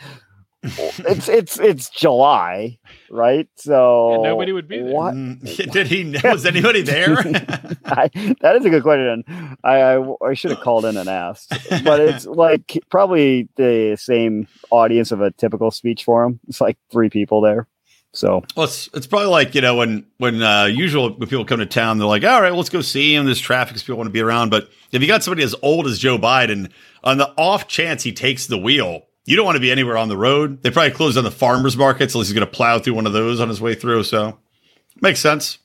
it's 0.63 1.29
it's 1.29 1.57
it's 1.59 1.89
July, 1.89 2.77
right? 3.09 3.47
So 3.55 4.11
Yeah, 4.23 4.29
nobody 4.29 4.51
would 4.51 4.67
be 4.67 4.79
there. 4.81 4.93
What? 4.93 5.13
Mm, 5.13 5.71
Did 5.71 5.87
he 5.87 6.03
know? 6.03 6.19
Was 6.23 6.45
anybody 6.45 6.81
there? 6.81 7.17
I, 7.85 8.09
that 8.41 8.57
is 8.57 8.65
a 8.65 8.69
good 8.69 8.83
question. 8.83 9.23
I, 9.63 9.81
I 9.81 10.13
I 10.27 10.33
should 10.33 10.51
have 10.51 10.59
called 10.59 10.83
in 10.85 10.97
and 10.97 11.07
asked, 11.07 11.53
but 11.83 12.01
it's 12.01 12.25
like 12.25 12.77
probably 12.89 13.47
the 13.55 13.95
same 13.97 14.47
audience 14.69 15.11
of 15.11 15.21
a 15.21 15.31
typical 15.31 15.71
speech 15.71 16.03
forum. 16.03 16.41
It's 16.49 16.59
like 16.59 16.77
three 16.91 17.09
people 17.09 17.39
there. 17.39 17.67
So 18.11 18.43
Well, 18.57 18.65
it's, 18.65 18.89
it's 18.93 19.07
probably 19.07 19.27
like 19.29 19.55
you 19.55 19.61
know 19.61 19.75
when 19.75 20.05
when 20.17 20.41
uh, 20.41 20.65
usual 20.65 21.11
when 21.11 21.29
people 21.29 21.45
come 21.45 21.59
to 21.59 21.65
town, 21.65 21.99
they're 21.99 22.07
like, 22.07 22.25
"All 22.25 22.41
right, 22.41 22.53
let's 22.53 22.69
go 22.69 22.81
see 22.81 23.15
him." 23.15 23.25
There's 23.25 23.39
traffic, 23.39 23.75
'cause 23.75 23.83
people 23.83 23.97
want 23.97 24.07
to 24.07 24.11
be 24.11 24.21
around. 24.21 24.49
But 24.49 24.69
if 24.91 25.01
you 25.01 25.07
got 25.07 25.23
somebody 25.23 25.43
as 25.43 25.55
old 25.61 25.85
as 25.87 25.99
Joe 25.99 26.17
Biden, 26.17 26.71
on 27.03 27.17
the 27.17 27.29
off 27.37 27.67
chance 27.67 28.03
he 28.03 28.11
takes 28.11 28.47
the 28.47 28.57
wheel, 28.57 29.03
you 29.25 29.35
don't 29.35 29.45
want 29.45 29.55
to 29.55 29.61
be 29.61 29.71
anywhere 29.71 29.97
on 29.97 30.09
the 30.09 30.17
road. 30.17 30.61
They 30.63 30.71
probably 30.71 30.91
closed 30.91 31.17
on 31.17 31.23
the 31.23 31.31
farmers 31.31 31.77
markets 31.77 32.13
unless 32.13 32.27
he's 32.27 32.33
going 32.37 32.47
to 32.47 32.51
plow 32.51 32.79
through 32.79 32.95
one 32.95 33.05
of 33.05 33.13
those 33.13 33.39
on 33.39 33.49
his 33.49 33.61
way 33.61 33.75
through. 33.75 34.03
So 34.03 34.37
makes 35.01 35.19
sense. 35.19 35.59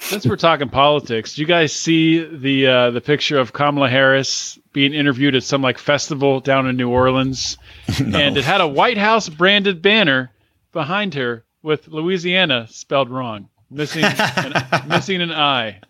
Since 0.00 0.26
we're 0.26 0.36
talking 0.36 0.68
politics, 0.68 1.34
do 1.34 1.40
you 1.42 1.46
guys 1.48 1.72
see 1.72 2.24
the 2.24 2.66
uh, 2.66 2.90
the 2.90 3.00
picture 3.00 3.38
of 3.38 3.52
Kamala 3.52 3.88
Harris 3.88 4.56
being 4.72 4.94
interviewed 4.94 5.34
at 5.34 5.42
some 5.42 5.60
like 5.60 5.76
festival 5.76 6.38
down 6.38 6.68
in 6.68 6.76
New 6.76 6.88
Orleans, 6.88 7.58
and 7.98 8.36
it 8.36 8.44
had 8.44 8.60
a 8.60 8.68
White 8.68 8.98
House 8.98 9.28
branded 9.28 9.82
banner 9.82 10.30
behind 10.72 11.14
her 11.14 11.44
with 11.62 11.88
Louisiana 11.88 12.68
spelled 12.70 13.10
wrong, 13.10 13.48
missing 13.70 14.04
an, 14.04 14.64
missing 14.88 15.20
an 15.20 15.32
I. 15.32 15.80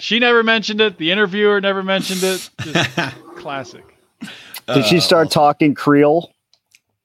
She 0.00 0.18
never 0.18 0.42
mentioned 0.42 0.80
it. 0.80 0.96
The 0.96 1.10
interviewer 1.10 1.60
never 1.60 1.82
mentioned 1.82 2.22
it. 2.22 2.48
Just 2.60 2.96
classic. 3.36 3.89
Did 4.74 4.84
she 4.86 5.00
start 5.00 5.30
talking 5.30 5.74
Creole 5.74 6.32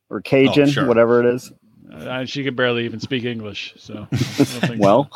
or 0.09 0.21
Cajun, 0.21 0.63
Oh, 0.63 0.71
sure. 0.71 0.85
whatever 0.87 1.19
it 1.21 1.33
is? 1.35 1.51
Uh, 1.91 2.25
she 2.25 2.43
could 2.43 2.55
barely 2.55 2.85
even 2.85 2.99
speak 2.99 3.23
English. 3.23 3.73
So, 3.77 3.93
I 3.93 4.15
don't 4.15 4.17
think 4.19 4.81
Well, 4.81 5.09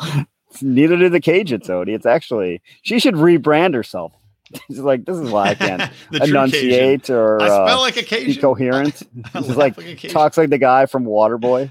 neither 0.62 0.96
do 0.96 1.08
the 1.08 1.20
Cajuns, 1.20 1.66
Odie. 1.68 1.94
It's 1.94 2.06
actually 2.06 2.62
she 2.82 2.98
should 2.98 3.14
rebrand 3.14 3.74
herself. 3.74 4.12
She's 4.66 4.78
like, 4.80 5.04
this 5.04 5.16
is 5.16 5.30
why 5.30 5.50
I 5.50 5.54
can't 5.54 5.92
The 6.10 6.18
true 6.20 6.28
enunciate 6.28 7.08
or 7.10 7.40
I 7.40 7.46
smell 7.46 7.78
uh, 7.78 7.80
like 7.80 7.96
a 7.96 8.00
be 8.02 8.06
Cajun. 8.06 8.40
coherent. 8.40 9.02
I 9.34 9.42
She's 9.42 9.56
like 9.56 9.76
like 9.76 9.86
Cajun. 9.86 10.10
talks 10.10 10.36
like 10.38 10.50
the 10.50 10.58
guy 10.58 10.86
from 10.86 11.04
Waterboy. 11.04 11.70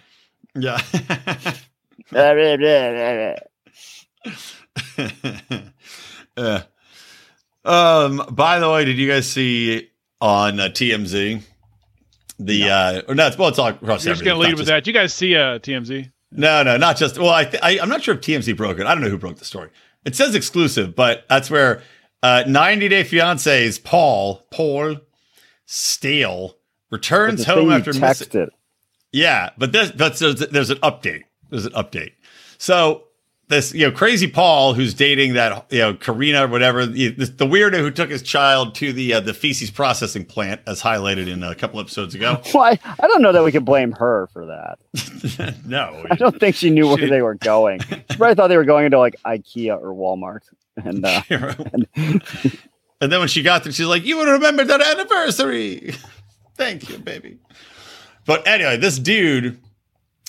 Yeah. 0.55 0.79
Yeah. 6.37 6.63
Um. 7.65 8.23
By 8.31 8.59
the 8.59 8.69
way, 8.71 8.85
did 8.85 8.97
you 8.97 9.07
guys 9.09 9.29
see 9.29 9.89
on 10.21 10.59
uh, 10.59 10.63
TMZ 10.69 11.41
the 12.39 12.69
uh 12.69 13.01
or 13.07 13.15
not? 13.15 13.37
Well, 13.37 13.49
it's 13.49 13.59
all 13.59 13.67
across. 13.67 14.05
You're 14.05 14.13
just 14.13 14.23
gonna 14.25 14.39
It's 14.39 14.45
lead 14.47 14.53
with 14.53 14.59
just- 14.59 14.67
that. 14.67 14.87
You 14.87 14.93
guys 14.93 15.13
see 15.13 15.35
uh, 15.35 15.59
TMZ? 15.59 16.11
No, 16.31 16.61
no, 16.63 16.77
not 16.77 16.95
just. 16.97 17.17
Well, 17.17 17.29
I, 17.29 17.45
th- 17.45 17.61
I 17.63 17.79
I'm 17.79 17.89
not 17.89 18.03
sure 18.03 18.13
if 18.15 18.21
TMZ 18.21 18.55
broke 18.55 18.79
it. 18.79 18.85
I 18.85 18.93
don't 18.93 19.03
know 19.03 19.09
who 19.09 19.17
broke 19.17 19.37
the 19.37 19.45
story. 19.45 19.69
It 20.05 20.15
says 20.15 20.35
exclusive, 20.35 20.95
but 20.95 21.25
that's 21.27 21.49
where 21.49 21.81
uh 22.21 22.43
90 22.47 22.87
Day 22.87 23.03
Fiance's 23.03 23.79
Paul 23.79 24.45
Paul 24.51 24.97
Staehle 25.67 26.53
returns 26.91 27.45
home 27.45 27.71
after 27.71 27.93
missing. 27.93 28.27
texted. 28.27 28.49
Yeah, 29.11 29.49
but 29.57 29.71
this, 29.71 29.91
but 29.91 30.17
there's, 30.19 30.35
there's 30.35 30.69
an 30.69 30.77
update. 30.79 31.23
There's 31.49 31.65
an 31.65 31.71
update. 31.73 32.11
So 32.59 33.05
this, 33.49 33.73
you 33.73 33.85
know, 33.87 33.91
crazy 33.91 34.27
Paul 34.27 34.75
who's 34.75 34.93
dating 34.93 35.33
that, 35.33 35.65
you 35.71 35.79
know, 35.79 35.93
Karina 35.95 36.45
or 36.45 36.47
whatever, 36.47 36.85
the, 36.85 37.09
the 37.09 37.45
weirdo 37.45 37.79
who 37.79 37.89
took 37.89 38.09
his 38.11 38.21
child 38.21 38.75
to 38.75 38.93
the 38.93 39.15
uh, 39.15 39.19
the 39.19 39.33
feces 39.33 39.71
processing 39.71 40.23
plant, 40.23 40.61
as 40.67 40.81
highlighted 40.81 41.27
in 41.27 41.43
a 41.43 41.55
couple 41.55 41.79
episodes 41.79 42.13
ago. 42.13 42.41
Why? 42.51 42.79
I 42.85 43.07
don't 43.07 43.21
know 43.23 43.31
that 43.31 43.43
we 43.43 43.51
can 43.51 43.65
blame 43.65 43.91
her 43.93 44.27
for 44.31 44.45
that. 44.45 44.77
no, 45.65 46.05
I 46.11 46.15
don't 46.15 46.39
think 46.39 46.55
she 46.55 46.69
knew 46.69 46.87
where 46.87 46.97
She- 46.99 47.07
they 47.07 47.21
were 47.23 47.35
going. 47.35 47.79
She 47.81 48.17
probably 48.17 48.35
thought 48.35 48.47
they 48.47 48.57
were 48.57 48.65
going 48.65 48.85
into 48.85 48.99
like 48.99 49.15
IKEA 49.25 49.79
or 49.81 49.93
Walmart. 49.93 50.41
And 50.77 51.03
uh, 51.05 51.21
and 53.01 53.11
then 53.11 53.19
when 53.19 53.27
she 53.27 53.41
got 53.41 53.63
there, 53.63 53.73
she's 53.73 53.87
like, 53.87 54.05
"You 54.05 54.17
would 54.17 54.29
remember 54.29 54.63
that 54.63 54.81
anniversary." 54.81 55.93
Thank 56.55 56.89
you, 56.89 56.97
baby. 56.99 57.39
But 58.25 58.47
anyway, 58.47 58.77
this 58.77 58.99
dude, 58.99 59.59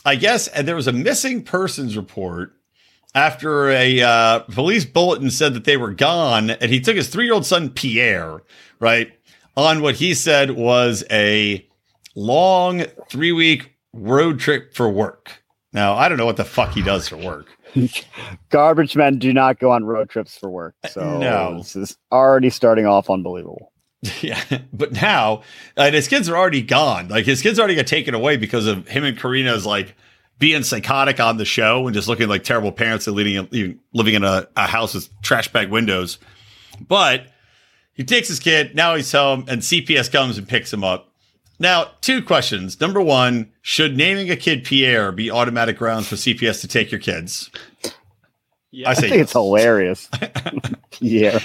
I 0.04 0.16
guess, 0.16 0.48
and 0.48 0.66
there 0.66 0.74
was 0.76 0.87
a 0.88 0.92
missing 0.92 1.42
persons 1.42 1.96
report 1.96 2.54
after 3.14 3.70
a 3.70 4.01
uh, 4.03 4.38
police 4.40 4.85
bulletin 4.85 5.31
said 5.31 5.55
that 5.55 5.64
they 5.64 5.77
were 5.77 5.92
gone, 5.92 6.51
and 6.51 6.70
he 6.70 6.81
took 6.81 6.96
his 6.96 7.09
three-year-old 7.09 7.46
son 7.46 7.70
Pierre, 7.70 8.42
right, 8.79 9.12
on 9.57 9.83
what 9.83 9.96
he 9.96 10.14
said 10.14 10.53
was 10.53 11.05
a 11.11 11.66
long 12.14 12.85
three-week 13.11 13.75
road 13.92 14.38
trip 14.38 14.75
for 14.75 14.88
work. 14.88 15.42
Now, 15.73 15.94
I 15.94 16.09
don't 16.09 16.18
know 16.18 16.27
what 16.27 16.37
the 16.37 16.44
fuck 16.44 16.73
he 16.73 16.83
does 16.83 17.09
for 17.09 17.16
work. 17.16 17.46
garbage 18.51 18.96
men 18.96 19.18
do 19.18 19.33
not 19.33 19.59
go 19.61 19.70
on 19.70 19.85
road 19.85 20.09
trips 20.11 20.37
for 20.37 20.51
work. 20.51 20.75
So 20.88 21.18
No. 21.18 21.59
this 21.59 21.77
is 21.77 21.96
already 22.11 22.51
starting 22.51 22.87
off 22.87 23.09
unbelievable. 23.11 23.73
Yeah, 24.23 24.42
but 24.73 24.92
now 24.92 25.42
and 25.77 25.94
his 25.94 26.09
kids 26.09 26.27
are 26.29 26.37
already 26.37 26.62
gone. 26.62 27.09
Like 27.09 27.27
his 27.27 27.42
kids 27.42 27.59
already 27.59 27.75
got 27.75 27.87
taken 27.87 28.14
away 28.14 28.38
because 28.38 28.66
of 28.66 28.88
him 28.88 29.05
and 29.05 29.16
Karina's 29.18 29.66
like 29.66 29.94
being 30.40 30.62
psychotic 30.64 31.20
on 31.20 31.37
the 31.37 31.44
show 31.44 31.87
and 31.87 31.94
just 31.94 32.09
looking 32.09 32.29
like 32.29 32.42
terrible 32.42 32.72
parents 32.72 33.07
and 33.07 33.14
leading 33.14 33.79
living 33.92 34.14
in 34.14 34.24
a, 34.24 34.48
a 34.57 34.66
house 34.66 34.94
with 34.94 35.09
trash 35.22 35.53
bag 35.53 35.70
windows. 35.70 36.18
But 36.81 37.26
he 37.92 38.03
takes 38.03 38.26
his 38.26 38.40
kid. 38.40 38.74
Now 38.74 38.96
he's 38.96 39.12
home, 39.12 39.44
and 39.46 39.61
CPS 39.61 40.11
comes 40.11 40.38
and 40.38 40.48
picks 40.48 40.72
him 40.72 40.83
up. 40.83 41.12
Now, 41.59 41.90
two 42.00 42.22
questions. 42.22 42.81
Number 42.81 43.03
one, 43.03 43.53
should 43.61 43.96
naming 43.98 44.31
a 44.31 44.37
kid 44.37 44.64
Pierre 44.64 45.12
be 45.12 45.31
automatic 45.31 45.76
grounds 45.76 46.09
for 46.09 46.16
CPS 46.16 46.62
to 46.62 46.68
take 46.68 46.90
your 46.90 47.00
kids? 47.00 47.50
Yeah. 48.70 48.88
I 48.88 48.92
I 48.92 48.94
say 48.94 49.11
think 49.11 49.22
it's 49.22 49.33
hilarious. 49.33 50.09
yeah. 51.00 51.38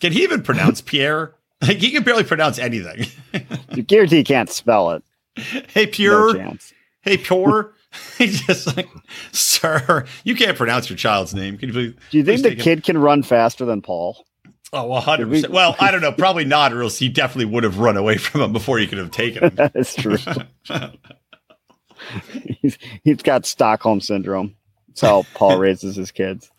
Can 0.00 0.12
he 0.12 0.22
even 0.22 0.42
pronounce 0.42 0.80
Pierre? 0.80 1.34
Like 1.60 1.76
he 1.76 1.90
can 1.90 2.02
barely 2.02 2.24
pronounce 2.24 2.58
anything. 2.58 3.06
You 3.74 3.82
guarantee 3.82 4.18
you 4.18 4.24
can't 4.24 4.50
spell 4.50 4.90
it. 4.92 5.04
hey, 5.36 5.86
Pierre. 5.86 6.32
chance. 6.34 6.72
Hey, 7.02 7.16
Pure. 7.18 7.74
He's 8.18 8.40
just 8.46 8.76
like, 8.76 8.88
sir, 9.32 10.06
you 10.24 10.34
can't 10.34 10.56
pronounce 10.56 10.88
your 10.88 10.96
child's 10.96 11.34
name. 11.34 11.58
Can 11.58 11.68
you 11.68 11.72
please? 11.74 11.94
Do 12.10 12.18
you 12.18 12.24
think 12.24 12.42
the 12.42 12.48
take 12.50 12.58
him- 12.58 12.64
kid 12.64 12.84
can 12.84 12.98
run 12.98 13.22
faster 13.22 13.64
than 13.64 13.82
Paul? 13.82 14.24
Oh, 14.72 14.88
100%. 14.88 15.28
We- 15.28 15.44
Well, 15.48 15.76
I 15.78 15.90
don't 15.90 16.00
know. 16.00 16.12
Probably 16.16 16.44
not, 16.46 16.72
or 16.72 16.82
else 16.82 16.98
he 16.98 17.08
definitely 17.10 17.52
would 17.52 17.64
have 17.64 17.78
run 17.78 17.96
away 17.98 18.16
from 18.16 18.40
him 18.40 18.52
before 18.52 18.78
you 18.78 18.86
could 18.88 18.98
have 18.98 19.10
taken 19.10 19.44
him. 19.44 19.54
That 19.56 19.72
is 19.76 19.94
true. 19.94 20.16
he's, 22.62 22.78
he's 23.04 23.22
got 23.22 23.46
Stockholm 23.46 24.00
syndrome. 24.00 24.56
That's 24.88 25.00
how 25.02 25.24
Paul 25.34 25.58
raises 25.58 25.96
his 25.96 26.10
kids. 26.10 26.50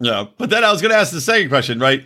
yeah. 0.00 0.26
But 0.38 0.50
then 0.50 0.64
I 0.64 0.72
was 0.72 0.82
going 0.82 0.92
to 0.92 0.98
ask 0.98 1.12
the 1.12 1.20
second 1.20 1.48
question, 1.48 1.78
right? 1.78 2.04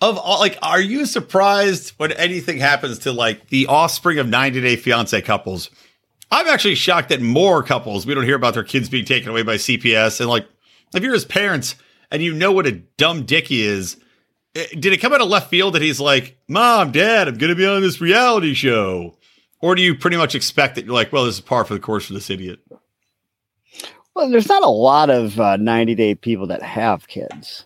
Of 0.00 0.18
all, 0.18 0.40
like, 0.40 0.58
are 0.62 0.80
you 0.80 1.06
surprised 1.06 1.90
when 1.96 2.12
anything 2.12 2.58
happens 2.58 3.00
to 3.00 3.12
like 3.12 3.48
the 3.48 3.66
offspring 3.68 4.18
of 4.18 4.28
90 4.28 4.60
Day 4.60 4.76
Fiance 4.76 5.20
couples? 5.22 5.70
I'm 6.32 6.48
actually 6.48 6.74
shocked 6.74 7.10
that 7.10 7.20
more 7.20 7.62
couples 7.62 8.06
we 8.06 8.14
don't 8.14 8.24
hear 8.24 8.34
about 8.36 8.54
their 8.54 8.64
kids 8.64 8.88
being 8.88 9.04
taken 9.04 9.28
away 9.28 9.42
by 9.42 9.56
CPS. 9.56 10.18
And 10.20 10.28
like, 10.28 10.46
if 10.94 11.02
you're 11.02 11.12
his 11.12 11.24
parents 11.26 11.74
and 12.10 12.22
you 12.22 12.34
know 12.34 12.50
what 12.52 12.66
a 12.66 12.72
dumb 12.72 13.24
dick 13.24 13.48
he 13.48 13.62
is, 13.62 13.98
eh, 14.54 14.66
did 14.78 14.92
it 14.94 14.96
come 14.98 15.12
out 15.12 15.20
of 15.20 15.28
left 15.28 15.50
field 15.50 15.74
that 15.74 15.82
he's 15.82 16.00
like, 16.00 16.38
"Mom, 16.48 16.90
Dad, 16.90 17.28
I'm 17.28 17.36
going 17.38 17.50
to 17.50 17.54
be 17.56 17.66
on 17.66 17.82
this 17.82 18.00
reality 18.00 18.54
show," 18.54 19.16
or 19.60 19.74
do 19.74 19.82
you 19.82 19.94
pretty 19.94 20.16
much 20.16 20.34
expect 20.34 20.74
that 20.76 20.86
you're 20.86 20.94
like, 20.94 21.12
"Well, 21.12 21.26
this 21.26 21.34
is 21.36 21.40
par 21.42 21.64
for 21.66 21.74
the 21.74 21.80
course 21.80 22.06
for 22.06 22.14
this 22.14 22.30
idiot"? 22.30 22.60
Well, 24.14 24.30
there's 24.30 24.48
not 24.48 24.62
a 24.62 24.68
lot 24.68 25.08
of 25.10 25.38
uh, 25.40 25.56
90 25.56 25.94
day 25.94 26.14
people 26.14 26.46
that 26.48 26.62
have 26.62 27.08
kids. 27.08 27.64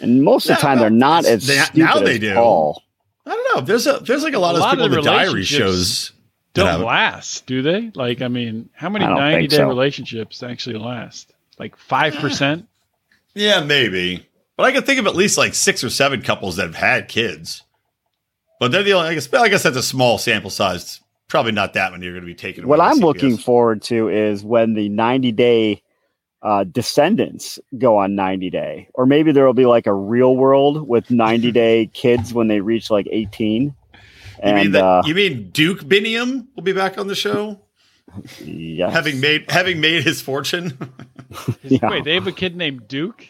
And 0.00 0.22
most 0.22 0.48
of 0.48 0.56
the 0.56 0.62
time, 0.62 0.76
no, 0.76 0.82
they're 0.82 0.90
not 0.90 1.26
as 1.26 1.46
they- 1.46 1.56
stupid 1.58 1.78
now 1.78 1.98
they 1.98 2.14
as 2.14 2.20
do. 2.20 2.34
Paul. 2.34 2.82
I 3.26 3.30
don't 3.34 3.54
know. 3.56 3.60
There's 3.62 3.86
a 3.86 3.98
there's 4.00 4.22
like 4.22 4.32
a 4.34 4.38
lot 4.38 4.54
A 4.54 4.58
of 4.58 4.60
lot 4.60 4.70
people 4.70 4.86
of 4.86 4.92
in 4.92 4.96
the 4.96 5.02
the 5.02 5.10
diary 5.10 5.44
shows. 5.44 6.12
That 6.54 6.66
have 6.66 6.74
Don't 6.74 6.82
it. 6.82 6.86
last, 6.86 7.46
do 7.46 7.62
they? 7.62 7.90
Like, 7.94 8.22
I 8.22 8.28
mean, 8.28 8.68
how 8.72 8.88
many 8.88 9.06
90 9.06 9.46
day 9.48 9.56
so. 9.56 9.68
relationships 9.68 10.42
actually 10.42 10.78
last? 10.78 11.32
Like 11.58 11.76
5%? 11.78 12.66
Yeah, 13.34 13.62
maybe. 13.62 14.26
But 14.56 14.64
I 14.64 14.72
can 14.72 14.82
think 14.82 15.00
of 15.00 15.06
at 15.06 15.16
least 15.16 15.38
like 15.38 15.54
six 15.54 15.84
or 15.84 15.90
seven 15.90 16.22
couples 16.22 16.56
that 16.56 16.66
have 16.66 16.74
had 16.74 17.08
kids. 17.08 17.62
But 18.58 18.72
they're 18.72 18.82
the 18.82 18.92
only. 18.92 19.08
I 19.08 19.14
guess, 19.14 19.32
I 19.32 19.48
guess 19.48 19.62
that's 19.62 19.76
a 19.76 19.82
small 19.82 20.18
sample 20.18 20.50
size. 20.50 21.00
Probably 21.28 21.52
not 21.52 21.72
that 21.74 21.92
many 21.92 22.04
you're 22.04 22.12
going 22.12 22.24
to 22.24 22.26
be 22.26 22.34
taking. 22.34 22.66
What 22.66 22.80
I'm 22.80 22.98
looking 22.98 23.38
forward 23.38 23.82
to 23.84 24.08
is 24.08 24.44
when 24.44 24.74
the 24.74 24.88
90 24.88 25.32
day 25.32 25.82
uh, 26.42 26.64
Descendants 26.64 27.58
go 27.78 27.96
on 27.96 28.14
90 28.14 28.50
day, 28.50 28.88
or 28.94 29.06
maybe 29.06 29.32
there 29.32 29.46
will 29.46 29.54
be 29.54 29.66
like 29.66 29.86
a 29.86 29.94
real 29.94 30.36
world 30.36 30.86
with 30.88 31.10
90 31.10 31.52
day 31.52 31.86
kids 31.94 32.34
when 32.34 32.48
they 32.48 32.60
reach 32.60 32.90
like 32.90 33.08
18. 33.10 33.74
You 34.42 34.48
And 34.48 34.56
mean 34.56 34.72
that, 34.72 34.84
uh, 34.84 35.02
you 35.04 35.14
mean 35.14 35.50
Duke 35.50 35.80
Biniam 35.80 36.46
will 36.56 36.62
be 36.62 36.72
back 36.72 36.96
on 36.98 37.06
the 37.08 37.14
show, 37.14 37.60
yes. 38.42 38.92
having 38.92 39.20
made 39.20 39.50
having 39.50 39.80
made 39.80 40.02
his 40.04 40.20
fortune? 40.20 40.76
Yeah. 41.62 41.88
Wait, 41.88 42.02
they 42.02 42.14
have 42.14 42.26
a 42.26 42.32
kid 42.32 42.56
named 42.56 42.88
Duke. 42.88 43.24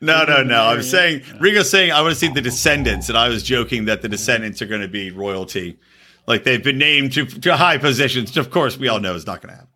no, 0.00 0.22
no, 0.24 0.44
no. 0.44 0.66
I'm 0.66 0.82
saying 0.82 1.22
Rico's 1.40 1.68
saying 1.68 1.90
I 1.90 2.00
want 2.00 2.12
to 2.14 2.18
see 2.20 2.28
the 2.28 2.40
Descendants, 2.40 3.08
and 3.08 3.18
I 3.18 3.28
was 3.28 3.42
joking 3.42 3.86
that 3.86 4.02
the 4.02 4.08
Descendants 4.08 4.62
are 4.62 4.66
going 4.66 4.82
to 4.82 4.86
be 4.88 5.10
royalty, 5.10 5.76
like 6.28 6.44
they've 6.44 6.62
been 6.62 6.78
named 6.78 7.12
to 7.14 7.24
to 7.26 7.56
high 7.56 7.78
positions. 7.78 8.30
Which 8.30 8.36
of 8.36 8.52
course, 8.52 8.78
we 8.78 8.86
all 8.86 9.00
know 9.00 9.16
is 9.16 9.26
not 9.26 9.40
going 9.42 9.48
to 9.50 9.56
happen. 9.56 9.70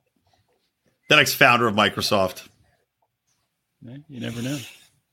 The 1.09 1.17
next 1.17 1.35
founder 1.35 1.67
of 1.67 1.75
Microsoft. 1.75 2.47
You 4.09 4.21
never 4.21 4.41
know. 4.43 4.59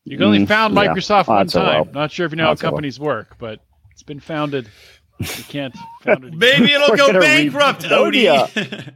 You 0.03 0.17
can 0.17 0.25
only 0.27 0.39
Mm, 0.39 0.47
found. 0.47 0.75
Microsoft 0.75 1.25
Oh, 1.27 1.33
one 1.33 1.45
that's 1.47 1.55
a 1.55 1.59
time. 1.59 1.67
well. 1.85 1.93
Not 1.93 2.11
sure 2.11 2.27
if 2.27 2.31
you 2.31 2.35
know 2.35 2.43
how 2.43 2.49
That's 2.51 2.61
a 2.61 2.65
well. 2.65 2.71
companies 2.73 2.99
work, 2.99 3.37
but 3.39 3.59
it's 3.91 4.03
been 4.03 4.19
founded. 4.19 4.69
You 5.19 5.27
can't 5.47 5.75
found 6.03 6.25
it. 6.25 6.33
Maybe 6.37 6.71
it'll 6.73 6.89
go 6.95 7.07
gonna 7.07 7.19
re- 7.19 7.25
bankrupt, 7.25 7.85
Oh, 7.89 8.11
Odie. 8.11 8.93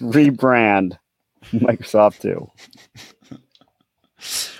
rebrand 0.00 0.98
Microsoft 1.52 2.20
too. 2.20 2.50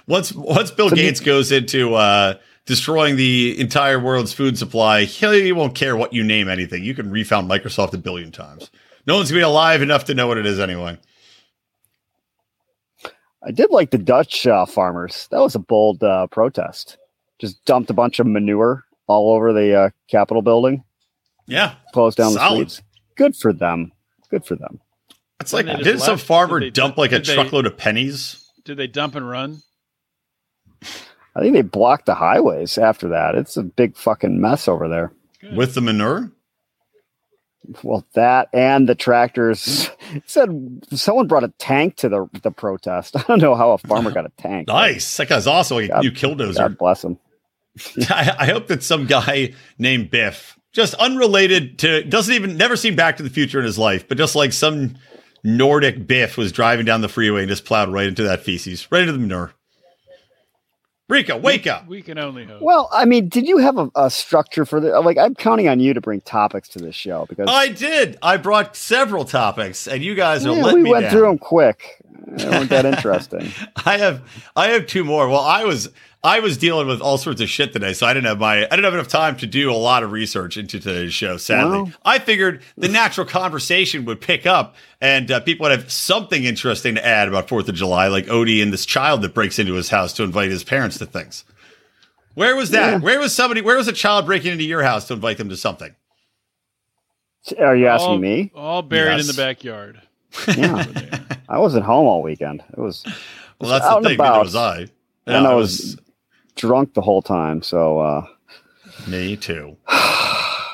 once 0.07 0.33
once 0.33 0.71
Bill 0.71 0.89
So 0.91 0.95
the- 0.97 1.03
Gates 1.03 1.21
goes 1.21 1.53
into 1.53 1.95
uh, 1.95 2.35
destroying 2.67 3.17
the 3.17 3.59
entire 3.59 3.99
world's 4.01 4.33
food 4.33 4.59
supply, 4.59 5.05
he 5.05 5.53
won't 5.53 5.75
care 5.75 5.97
what 5.97 6.13
you 6.13 6.23
name 6.25 6.49
anything. 6.49 6.85
You 6.85 6.95
can 6.95 7.11
refound 7.11 7.49
Microsoft 7.51 7.95
a 7.95 7.99
billion 7.99 8.31
times. 8.33 8.71
No 9.07 9.17
one's 9.17 9.31
gonna 9.31 9.41
be 9.41 9.45
alive 9.45 9.81
enough 9.83 10.05
to 10.07 10.15
know 10.15 10.27
what 10.27 10.39
it 10.39 10.47
is 10.47 10.61
anyway. 10.61 10.99
I 13.45 13.51
did 13.51 13.71
like 13.71 13.91
the 13.91 13.99
Dutch 13.99 14.47
uh, 14.47 14.67
farmers. 14.67 15.27
That 15.33 15.41
was 15.41 15.55
a 15.57 15.59
bold 15.61 16.03
uh, 16.05 16.29
protest. 16.29 16.99
Just 17.41 17.65
dumped 17.65 17.91
a 17.91 17.95
bunch 17.95 18.21
of 18.21 18.27
manure 18.27 18.85
all 19.12 19.33
over 19.35 19.53
the 19.53 19.75
uh, 19.75 19.90
Capitol 20.09 20.42
building, 20.42 20.83
Yeah, 21.46 21.75
closed 21.92 22.16
down 22.18 22.33
Solid. 22.33 22.66
the 22.66 22.70
streets. 22.70 22.88
Good 23.16 23.37
for 23.37 23.53
them. 23.53 23.92
Good 24.31 24.44
for 24.44 24.57
them. 24.57 24.81
it's 25.40 25.53
like 25.53 25.66
did 25.66 26.01
some 26.01 26.16
farmer 26.18 26.61
Did 26.61 26.72
dump 26.75 26.96
like 26.96 27.12
a 27.12 27.18
they- 27.18 27.35
truckload 27.35 27.66
of 27.66 27.77
pennies? 27.77 28.48
Did 28.64 28.77
they 28.79 28.87
dump 28.87 29.14
and 29.14 29.29
run? 29.29 29.62
I 31.35 31.40
think 31.40 31.55
they 31.55 31.62
blocked 31.62 32.07
the 32.07 32.14
highways 32.14 32.77
after 32.79 33.09
that. 33.09 33.35
It's 33.35 33.57
a 33.57 33.62
big 33.62 33.96
fucking 33.96 34.40
mess 34.40 34.68
over 34.68 34.88
there. 34.88 35.12
Good. 35.40 35.57
With 35.57 35.75
the 35.75 35.81
manure? 35.81 36.31
Well, 37.83 38.05
that 38.14 38.48
and 38.53 38.88
the 38.88 38.94
tractors 38.94 39.88
it 40.12 40.22
said 40.27 40.51
someone 40.92 41.29
brought 41.29 41.44
a 41.44 41.53
tank 41.59 41.96
to 41.96 42.09
the 42.09 42.29
the 42.42 42.51
protest. 42.51 43.16
I 43.18 43.22
don't 43.29 43.40
know 43.40 43.55
how 43.55 43.70
a 43.72 43.79
farmer 43.79 44.11
got 44.14 44.27
a 44.27 44.33
tank. 44.37 44.68
Nice. 44.68 45.16
That 45.16 45.29
guy's 45.29 45.46
awesome. 45.46 45.77
Like 45.77 45.85
a 45.87 45.88
God- 45.88 46.03
new 46.05 46.11
killdozer. 46.12 46.57
God 46.57 46.79
bless 46.79 47.05
him. 47.05 47.18
I, 48.11 48.35
I 48.41 48.47
hope 48.47 48.69
that 48.69 48.83
some 48.83 49.07
guy 49.07 49.55
named 49.79 50.11
Biff, 50.11 50.59
just 50.73 50.95
unrelated 50.95 51.79
to, 51.81 52.05
doesn't 52.05 52.35
even 52.35 52.57
never 52.57 52.77
seen 52.77 52.97
Back 52.97 53.17
to 53.19 53.23
the 53.23 53.31
Future 53.31 53.59
in 53.59 53.65
his 53.65 53.79
life, 53.79 54.09
but 54.09 54.19
just 54.19 54.35
like 54.35 54.53
some 54.53 54.97
Nordic 55.45 56.07
Biff 56.07 56.37
was 56.37 56.53
driving 56.53 56.87
down 56.87 57.01
the 57.01 57.09
freeway 57.09 57.41
and 57.41 57.49
just 57.49 57.65
plowed 57.65 57.93
right 57.93 58.07
into 58.07 58.23
that 58.25 58.43
feces, 58.43 58.91
right 58.91 59.03
into 59.03 59.13
the 59.13 59.19
manure. 59.19 59.53
Rico, 61.09 61.37
wake 61.37 61.67
up. 61.67 61.87
We 61.87 62.01
can 62.01 62.17
only 62.17 62.47
hope. 62.47 62.63
Well, 62.63 62.89
I 62.91 63.05
mean, 63.05 63.29
did 63.29 63.47
you 63.47 63.59
have 63.59 63.77
a, 63.77 63.91
a 63.95 64.09
structure 64.11 64.65
for 64.65 64.81
the 64.81 64.99
like? 65.01 65.19
I'm 65.19 65.35
counting 65.35 65.69
on 65.69 65.79
you 65.79 65.93
to 65.93 66.01
bring 66.01 66.23
topics 66.23 66.71
to 66.71 66.79
this 66.79 66.95
show 66.95 67.27
because 67.29 67.49
I 67.51 67.69
did. 67.69 68.17
I 68.23 68.39
brought 68.39 68.77
several 68.77 69.27
topics, 69.27 69.87
and 69.87 70.03
you 70.03 70.15
guys 70.15 70.47
are 70.47 70.55
yeah, 70.55 70.63
letting 70.63 70.79
we 70.79 70.85
me 70.85 70.91
went 70.91 71.03
down. 71.03 71.11
through 71.11 71.23
them 71.23 71.39
quick. 71.39 72.01
They 72.27 72.49
weren't 72.49 72.71
that 72.71 72.85
interesting. 72.87 73.51
I 73.85 73.99
have 73.99 74.23
I 74.57 74.69
have 74.69 74.87
two 74.87 75.05
more. 75.05 75.29
Well, 75.29 75.41
I 75.41 75.65
was 75.65 75.89
I 76.25 76.39
was 76.39 76.57
dealing 76.57 76.87
with 76.87 77.01
all 77.01 77.19
sorts 77.19 77.41
of 77.41 77.49
shit 77.49 77.73
today, 77.73 77.93
so 77.95 78.07
I 78.07 78.15
didn't 78.15 78.27
have 78.27 78.39
my 78.39 78.59
I 78.59 78.69
didn't 78.69 78.85
have 78.85 78.95
enough 78.95 79.09
time 79.09 79.37
to 79.39 79.47
do 79.47 79.73
a 79.73 79.75
lot 79.75 80.03
of 80.05 80.13
research 80.13 80.57
into 80.57 80.79
today's 80.79 81.13
show. 81.13 81.37
Sadly, 81.37 81.83
Well. 81.83 81.93
I 82.05 82.19
figured 82.21 82.63
the 82.77 82.89
natural 82.89 83.27
conversation 83.27 84.05
would 84.05 84.21
pick 84.21 84.47
up, 84.47 84.77
and 85.01 85.31
uh, 85.31 85.41
people 85.41 85.65
would 85.65 85.73
have 85.79 85.91
something 85.91 86.45
interesting 86.45 86.95
to 86.95 87.05
add 87.05 87.27
about 87.29 87.49
Fourth 87.49 87.69
of 87.69 87.75
July, 87.75 88.07
like 88.07 88.27
Odie 88.27 88.63
and 88.63 88.73
this 88.73 88.87
child 88.87 89.23
that 89.23 89.35
breaks 89.35 89.59
into 89.59 89.75
his 89.75 89.89
house 89.89 90.13
to 90.15 90.23
invite 90.23 90.51
his 90.51 90.63
parents 90.65 90.99
to 90.99 91.07
things. 91.07 91.45
Where 92.35 92.55
was 92.57 92.71
that? 92.71 92.91
Yeah. 92.93 92.99
Where 92.99 93.19
was 93.19 93.35
somebody? 93.35 93.61
Where 93.61 93.77
was 93.77 93.89
a 93.89 93.93
child 93.93 94.27
breaking 94.27 94.53
into 94.53 94.65
your 94.65 94.83
house 94.85 95.09
to 95.09 95.15
invite 95.15 95.39
them 95.39 95.49
to 95.49 95.57
something? 95.57 95.95
Are 97.59 97.75
you 97.77 97.89
asking 97.89 98.09
all, 98.09 98.19
me? 98.19 98.53
All 98.55 98.83
buried 98.83 99.17
Yes. 99.17 99.29
in 99.29 99.35
the 99.37 99.43
backyard. 99.43 100.01
Yeah, 100.57 100.85
I 101.49 101.59
wasn't 101.59 101.85
home 101.85 102.07
all 102.07 102.23
weekend. 102.23 102.62
It 102.73 102.79
was 102.79 103.05
Well, 103.61 103.71
that's 103.71 103.85
out 103.85 104.03
the 104.03 104.11
thing. 104.11 104.18
Neither 104.18 104.31
about. 104.33 104.45
was 104.45 104.55
I. 104.57 104.87
And 105.27 105.47
I 105.47 105.53
it 105.53 105.57
was- 105.57 105.97
drunk 106.57 106.95
the 106.95 107.01
whole 107.01 107.23
time, 107.23 107.62
so 107.62 107.99
uh, 108.01 108.27
me 109.09 109.37
too. 109.37 109.77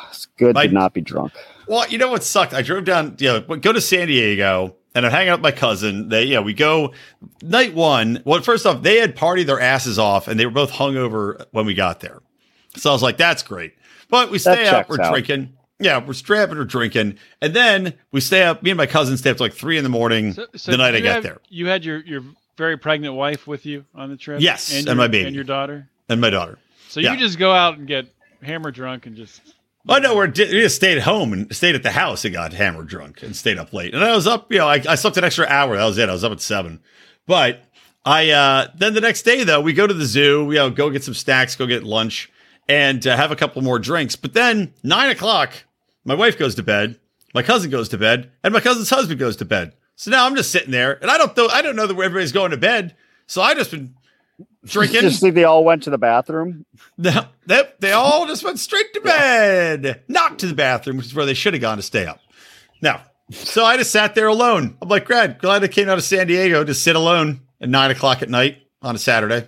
it's 0.08 0.26
good 0.36 0.54
My- 0.54 0.66
to 0.66 0.72
not 0.72 0.92
be 0.94 1.00
drunk. 1.00 1.32
Well, 1.66 1.86
you 1.88 1.98
know 1.98 2.08
what 2.08 2.24
sucked? 2.24 2.54
I 2.54 2.62
drove 2.62 2.84
down, 2.84 3.16
you 3.18 3.28
know, 3.28 3.40
go 3.56 3.72
to 3.74 3.80
San 3.80 4.06
Diego 4.08 4.74
and 4.94 5.04
I'm 5.04 5.12
hanging 5.12 5.28
out 5.28 5.40
with 5.40 5.42
my 5.42 5.50
cousin. 5.52 6.08
They, 6.08 6.24
yeah, 6.24 6.40
we 6.40 6.54
go 6.54 6.94
night 7.42 7.74
one. 7.74 8.22
Well, 8.24 8.40
first 8.40 8.64
off, 8.64 8.82
they 8.82 8.96
had 8.96 9.14
partied 9.14 9.44
their 9.46 9.60
asses 9.60 9.98
off 9.98 10.28
and 10.28 10.40
they 10.40 10.46
were 10.46 10.52
both 10.52 10.72
hungover 10.72 11.44
when 11.50 11.66
we 11.66 11.74
got 11.74 12.00
there. 12.00 12.20
So 12.76 12.88
I 12.88 12.92
was 12.94 13.02
like, 13.02 13.18
that's 13.18 13.42
great. 13.42 13.74
But 14.08 14.30
we 14.30 14.38
stay 14.38 14.64
That 14.64 14.72
up, 14.74 14.88
we're 14.88 14.98
out. 15.00 15.12
drinking. 15.12 15.52
Yeah, 15.80 16.04
we're 16.04 16.12
strapping, 16.14 16.56
we're 16.58 16.64
drinking. 16.64 17.18
And 17.40 17.54
then 17.54 17.94
we 18.10 18.20
stay 18.20 18.42
up. 18.42 18.62
Me 18.62 18.70
and 18.70 18.76
my 18.78 18.86
cousin 18.86 19.16
stay 19.16 19.30
up 19.30 19.38
like 19.40 19.52
three 19.54 19.76
in 19.78 19.84
the 19.84 19.90
morning 19.90 20.32
So, 20.32 20.46
so 20.56 20.70
the 20.72 20.76
night 20.78 20.94
I 20.94 21.00
got 21.00 21.14
have- 21.14 21.22
there. 21.22 21.38
You 21.48 21.66
had 21.68 21.84
your, 21.84 22.00
your 22.00 22.22
very 22.56 22.76
pregnant 22.76 23.14
wife 23.14 23.46
with 23.46 23.64
you 23.64 23.84
on 23.94 24.10
the 24.10 24.16
trip? 24.16 24.40
Yes, 24.40 24.74
and 24.74 24.86
your, 24.86 24.96
my 24.96 25.06
baby. 25.08 25.26
And 25.26 25.34
your 25.34 25.44
daughter? 25.44 25.88
And 26.08 26.20
my 26.20 26.30
daughter. 26.30 26.58
So 26.88 27.00
Yeah. 27.00 27.12
you 27.12 27.18
just 27.18 27.38
go 27.38 27.52
out 27.52 27.78
and 27.78 27.86
get 27.86 28.06
hammer 28.42 28.70
drunk 28.70 29.06
and 29.06 29.16
just. 29.16 29.40
Oh 29.88 29.98
no, 29.98 30.16
we're 30.16 30.26
we 30.26 30.32
just 30.34 30.76
stayed 30.76 30.98
at 30.98 31.04
home 31.04 31.32
and 31.32 31.54
stayed 31.54 31.74
at 31.74 31.82
the 31.82 31.92
house 31.92 32.24
and 32.24 32.34
got 32.34 32.52
hammered 32.52 32.88
drunk 32.88 33.22
and 33.22 33.34
stayed 33.36 33.56
up 33.58 33.72
late. 33.72 33.94
And 33.94 34.02
I 34.04 34.14
was 34.14 34.26
up, 34.26 34.50
you 34.52 34.58
know, 34.58 34.66
I, 34.68 34.82
I 34.86 34.96
slept 34.96 35.16
an 35.16 35.24
extra 35.24 35.46
hour. 35.46 35.76
That 35.76 35.84
was 35.86 35.96
it. 35.96 36.08
I 36.08 36.12
was 36.12 36.24
up 36.24 36.32
at 36.32 36.40
seven. 36.40 36.80
But 37.26 37.62
I 38.04 38.30
uh 38.30 38.68
then 38.76 38.94
the 38.94 39.00
next 39.00 39.22
day 39.22 39.44
though, 39.44 39.60
we 39.60 39.72
go 39.72 39.86
to 39.86 39.94
the 39.94 40.04
zoo, 40.04 40.46
you 40.50 40.56
know, 40.56 40.68
go 40.70 40.90
get 40.90 41.04
some 41.04 41.14
snacks, 41.14 41.56
go 41.56 41.66
get 41.66 41.84
lunch, 41.84 42.30
and 42.68 43.06
uh, 43.06 43.16
have 43.16 43.30
a 43.30 43.36
couple 43.36 43.62
more 43.62 43.78
drinks. 43.78 44.14
But 44.16 44.34
then 44.34 44.74
nine 44.82 45.10
o'clock, 45.10 45.52
my 46.08 46.14
wife 46.14 46.38
goes 46.38 46.54
to 46.54 46.62
bed, 46.62 46.98
my 47.34 47.42
cousin 47.42 47.70
goes 47.70 47.90
to 47.90 47.98
bed, 47.98 48.30
and 48.42 48.54
my 48.54 48.60
cousin's 48.60 48.88
husband 48.88 49.20
goes 49.20 49.36
to 49.36 49.44
bed. 49.44 49.74
So 49.94 50.10
now 50.10 50.24
I'm 50.24 50.34
just 50.36 50.50
sitting 50.50 50.70
there, 50.70 50.98
and 51.02 51.10
I 51.10 51.18
don't 51.18 51.36
know, 51.36 51.48
I 51.48 51.60
don't 51.60 51.76
know 51.76 51.86
that 51.86 51.94
everybody's 51.98 52.32
going 52.32 52.52
to 52.52 52.56
bed. 52.56 52.96
So 53.26 53.42
I 53.42 53.54
just 53.54 53.70
been 53.70 53.94
drinking. 54.64 55.02
Just 55.02 55.20
think 55.20 55.34
they 55.34 55.44
all 55.44 55.64
went 55.64 55.82
to 55.82 55.90
the 55.90 55.98
bathroom. 55.98 56.64
No, 56.96 57.26
they, 57.46 57.62
they 57.80 57.92
all 57.92 58.26
just 58.26 58.42
went 58.42 58.58
straight 58.58 58.92
to 58.94 59.00
bed, 59.02 60.02
not 60.08 60.38
to 60.38 60.46
the 60.46 60.54
bathroom, 60.54 60.96
which 60.96 61.06
is 61.06 61.14
where 61.14 61.26
they 61.26 61.34
should 61.34 61.52
have 61.52 61.60
gone 61.60 61.76
to 61.76 61.82
stay 61.82 62.06
up. 62.06 62.20
Now, 62.80 63.02
so 63.30 63.64
I 63.64 63.76
just 63.76 63.92
sat 63.92 64.14
there 64.14 64.28
alone. 64.28 64.78
I'm 64.80 64.88
like, 64.88 65.04
glad, 65.04 65.40
glad 65.40 65.62
I 65.62 65.68
came 65.68 65.90
out 65.90 65.98
of 65.98 66.04
San 66.04 66.26
Diego 66.26 66.64
to 66.64 66.72
sit 66.72 66.96
alone 66.96 67.42
at 67.60 67.68
nine 67.68 67.90
o'clock 67.90 68.22
at 68.22 68.30
night 68.30 68.62
on 68.80 68.94
a 68.94 68.98
Saturday. 68.98 69.46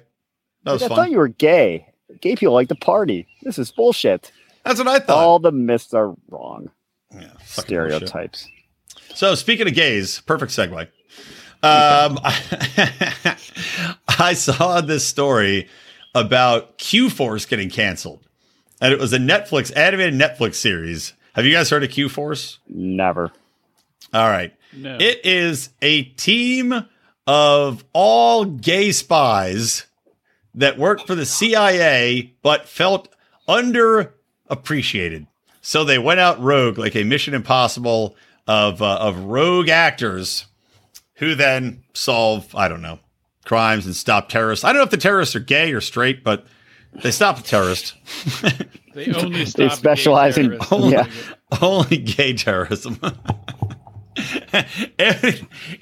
That 0.65 0.73
was 0.73 0.83
I 0.83 0.89
fun. 0.89 0.97
thought 0.97 1.11
you 1.11 1.19
were 1.19 1.29
gay. 1.29 1.87
Gay 2.21 2.37
people 2.37 2.53
like 2.53 2.69
to 2.69 2.75
party. 2.75 3.27
This 3.43 3.59
is 3.59 3.71
bullshit. 3.71 4.31
That's 4.71 4.79
what 4.79 4.89
I 4.89 5.01
thought. 5.01 5.19
All 5.19 5.39
the 5.41 5.51
myths 5.51 5.93
are 5.95 6.15
wrong. 6.29 6.71
Yeah, 7.13 7.23
fucking 7.41 7.77
bullshit. 7.77 8.09
Stereotypes. 8.09 8.49
So 9.17 9.35
speaking 9.35 9.67
of 9.67 9.75
gays, 9.75 10.21
perfect 10.21 10.53
segue. 10.53 10.83
Um, 11.63 12.19
I 14.19 14.33
saw 14.35 14.81
this 14.81 15.05
story 15.05 15.69
about 16.15 16.79
Q 16.79 17.11
Force 17.11 17.47
getting 17.47 17.69
canceled, 17.69 18.21
and 18.81 18.93
it 18.93 19.01
was 19.01 19.13
a 19.13 19.19
Netflix 19.19 19.77
animated 19.77 20.15
Netflix 20.15 20.55
series. 20.55 21.15
Have 21.33 21.45
you 21.45 21.53
guys 21.53 21.69
heard 21.69 21.83
of 21.83 21.91
Q 21.91 22.09
Force? 22.09 22.61
Never. 22.69 23.33
All 24.15 24.29
right. 24.29 24.55
No. 24.73 24.99
It 25.01 25.27
is 25.27 25.71
a 25.83 26.05
team 26.05 26.87
of 27.27 27.85
all 27.93 28.45
gay 28.45 28.93
spies 28.93 29.87
that 30.55 30.79
worked 30.79 31.09
for 31.09 31.17
the 31.17 31.27
CIA 31.27 32.35
but 32.43 32.69
felt 32.69 33.09
underappreciated. 34.51 35.27
So 35.61 35.85
they 35.85 35.99
went 35.99 36.21
out 36.21 36.41
rogue, 36.41 36.79
like 36.79 36.97
a 36.97 37.05
Mission 37.05 37.35
Impossible 37.35 38.17
of 38.47 38.81
uh, 38.83 38.97
of 38.99 39.19
rogue 39.25 39.69
actors, 39.69 40.47
who 41.15 41.35
then 41.35 41.83
solve 41.95 42.55
I 42.55 42.69
don't 42.69 42.83
know 42.83 42.99
crimes 43.45 43.87
and 43.87 43.95
stop 43.97 44.29
terrorists. 44.29 44.65
I 44.65 44.69
don't 44.69 44.79
know 44.79 44.85
if 44.85 44.91
the 44.91 44.97
terrorists 44.97 45.35
are 45.37 45.41
gay 45.41 45.73
or 45.73 45.81
straight, 45.81 46.23
but 46.25 46.47
they 47.03 47.11
stop 47.11 47.37
the 47.37 47.43
terrorists. 47.43 47.95
they 48.95 49.13
only 49.13 49.41
They 49.41 49.45
stop 49.45 49.73
specialize 49.73 50.39
in- 50.39 50.59
terrorists. 50.59 50.93
yeah. 50.93 51.07
Only 51.61 51.97
gay 51.97 52.33
terrorism. 52.35 53.01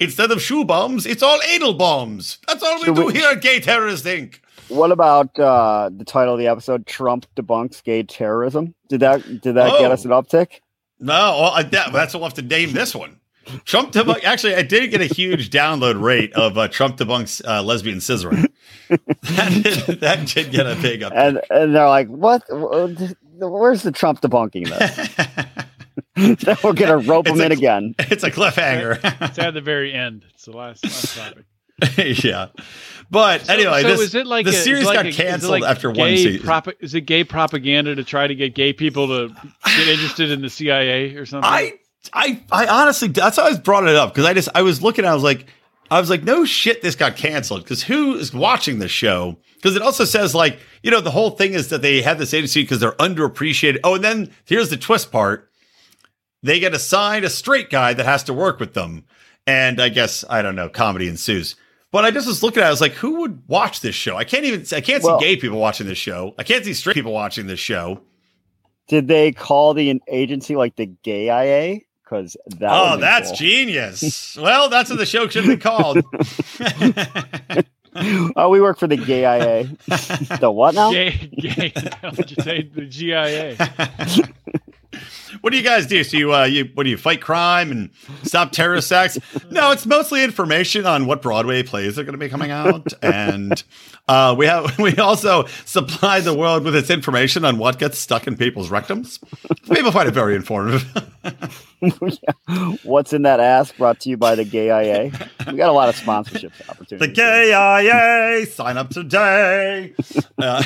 Instead 0.00 0.30
of 0.30 0.40
shoe 0.40 0.64
bombs, 0.64 1.04
it's 1.04 1.22
all 1.22 1.38
anal 1.46 1.74
bombs. 1.74 2.38
That's 2.46 2.62
all 2.62 2.78
we 2.78 2.84
Should 2.86 2.94
do 2.96 3.04
we- 3.06 3.12
here 3.12 3.28
at 3.32 3.42
Gay 3.42 3.60
Terrorist 3.60 4.06
Inc. 4.06 4.36
What 4.68 4.92
about 4.92 5.38
uh, 5.38 5.90
the 5.94 6.04
title 6.04 6.34
of 6.34 6.38
the 6.40 6.46
episode? 6.48 6.86
Trump 6.86 7.26
debunks 7.36 7.82
gay 7.82 8.02
terrorism. 8.02 8.74
Did 8.88 9.00
that 9.00 9.22
did 9.40 9.54
that 9.54 9.78
get 9.78 9.90
Oh. 9.90 9.92
us 9.92 10.04
an 10.04 10.10
uptick? 10.10 10.60
No, 11.00 11.12
well, 11.14 11.52
I, 11.52 11.62
that, 11.62 11.92
that's 11.92 12.12
what 12.12 12.20
we'll 12.20 12.28
have 12.30 12.34
to 12.34 12.42
name 12.42 12.72
this 12.72 12.94
one. 12.94 13.20
Trump 13.64 13.92
debunk. 13.92 14.24
Actually, 14.24 14.56
I 14.56 14.62
did 14.62 14.90
get 14.90 15.00
a 15.00 15.06
huge 15.06 15.48
download 15.50 16.02
rate 16.02 16.32
of 16.34 16.58
uh, 16.58 16.68
Trump 16.68 16.96
debunks 16.98 17.40
uh, 17.46 17.62
lesbian 17.62 17.98
scissoring. 17.98 18.46
that, 18.88 19.60
did, 19.86 20.00
that 20.00 20.26
did 20.26 20.50
get 20.50 20.66
a 20.66 20.74
big 20.82 21.02
up. 21.02 21.12
And 21.14 21.40
and 21.50 21.74
they're 21.74 21.88
like, 21.88 22.08
what? 22.08 22.42
Where's 22.50 23.82
the 23.82 23.92
Trump 23.92 24.20
debunking 24.20 24.68
this? 24.68 26.36
then 26.44 26.56
we're 26.62 26.72
gonna 26.74 26.98
rope 26.98 27.26
It's 27.28 27.36
him 27.36 27.40
a- 27.42 27.46
in 27.46 27.52
again. 27.52 27.94
It's 28.00 28.24
a 28.24 28.30
cliffhanger. 28.30 28.98
It's 29.28 29.38
at 29.38 29.54
the 29.54 29.60
very 29.60 29.94
end. 29.94 30.24
It's 30.34 30.44
the 30.44 30.52
last, 30.56 30.84
last 30.84 31.16
topic. 31.16 31.44
yeah, 31.96 32.48
but 33.10 33.42
So- 33.46 33.52
anyway, 33.52 33.82
so 33.82 33.88
this, 33.88 34.00
is 34.00 34.14
it 34.14 34.26
like 34.26 34.44
the 34.44 34.50
a- 34.50 34.54
series 34.54 34.84
like 34.84 34.94
got 34.94 35.06
a- 35.06 35.12
canceled 35.12 35.50
like 35.52 35.62
after 35.62 35.90
one 35.90 36.16
season. 36.16 36.46
propa- 36.46 36.74
is 36.80 36.94
it 36.94 37.02
gay 37.02 37.24
propaganda 37.24 37.94
to 37.94 38.04
try 38.04 38.26
to 38.26 38.34
get 38.34 38.54
gay 38.54 38.72
people 38.72 39.06
to 39.08 39.28
get 39.64 39.88
interested 39.88 40.30
in 40.30 40.42
the 40.42 40.50
CIA 40.50 41.14
or 41.14 41.24
something? 41.26 41.48
I, 41.48 41.74
I, 42.12 42.42
I 42.50 42.66
honestly, 42.66 43.08
that's 43.08 43.36
how 43.36 43.44
I 43.44 43.54
brought 43.56 43.86
it 43.86 43.94
up 43.96 44.12
because 44.12 44.24
I 44.26 44.34
just, 44.34 44.48
I 44.54 44.62
was 44.62 44.82
looking, 44.82 45.04
I 45.04 45.14
was 45.14 45.22
like, 45.22 45.46
I 45.90 46.00
was 46.00 46.10
like, 46.10 46.22
no 46.22 46.44
shit, 46.44 46.82
this 46.82 46.94
got 46.96 47.16
canceled 47.16 47.62
because 47.62 47.82
who 47.82 48.14
is 48.16 48.34
watching 48.34 48.78
this 48.78 48.90
show? 48.90 49.38
Because 49.54 49.74
it 49.74 49.82
also 49.82 50.04
says 50.04 50.34
like, 50.34 50.58
you 50.82 50.90
know, 50.90 51.00
the 51.00 51.10
whole 51.10 51.30
thing 51.30 51.54
is 51.54 51.68
that 51.68 51.80
they 51.82 52.02
have 52.02 52.18
this 52.18 52.34
agency 52.34 52.62
because 52.62 52.80
they're 52.80 52.92
underappreciated. 52.92 53.78
Oh, 53.84 53.94
and 53.94 54.04
then 54.04 54.30
here's 54.44 54.68
the 54.70 54.76
twist 54.76 55.10
part: 55.10 55.50
they 56.42 56.60
get 56.60 56.74
assigned 56.74 57.24
a 57.24 57.30
straight 57.30 57.70
guy 57.70 57.94
that 57.94 58.04
has 58.06 58.22
to 58.24 58.34
work 58.34 58.60
with 58.60 58.74
them, 58.74 59.04
and 59.46 59.80
I 59.80 59.88
guess 59.88 60.24
I 60.28 60.42
don't 60.42 60.54
know, 60.56 60.68
comedy 60.68 61.08
ensues. 61.08 61.56
But 61.90 62.04
I 62.04 62.10
just 62.10 62.26
was 62.26 62.42
looking 62.42 62.62
at, 62.62 62.66
it, 62.66 62.68
I 62.68 62.70
was 62.70 62.80
like, 62.82 62.92
who 62.92 63.20
would 63.20 63.42
watch 63.48 63.80
this 63.80 63.94
show? 63.94 64.16
I 64.16 64.24
can't 64.24 64.44
even, 64.44 64.64
I 64.76 64.80
can't 64.82 65.02
Well- 65.02 65.18
see 65.18 65.24
gay 65.26 65.36
people 65.36 65.58
watching 65.58 65.86
this 65.86 65.98
show. 65.98 66.34
I 66.38 66.42
can't 66.42 66.64
see 66.64 66.74
straight 66.74 66.94
people 66.94 67.12
watching 67.12 67.46
this 67.46 67.58
show. 67.60 68.00
Did 68.88 69.08
they 69.08 69.32
call 69.32 69.74
the 69.74 70.00
agency 70.08 70.56
like 70.56 70.76
the 70.76 70.86
gay 70.86 71.26
IA? 71.28 71.80
Because 72.02 72.36
that. 72.58 72.70
Oh, 72.70 72.96
that's 72.98 73.28
cool. 73.30 73.36
genius. 73.36 74.36
well, 74.40 74.68
that's 74.70 74.88
what 74.90 74.98
the 74.98 75.04
show 75.06 75.28
should 75.28 75.44
have 75.44 75.52
been 75.52 75.60
called. 75.60 75.98
oh, 78.36 78.48
we 78.48 78.60
work 78.62 78.78
for 78.78 78.86
the 78.86 78.96
gay 78.96 79.22
IA. 79.22 79.64
the 80.40 80.50
what 80.50 80.74
now? 80.74 80.90
gay 80.90 81.10
gay 81.38 81.72
intelligence 81.76 82.46
aid- 82.46 82.74
the 82.74 82.86
GIA. 82.86 83.56
What 85.40 85.50
do 85.50 85.56
you 85.56 85.62
guys 85.62 85.86
do? 85.86 86.02
So 86.04 86.16
you, 86.16 86.34
uh, 86.34 86.44
you, 86.44 86.70
what 86.74 86.84
do 86.84 86.90
you 86.90 86.96
fight 86.96 87.20
crime 87.20 87.70
and 87.70 87.90
stop 88.22 88.52
terrorist 88.52 88.90
acts? 88.92 89.18
No, 89.50 89.70
it's 89.72 89.86
mostly 89.86 90.22
information 90.24 90.86
on 90.86 91.06
what 91.06 91.22
Broadway 91.22 91.62
plays 91.62 91.98
are 91.98 92.04
going 92.04 92.12
to 92.14 92.18
be 92.18 92.28
coming 92.28 92.50
out, 92.50 92.92
and 93.02 93.62
uh, 94.08 94.34
we 94.38 94.46
have 94.46 94.78
we 94.80 94.96
also 94.96 95.44
supply 95.64 96.20
the 96.20 96.34
world 96.34 96.64
with 96.64 96.74
its 96.76 96.90
information 96.90 97.44
on 97.44 97.58
what 97.58 97.78
gets 97.78 97.98
stuck 97.98 98.26
in 98.26 98.36
people's 98.36 98.70
rectums. 98.70 99.18
People 99.72 99.92
find 99.92 100.08
it 100.08 100.12
very 100.14 100.34
informative. 100.36 100.84
What's 102.82 103.12
in 103.12 103.22
that 103.22 103.38
ass? 103.40 103.72
Brought 103.72 104.00
to 104.00 104.08
you 104.10 104.16
by 104.16 104.34
the 104.34 104.44
gay 104.44 104.66
IA. 104.68 105.12
We 105.46 105.56
got 105.56 105.68
a 105.68 105.72
lot 105.72 105.88
of 105.88 105.96
sponsorship 105.96 106.52
opportunities. 106.68 106.98
the 106.98 107.14
gay 107.14 107.50
IA, 108.40 108.46
sign 108.46 108.76
up 108.76 108.90
today. 108.90 109.94
Uh, 110.40 110.62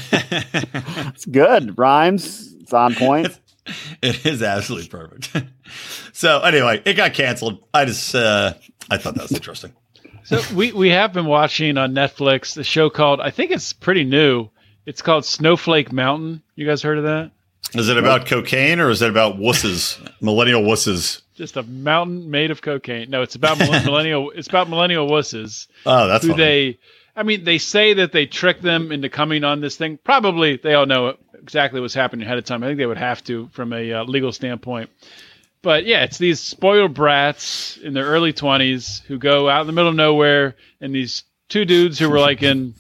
It's 1.15 1.25
good. 1.25 1.79
Rhymes. 1.79 2.53
It's 2.61 2.75
on 2.75 2.95
point. 2.95 3.41
It 4.03 4.27
is 4.27 4.43
absolutely 4.43 4.89
perfect. 4.89 5.31
so 6.13 6.41
anyway, 6.41 6.83
it 6.85 6.95
got 6.95 7.15
canceled. 7.15 7.65
I 7.73 7.85
just 7.85 8.15
uh 8.15 8.55
I 8.91 8.97
thought 8.99 9.15
that 9.15 9.23
was 9.23 9.33
interesting. 9.33 9.73
So 10.25 10.41
we 10.55 10.73
we 10.73 10.89
have 10.91 11.13
been 11.13 11.27
watching 11.27 11.79
on 11.79 11.95
Netflix 11.95 12.55
the 12.55 12.65
show 12.65 12.91
called 12.91 13.21
I 13.21 13.31
think 13.31 13.51
it's 13.53 13.73
pretty 13.73 14.05
new. 14.05 14.49
It's 14.87 15.03
called 15.03 15.25
Snowflake 15.25 15.93
Mountain. 15.93 16.43
You 16.57 16.67
guys 16.67 16.83
heard 16.83 16.99
of 16.99 17.05
that? 17.05 17.31
Is 17.75 17.89
it 17.89 17.97
about 17.97 18.27
cocaine 18.27 18.81
or 18.81 18.91
is 18.91 19.01
it 19.01 19.09
about 19.09 19.37
wusses, 19.39 19.97
millennial 20.21 20.63
wusses? 20.63 21.23
Just 21.37 21.57
a 21.57 21.63
mountain 21.63 22.31
made 22.31 22.51
of 22.51 22.61
cocaine. 22.61 23.09
No, 23.09 23.23
it's 23.23 23.37
about 23.37 23.59
millennial. 23.59 24.31
It's 24.33 24.49
about 24.49 24.69
millennial 24.69 25.09
wusses 25.09 25.69
Oh, 25.87 26.07
that's 26.09 26.25
who 26.25 26.33
funny. 26.33 26.43
they. 26.43 26.79
I 27.15 27.23
mean, 27.25 27.45
they 27.45 27.59
say 27.59 27.95
that 27.95 28.13
they 28.13 28.27
trick 28.27 28.61
them 28.61 28.91
into 28.91 29.09
coming 29.09 29.45
on 29.45 29.61
this 29.61 29.77
thing. 29.77 29.99
Probably 30.03 30.57
they 30.57 30.75
all 30.75 30.87
know 30.87 31.17
exactly 31.43 31.81
what's 31.81 31.95
happening 31.95 32.25
ahead 32.25 32.39
of 32.39 32.45
time. 32.45 32.63
I 32.63 32.69
think 32.69 32.79
they 32.79 32.87
would 32.87 32.99
have 32.99 33.23
to 33.25 33.49
from 33.53 33.73
a 33.73 33.93
uh, 33.93 34.05
legal 34.05 34.33
standpoint. 34.33 34.91
But 35.63 35.87
yeah, 35.87 36.03
it's 36.03 36.19
these 36.19 36.41
spoiled 36.41 36.95
brats 36.95 37.77
in 37.77 37.95
their 37.95 38.07
early 38.07 38.33
20s 38.33 39.03
who 39.03 39.19
go 39.19 39.49
out 39.49 39.61
in 39.61 39.67
the 39.69 39.73
middle 39.73 39.91
of 39.91 39.95
nowhere, 39.95 40.57
and 40.81 40.95
these 40.95 41.23
two 41.49 41.65
dudes 41.65 41.99
who 41.99 42.11
were 42.11 42.19
like 42.19 42.43
in 42.43 42.75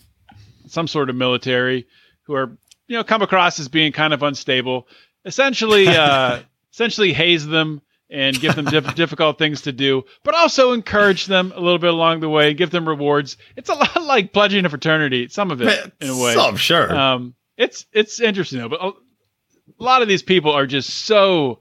some 0.67 0.89
sort 0.89 1.11
of 1.11 1.17
military 1.17 1.87
who 2.23 2.35
are, 2.35 2.57
you 2.89 2.97
know, 2.97 3.05
come 3.05 3.23
across 3.23 3.61
as 3.61 3.69
being 3.69 3.93
kind 3.93 4.13
of 4.13 4.23
unstable, 4.23 4.89
essentially, 5.25 5.87
uh, 5.87 6.41
essentially 6.73 7.13
haze 7.13 7.47
them 7.47 7.83
and 8.11 8.39
give 8.41 8.55
them 8.57 8.65
diff- 8.67 8.95
difficult 8.95 9.39
things 9.39 9.63
to 9.63 9.73
do, 9.73 10.05
but 10.25 10.35
also 10.35 10.73
encourage 10.73 11.27
them 11.27 11.53
a 11.55 11.61
little 11.61 11.79
bit 11.79 11.91
along 11.91 12.21
the 12.21 12.29
way, 12.29 12.53
give 12.53 12.71
them 12.71 12.89
rewards. 12.89 13.37
It's 13.57 13.69
a 13.69 13.75
lot 13.75 14.03
like 14.03 14.33
pledging 14.33 14.65
a 14.65 14.69
fraternity, 14.69 15.29
some 15.29 15.51
of 15.51 15.63
it 15.63 15.93
in 16.01 16.11
a 16.11 16.19
way. 16.19 16.35
So, 16.35 16.57
sure. 16.57 16.95
Um, 16.95 17.35
it's 17.63 17.87
it's 17.93 18.21
interesting 18.21 18.59
though, 18.61 18.69
but 18.69 18.81
a, 18.83 18.89
a 18.89 19.83
lot 19.83 20.03
of 20.03 20.09
these 20.09 20.23
people 20.23 20.53
are 20.53 20.67
just 20.67 20.91
so 20.91 21.61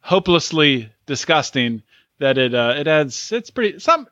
hopelessly 0.00 0.90
disgusting 1.06 1.82
that 2.18 2.38
it 2.38 2.54
uh, 2.54 2.74
it 2.76 2.86
adds 2.88 3.32
it's 3.32 3.50
pretty 3.50 3.78
some. 3.78 4.06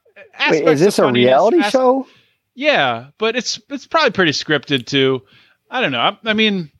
Wait, 0.51 0.67
is 0.67 0.81
this 0.81 0.99
of 0.99 1.09
a 1.11 1.13
reality 1.13 1.61
as- 1.61 1.73
show? 1.73 2.07
Yeah, 2.55 3.09
but 3.19 3.35
it's 3.37 3.61
it's 3.69 3.87
probably 3.87 4.11
pretty 4.13 4.33
scripted 4.33 4.87
too. 4.87 5.23
I 5.71 5.81
don't 5.81 5.91
know. 5.93 6.01
I, 6.01 6.19
I 6.25 6.35
mean, 6.35 6.71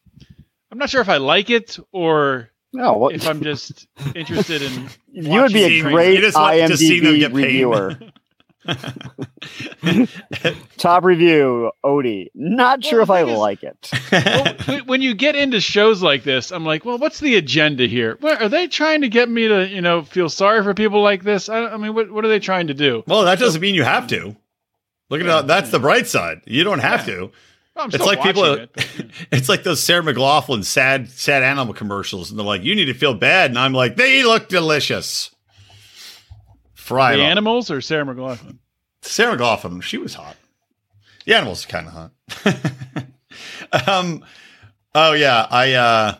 I'm 0.71 0.79
not 0.79 0.91
sure 0.91 1.01
if 1.01 1.09
I 1.09 1.17
like 1.17 1.51
it 1.51 1.79
or 1.91 2.51
No. 2.73 2.93
What, 2.95 3.15
if 3.15 3.27
I'm 3.27 3.43
just 3.43 3.87
interested 4.15 4.63
in. 4.63 4.89
you 5.13 5.41
would 5.43 5.53
be 5.53 5.65
a 5.65 5.81
great 5.83 6.21
you 6.21 6.31
to 6.31 6.77
see 6.77 7.01
them 7.01 7.15
IMDb 7.15 7.19
get 7.19 7.33
paid. 7.33 7.45
reviewer. 7.45 7.99
Top 10.79 11.05
review, 11.05 11.71
Odie. 11.85 12.29
Not 12.35 12.85
sure 12.85 13.05
Well, 13.05 13.05
if 13.05 13.11
I 13.29 13.33
is- 13.33 13.39
like 13.39 13.63
it. 13.63 13.91
Well, 14.13 14.55
when- 14.67 14.87
when 14.87 15.03
you 15.03 15.15
get 15.15 15.37
into 15.37 15.61
shows 15.61 16.03
like 16.03 16.25
this, 16.25 16.51
I'm 16.53 16.65
like, 16.65 16.85
well, 16.85 16.99
what's 16.99 17.21
the 17.21 17.37
agenda 17.37 17.87
here? 17.87 18.17
What, 18.21 18.41
are 18.41 18.49
they 18.49 18.69
trying 18.69 19.01
to 19.03 19.09
get 19.09 19.29
me 19.29 19.49
to, 19.49 19.69
you 19.69 19.81
know, 19.81 20.03
feel 20.03 20.29
sorry 20.29 20.63
for 20.63 20.75
people 20.75 21.03
like 21.03 21.23
this? 21.25 21.49
I, 21.49 21.67
I 21.67 21.77
mean, 21.77 21.95
what 21.95 22.11
what 22.11 22.25
are 22.25 22.29
they 22.29 22.41
trying 22.41 22.69
to 22.69 22.75
do? 22.75 23.03
well, 23.07 23.25
that 23.25 23.39
doesn't 23.39 23.61
mean 23.61 23.75
you 23.75 23.85
have 23.85 24.07
to. 24.09 24.37
Look 25.11 25.21
at 25.21 25.27
that. 25.27 25.47
That's 25.47 25.71
the 25.71 25.79
bright 25.79 26.07
side. 26.07 26.41
You 26.47 26.65
don't 26.65 26.79
have 26.79 27.05
to. 27.07 27.31
Well, 27.77 27.87
It's 27.89 27.99
like 27.99 28.23
people. 28.23 28.45
it, 28.45 28.71
but, 28.73 28.89
yeah. 28.99 29.05
It's 29.33 29.49
like 29.49 29.65
those 29.65 29.83
Sarah 29.83 30.03
McLachlan 30.03 30.65
sad, 30.65 31.11
sad 31.11 31.43
animal 31.43 31.75
commercials, 31.75 32.31
and 32.31 32.39
they're 32.39 32.47
like, 32.47 32.63
"You 32.63 32.75
need 32.77 32.85
to 32.87 32.95
feel 32.95 33.15
bad," 33.15 33.51
and 33.51 33.59
I'm 33.59 33.73
like, 33.73 33.97
"They 33.97 34.23
look 34.23 34.49
delicious." 34.49 35.34
Fried. 36.85 37.19
the 37.19 37.23
animals 37.23 37.71
or 37.71 37.81
Sarah 37.81 38.05
McLachlan? 38.05 38.59
Sarah 39.01 39.39
McLachlan, 39.39 39.83
she 39.83 39.97
was 39.97 40.13
hot. 40.13 40.37
The 41.25 41.35
animals 41.35 41.65
are 41.65 41.69
kind 41.69 41.87
of 41.89 41.93
hot. 41.95 43.89
um, 43.89 44.23
oh 44.95 45.15
yeah, 45.15 45.47
I 45.51 45.73
uh, 45.73 46.19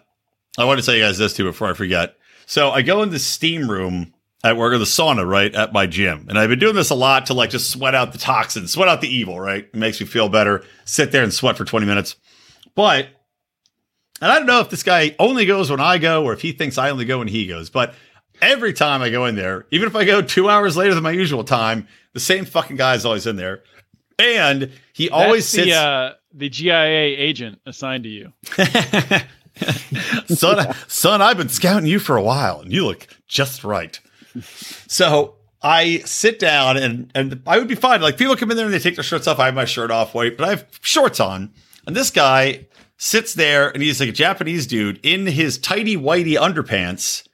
I 0.57 0.65
want 0.65 0.81
to 0.81 0.87
tell 0.87 0.95
you 0.95 1.03
guys 1.03 1.19
this 1.19 1.35
too 1.35 1.45
before 1.45 1.69
I 1.69 1.75
forget. 1.75 2.17
So 2.47 2.71
I 2.71 2.81
go 2.81 3.03
in 3.03 3.11
the 3.11 3.19
steam 3.19 3.71
room 3.71 4.15
at 4.43 4.57
work 4.57 4.73
or 4.73 4.79
the 4.79 4.87
sauna, 4.87 5.29
right, 5.29 5.55
at 5.55 5.75
my 5.75 5.87
gym, 5.87 6.29
and 6.31 6.39
I've 6.39 6.49
been 6.49 6.59
doing 6.59 6.75
this 6.75 6.89
a 6.89 6.95
lot 6.95 7.27
to 7.27 7.35
like 7.35 7.51
just 7.51 7.71
sweat 7.71 7.95
out 7.95 8.13
the 8.13 8.19
toxins, 8.19 8.73
sweat 8.73 8.89
out 8.89 9.03
the 9.03 9.15
evil, 9.15 9.39
right? 9.39 9.65
It 9.65 9.75
makes 9.75 10.01
me 10.01 10.07
feel 10.07 10.31
better. 10.31 10.65
Sit 10.87 11.13
there 11.13 11.23
and 11.23 11.33
sweat 11.33 11.59
for 11.59 11.67
twenty 11.67 11.87
minutes, 11.87 12.17
but. 12.75 13.09
And 14.23 14.31
I 14.31 14.39
don't 14.39 14.47
know 14.47 14.61
if 14.61 14.71
this 14.71 14.85
guy 14.85 15.17
only 15.19 15.45
goes 15.45 15.71
when 15.71 15.81
I 15.81 15.99
go 15.99 16.25
or 16.25 16.33
if 16.33 16.41
he 16.41 16.53
thinks 16.53 16.79
I 16.79 16.89
only 16.89 17.05
go 17.05 17.19
when 17.19 17.29
he 17.29 17.49
goes, 17.49 17.69
but 17.69 17.95
every 18.45 18.73
time 18.73 19.03
I 19.03 19.11
go 19.11 19.27
in 19.27 19.35
there, 19.35 19.67
even 19.71 19.89
if 19.89 19.97
I 19.97 20.05
go 20.05 20.23
two 20.23 20.49
hours 20.49 20.77
later 20.77 20.95
than 20.95 21.03
my 21.03 21.11
usual 21.11 21.45
time, 21.45 21.89
the 22.13 22.21
same 22.21 22.45
fucking 22.45 22.77
guy 22.77 22.95
is 22.95 23.05
always 23.05 23.27
in 23.27 23.37
there. 23.37 23.63
And 24.19 24.73
he 24.93 25.11
always 25.11 25.51
That's 25.51 25.67
sits. 25.67 25.67
the 25.67 25.75
uh, 25.75 26.13
the 26.33 26.49
GIA 26.49 27.17
agent 27.19 27.61
assigned 27.67 28.05
to 28.05 28.11
you. 28.11 28.33
son, 30.35 30.75
son, 30.87 31.23
I've 31.23 31.37
been 31.37 31.49
scouting 31.49 31.89
you 31.89 31.99
for 31.99 32.17
a 32.17 32.23
while, 32.23 32.61
and 32.61 32.73
you 32.73 32.87
look 32.87 33.09
just 33.27 33.65
right. 33.65 33.99
So 34.87 35.37
I 35.63 35.99
sit 36.05 36.39
down, 36.39 36.77
and 36.77 37.11
and 37.15 37.43
I 37.47 37.59
would 37.59 37.67
be 37.67 37.75
fine. 37.75 38.03
Like 38.03 38.17
people 38.17 38.37
come 38.37 38.53
in 38.53 38.57
there 38.57 38.67
and 38.67 38.75
they 38.75 38.79
take 38.79 38.95
their 38.95 39.05
shirts 39.05 39.27
off. 39.27 39.41
I 39.41 39.47
have 39.47 39.55
my 39.55 39.65
shirt 39.65 39.91
off, 39.91 40.15
wait, 40.15 40.37
but 40.37 40.47
I 40.47 40.51
have 40.51 40.67
shorts 40.81 41.19
on, 41.19 41.53
and 41.87 41.97
this 41.97 42.11
guy 42.11 42.67
sits 42.97 43.35
there, 43.35 43.69
and 43.71 43.83
he's 43.83 43.99
like 43.99 44.11
a 44.11 44.13
Japanese 44.13 44.69
dude 44.69 45.01
in 45.03 45.27
his 45.27 45.59
tidy 45.59 45.97
whitey 45.97 46.39
underpants 46.39 47.27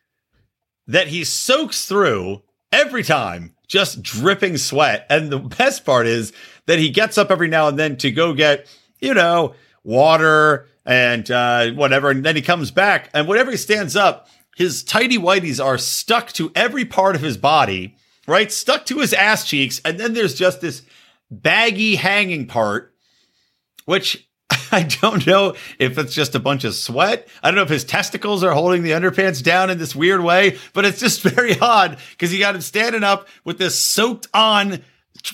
that 0.91 1.09
he 1.09 1.23
soaks 1.23 1.87
through 1.87 2.43
every 2.73 3.05
time, 3.05 3.55
just 3.69 4.03
dripping 4.03 4.57
sweat. 4.57 5.07
And 5.09 5.31
the 5.31 5.39
best 5.39 5.85
part 5.85 6.07
is 6.07 6.33
that 6.67 6.81
he 6.81 6.91
gets 6.91 7.17
up 7.17 7.31
every 7.31 7.49
now 7.49 7.69
and 7.69 7.79
then 7.79 7.97
to 7.99 8.11
go 8.11 8.35
get, 8.35 8.67
you 9.01 9.15
know, 9.15 9.55
water 9.85 10.67
and 10.85 11.31
uh, 11.31 11.71
whatever. 11.71 12.11
And 12.11 12.25
then 12.25 12.35
he 12.35 12.43
comes 12.43 12.73
back, 12.73 13.09
and 13.15 13.29
whenever 13.29 13.53
he 13.53 13.57
stands 13.57 13.95
up, 13.95 14.29
his 14.57 14.83
tidy 14.83 15.17
whities 15.17 15.65
are 15.65 15.79
stuck 15.79 16.33
to 16.33 16.51
every 16.55 16.85
part 16.85 17.15
of 17.15 17.23
his 17.23 17.37
body, 17.37 17.97
right? 18.27 18.51
Stuck 18.51 18.85
to 18.87 18.99
his 18.99 19.15
ass 19.15 19.47
cheeks. 19.47 19.81
And 19.85 19.99
then 19.99 20.13
there's 20.13 20.35
just 20.35 20.61
this 20.61 20.83
baggy 21.31 21.97
hanging 21.97 22.47
part, 22.47 22.95
which 23.85 24.29
I 24.73 24.85
don't 24.85 25.27
know 25.27 25.55
if 25.79 25.99
it's 25.99 26.15
just 26.15 26.35
a 26.35 26.41
bunch 26.41 26.65
of 26.65 26.75
sweat. 26.75 27.29
I 27.43 27.49
don't 27.49 27.57
know 27.57 27.63
if 27.63 27.69
his 27.69 27.85
testicles 27.85 28.45
are 28.45 28.53
holding 28.53 28.83
the 28.83 28.93
underpants 28.93 29.43
down 29.43 29.71
in 29.71 29.79
this 29.79 29.95
weird 29.95 30.23
way, 30.23 30.59
but 30.73 30.85
it's 30.85 31.01
just 31.01 31.23
very 31.35 31.59
odd 31.59 31.99
because 32.11 32.33
you 32.33 32.39
got 32.39 32.55
him 32.55 32.61
standing 32.61 33.05
up 33.05 33.29
with 33.45 33.59
this 33.59 33.79
soaked 33.79 34.29
on 34.33 34.81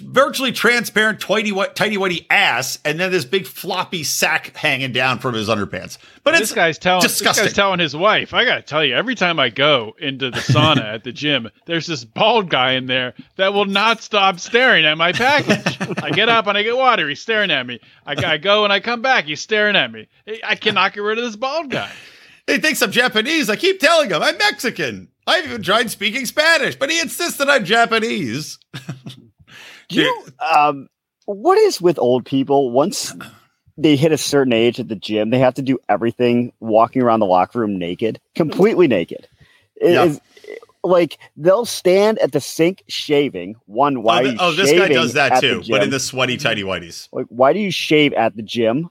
virtually 0.01 0.53
transparent 0.53 1.21
tidy 1.21 1.53
tidy 1.75 1.97
whitey 1.97 2.27
ass 2.29 2.79
and 2.85 2.99
then 2.99 3.11
this 3.13 3.25
big 3.25 3.47
floppy 3.47 4.03
sack 4.03 4.55
hanging 4.57 4.93
down 4.93 5.19
from 5.19 5.35
his 5.35 5.49
underpants. 5.49 5.99
But 6.25 6.33
this 6.33 6.43
it's 6.43 6.53
guy's 6.53 6.79
telling 6.79 7.03
disgusting. 7.03 7.45
this 7.45 7.53
guy's 7.53 7.57
telling 7.57 7.79
his 7.79 7.95
wife 7.95 8.35
i 8.35 8.45
gotta 8.45 8.63
tell 8.63 8.85
you 8.85 8.95
every 8.95 9.15
time 9.15 9.39
i 9.39 9.49
go 9.49 9.95
into 9.99 10.31
the 10.31 10.39
sauna 10.39 10.95
at 10.95 11.05
the 11.05 11.13
gym 11.13 11.49
there's 11.67 11.87
this 11.87 12.05
bald 12.05 12.51
guy 12.51 12.73
in 12.73 12.87
there 12.87 13.15
that 13.37 13.55
will 13.55 13.65
not 13.65 14.03
stop 14.03 14.41
staring 14.41 14.85
at 14.85 14.99
my 14.99 15.13
package. 15.13 15.79
I 16.03 16.11
get 16.11 16.29
up 16.29 16.47
and 16.47 16.59
i 16.59 16.63
get 16.63 16.77
water 16.77 17.09
he's 17.09 17.21
staring 17.21 17.51
at 17.51 17.67
me. 17.67 17.79
I, 18.07 18.15
I 18.25 18.37
go 18.39 18.65
and 18.65 18.73
i 18.73 18.81
come 18.81 19.03
back 19.03 19.27
he's 19.27 19.41
staring 19.41 19.77
at 19.77 19.93
me. 19.93 20.09
I 20.43 20.57
cannot 20.57 20.95
get 20.95 21.01
rid 21.01 21.19
of 21.19 21.25
this 21.25 21.37
bald 21.37 21.71
guy. 21.71 21.93
He 22.47 22.59
thinks 22.59 22.83
i'm 22.83 22.91
japanese. 22.91 23.49
I 23.49 23.57
keep 23.57 23.79
telling 23.79 24.11
him 24.11 24.23
i'm 24.23 24.37
mexican. 24.39 25.09
I've 25.29 25.45
even 25.45 25.63
tried 25.63 25.91
speaking 25.91 26.27
spanish 26.27 26.77
but 26.77 26.91
he 26.91 26.99
insists 27.01 27.39
that 27.39 27.49
i'm 27.49 27.65
japanese 27.65 28.59
You, 29.91 30.27
um, 30.55 30.89
what 31.27 31.59
is 31.59 31.81
with 31.81 31.99
old 31.99 32.25
people? 32.25 32.71
Once 32.71 33.15
they 33.79 33.97
hit 33.97 34.13
a 34.13 34.19
certain 34.19 34.53
age 34.53 34.81
at 34.81 34.89
the 34.89 34.97
gym, 34.97 35.31
they 35.31 35.39
have 35.39 35.55
to 35.55 35.63
do 35.63 35.79
everything 35.89 36.53
walking 36.61 37.03
around 37.03 37.21
the 37.21 37.27
locker 37.27 37.61
room 37.61 37.79
naked, 37.79 38.21
completely 38.35 38.89
naked. 38.89 39.29
It 39.77 39.93
Yeah. 39.93 40.05
is- 40.05 40.21
like 40.85 41.19
they'll 41.37 41.65
stand 41.65 42.17
at 42.21 42.31
the 42.31 42.41
sink 42.41 42.85
shaving. 42.87 43.57
One, 43.67 44.03
why? 44.05 44.21
oh, 44.21 44.23
th- 44.23 44.37
oh, 44.39 44.53
this 44.53 44.71
guy 44.73 44.87
does 44.89 45.15
that 45.15 45.41
too 45.41 45.63
but 45.69 45.83
in 45.83 45.91
the 45.91 45.99
sweaty 45.99 46.37
tidy 46.37 46.63
whities 46.63 47.09
like, 47.13 47.27
why 47.29 47.53
do 47.53 47.59
you 47.59 47.73
shave 47.73 48.13
at 48.13 48.37
the 48.37 48.43
gym? 48.43 48.89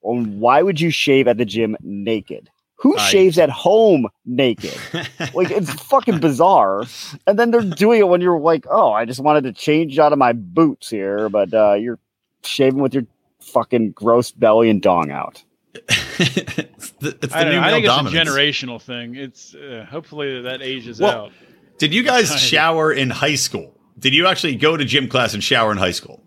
Or 0.00 0.20
why 0.20 0.62
would 0.62 0.80
you 0.80 0.90
shave 0.90 1.28
at 1.28 1.36
the 1.38 1.44
gym 1.44 1.76
naked? 1.80 2.50
Who 2.80 2.96
I- 2.96 3.08
shaves 3.08 3.38
at 3.38 3.50
home 3.50 4.08
naked? 4.24 4.76
like 5.34 5.50
it's 5.50 5.72
fucking 5.84 6.18
bizarre. 6.20 6.84
And 7.26 7.38
then 7.38 7.50
they're 7.50 7.60
doing 7.62 8.00
it 8.00 8.08
when 8.08 8.20
you're 8.20 8.38
like, 8.38 8.66
oh, 8.70 8.92
I 8.92 9.04
just 9.04 9.20
wanted 9.20 9.44
to 9.44 9.52
change 9.52 9.98
out 9.98 10.12
of 10.12 10.18
my 10.18 10.32
boots 10.32 10.88
here, 10.88 11.28
but 11.28 11.52
uh, 11.52 11.74
you're 11.74 11.98
shaving 12.44 12.80
with 12.80 12.94
your 12.94 13.04
fucking 13.40 13.90
gross 13.92 14.30
belly 14.30 14.70
and 14.70 14.80
dong 14.80 15.10
out. 15.10 15.42
it's 15.74 16.90
the, 16.92 17.18
it's 17.22 17.28
the 17.32 17.36
I, 17.38 17.44
new 17.44 17.50
know. 17.52 17.60
I 17.62 17.70
think 17.70 17.86
dominance. 17.86 18.14
it's 18.16 18.28
a 18.28 18.32
generational 18.32 18.80
thing 18.82 19.14
it's 19.16 19.54
uh, 19.54 19.86
hopefully 19.88 20.42
that 20.42 20.60
ages 20.62 20.98
Well, 21.00 21.26
out 21.26 21.32
Did 21.78 21.94
you 21.94 22.02
guys 22.02 22.34
shower 22.40 22.92
in 22.92 23.10
high 23.10 23.36
school? 23.36 23.78
Did 23.98 24.14
you 24.14 24.26
actually 24.26 24.56
go 24.56 24.76
to 24.76 24.84
gym 24.84 25.08
class 25.08 25.34
and 25.34 25.44
shower 25.44 25.70
in 25.70 25.78
high 25.78 25.92
school? 25.92 26.22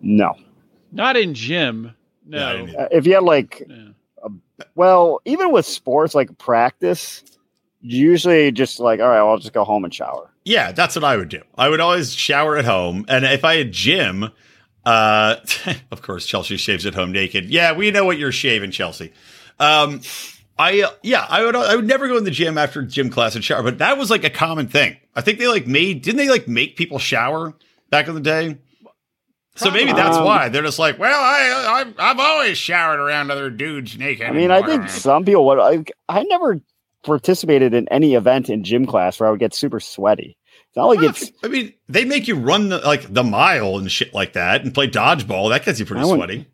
No. 0.00 0.34
not 0.92 1.16
in 1.16 1.34
gym 1.34 1.92
no. 2.26 2.66
Uh, 2.78 2.88
if 2.90 3.06
you 3.06 3.14
had 3.14 3.22
like, 3.24 3.62
Yeah. 3.68 3.88
Well, 4.74 5.20
even 5.24 5.52
with 5.52 5.66
sports 5.66 6.14
like 6.14 6.36
practice, 6.38 7.22
usually 7.80 8.52
just 8.52 8.80
like, 8.80 9.00
all 9.00 9.08
right, 9.08 9.22
well, 9.22 9.30
I'll 9.30 9.38
just 9.38 9.52
go 9.52 9.64
home 9.64 9.84
and 9.84 9.94
shower. 9.94 10.30
Yeah, 10.44 10.72
that's 10.72 10.94
what 10.94 11.04
I 11.04 11.16
would 11.16 11.28
do. 11.28 11.42
I 11.56 11.68
would 11.68 11.80
always 11.80 12.14
shower 12.14 12.56
at 12.56 12.64
home, 12.64 13.04
and 13.08 13.24
if 13.24 13.44
I 13.44 13.56
had 13.56 13.72
gym, 13.72 14.30
uh, 14.84 15.36
of 15.90 16.02
course 16.02 16.26
Chelsea 16.26 16.56
shaves 16.56 16.86
at 16.86 16.94
home 16.94 17.12
naked. 17.12 17.46
Yeah, 17.46 17.72
we 17.72 17.90
know 17.90 18.04
what 18.04 18.18
you're 18.18 18.32
shaving, 18.32 18.70
Chelsea. 18.70 19.12
Um, 19.58 20.00
I 20.58 20.88
yeah, 21.02 21.26
I 21.28 21.44
would 21.44 21.56
I 21.56 21.74
would 21.74 21.86
never 21.86 22.06
go 22.08 22.16
in 22.16 22.24
the 22.24 22.30
gym 22.30 22.58
after 22.58 22.82
gym 22.82 23.10
class 23.10 23.34
and 23.34 23.44
shower, 23.44 23.62
but 23.62 23.78
that 23.78 23.98
was 23.98 24.10
like 24.10 24.24
a 24.24 24.30
common 24.30 24.68
thing. 24.68 24.96
I 25.14 25.20
think 25.20 25.38
they 25.38 25.48
like 25.48 25.66
made 25.66 26.02
didn't 26.02 26.18
they 26.18 26.28
like 26.28 26.46
make 26.46 26.76
people 26.76 26.98
shower 26.98 27.54
back 27.90 28.06
in 28.08 28.14
the 28.14 28.20
day? 28.20 28.58
So 29.56 29.70
maybe 29.70 29.92
that's 29.92 30.16
Um, 30.16 30.24
why 30.24 30.48
they're 30.48 30.62
just 30.62 30.80
like, 30.80 30.98
well, 30.98 31.20
I, 31.20 31.84
I 31.98 32.10
I've 32.10 32.18
always 32.18 32.58
showered 32.58 32.98
around 32.98 33.30
other 33.30 33.50
dudes 33.50 33.96
naked. 33.96 34.26
I 34.26 34.32
mean, 34.32 34.50
I 34.50 34.62
think 34.62 34.88
some 34.88 35.24
people 35.24 35.46
would. 35.46 35.60
I, 35.60 35.84
I 36.08 36.24
never 36.24 36.60
participated 37.04 37.72
in 37.72 37.86
any 37.88 38.14
event 38.14 38.50
in 38.50 38.64
gym 38.64 38.84
class 38.86 39.20
where 39.20 39.28
I 39.28 39.30
would 39.30 39.40
get 39.40 39.54
super 39.54 39.78
sweaty. 39.78 40.36
It's 40.68 40.76
not 40.76 40.86
like 40.86 41.02
it's. 41.02 41.30
I 41.44 41.48
mean, 41.48 41.72
they 41.88 42.04
make 42.04 42.26
you 42.26 42.34
run 42.34 42.70
the, 42.70 42.78
like 42.78 43.12
the 43.12 43.22
mile 43.22 43.78
and 43.78 43.90
shit 43.90 44.12
like 44.12 44.32
that, 44.32 44.64
and 44.64 44.74
play 44.74 44.88
dodgeball. 44.88 45.50
That 45.50 45.64
gets 45.64 45.78
you 45.78 45.86
pretty 45.86 46.02
I 46.02 46.14
sweaty. 46.14 46.48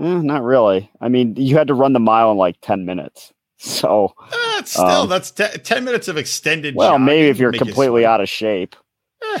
Eh, 0.00 0.20
not 0.22 0.42
really. 0.42 0.90
I 1.00 1.08
mean, 1.08 1.36
you 1.36 1.56
had 1.56 1.68
to 1.68 1.74
run 1.74 1.92
the 1.92 2.00
mile 2.00 2.32
in 2.32 2.38
like 2.38 2.56
10 2.62 2.84
minutes. 2.84 3.32
So, 3.64 4.12
Uh, 4.18 4.56
it's 4.58 4.72
still 4.72 4.84
Um, 4.86 5.08
that's 5.08 5.30
te- 5.30 5.56
ten 5.58 5.84
minutes 5.84 6.08
of 6.08 6.16
extended. 6.16 6.74
well, 6.74 6.98
maybe 6.98 7.28
if 7.28 7.38
you're 7.38 7.52
make 7.52 7.60
you 7.60 7.66
completely 7.66 8.04
out 8.04 8.20
of 8.20 8.28
shape. 8.28 8.74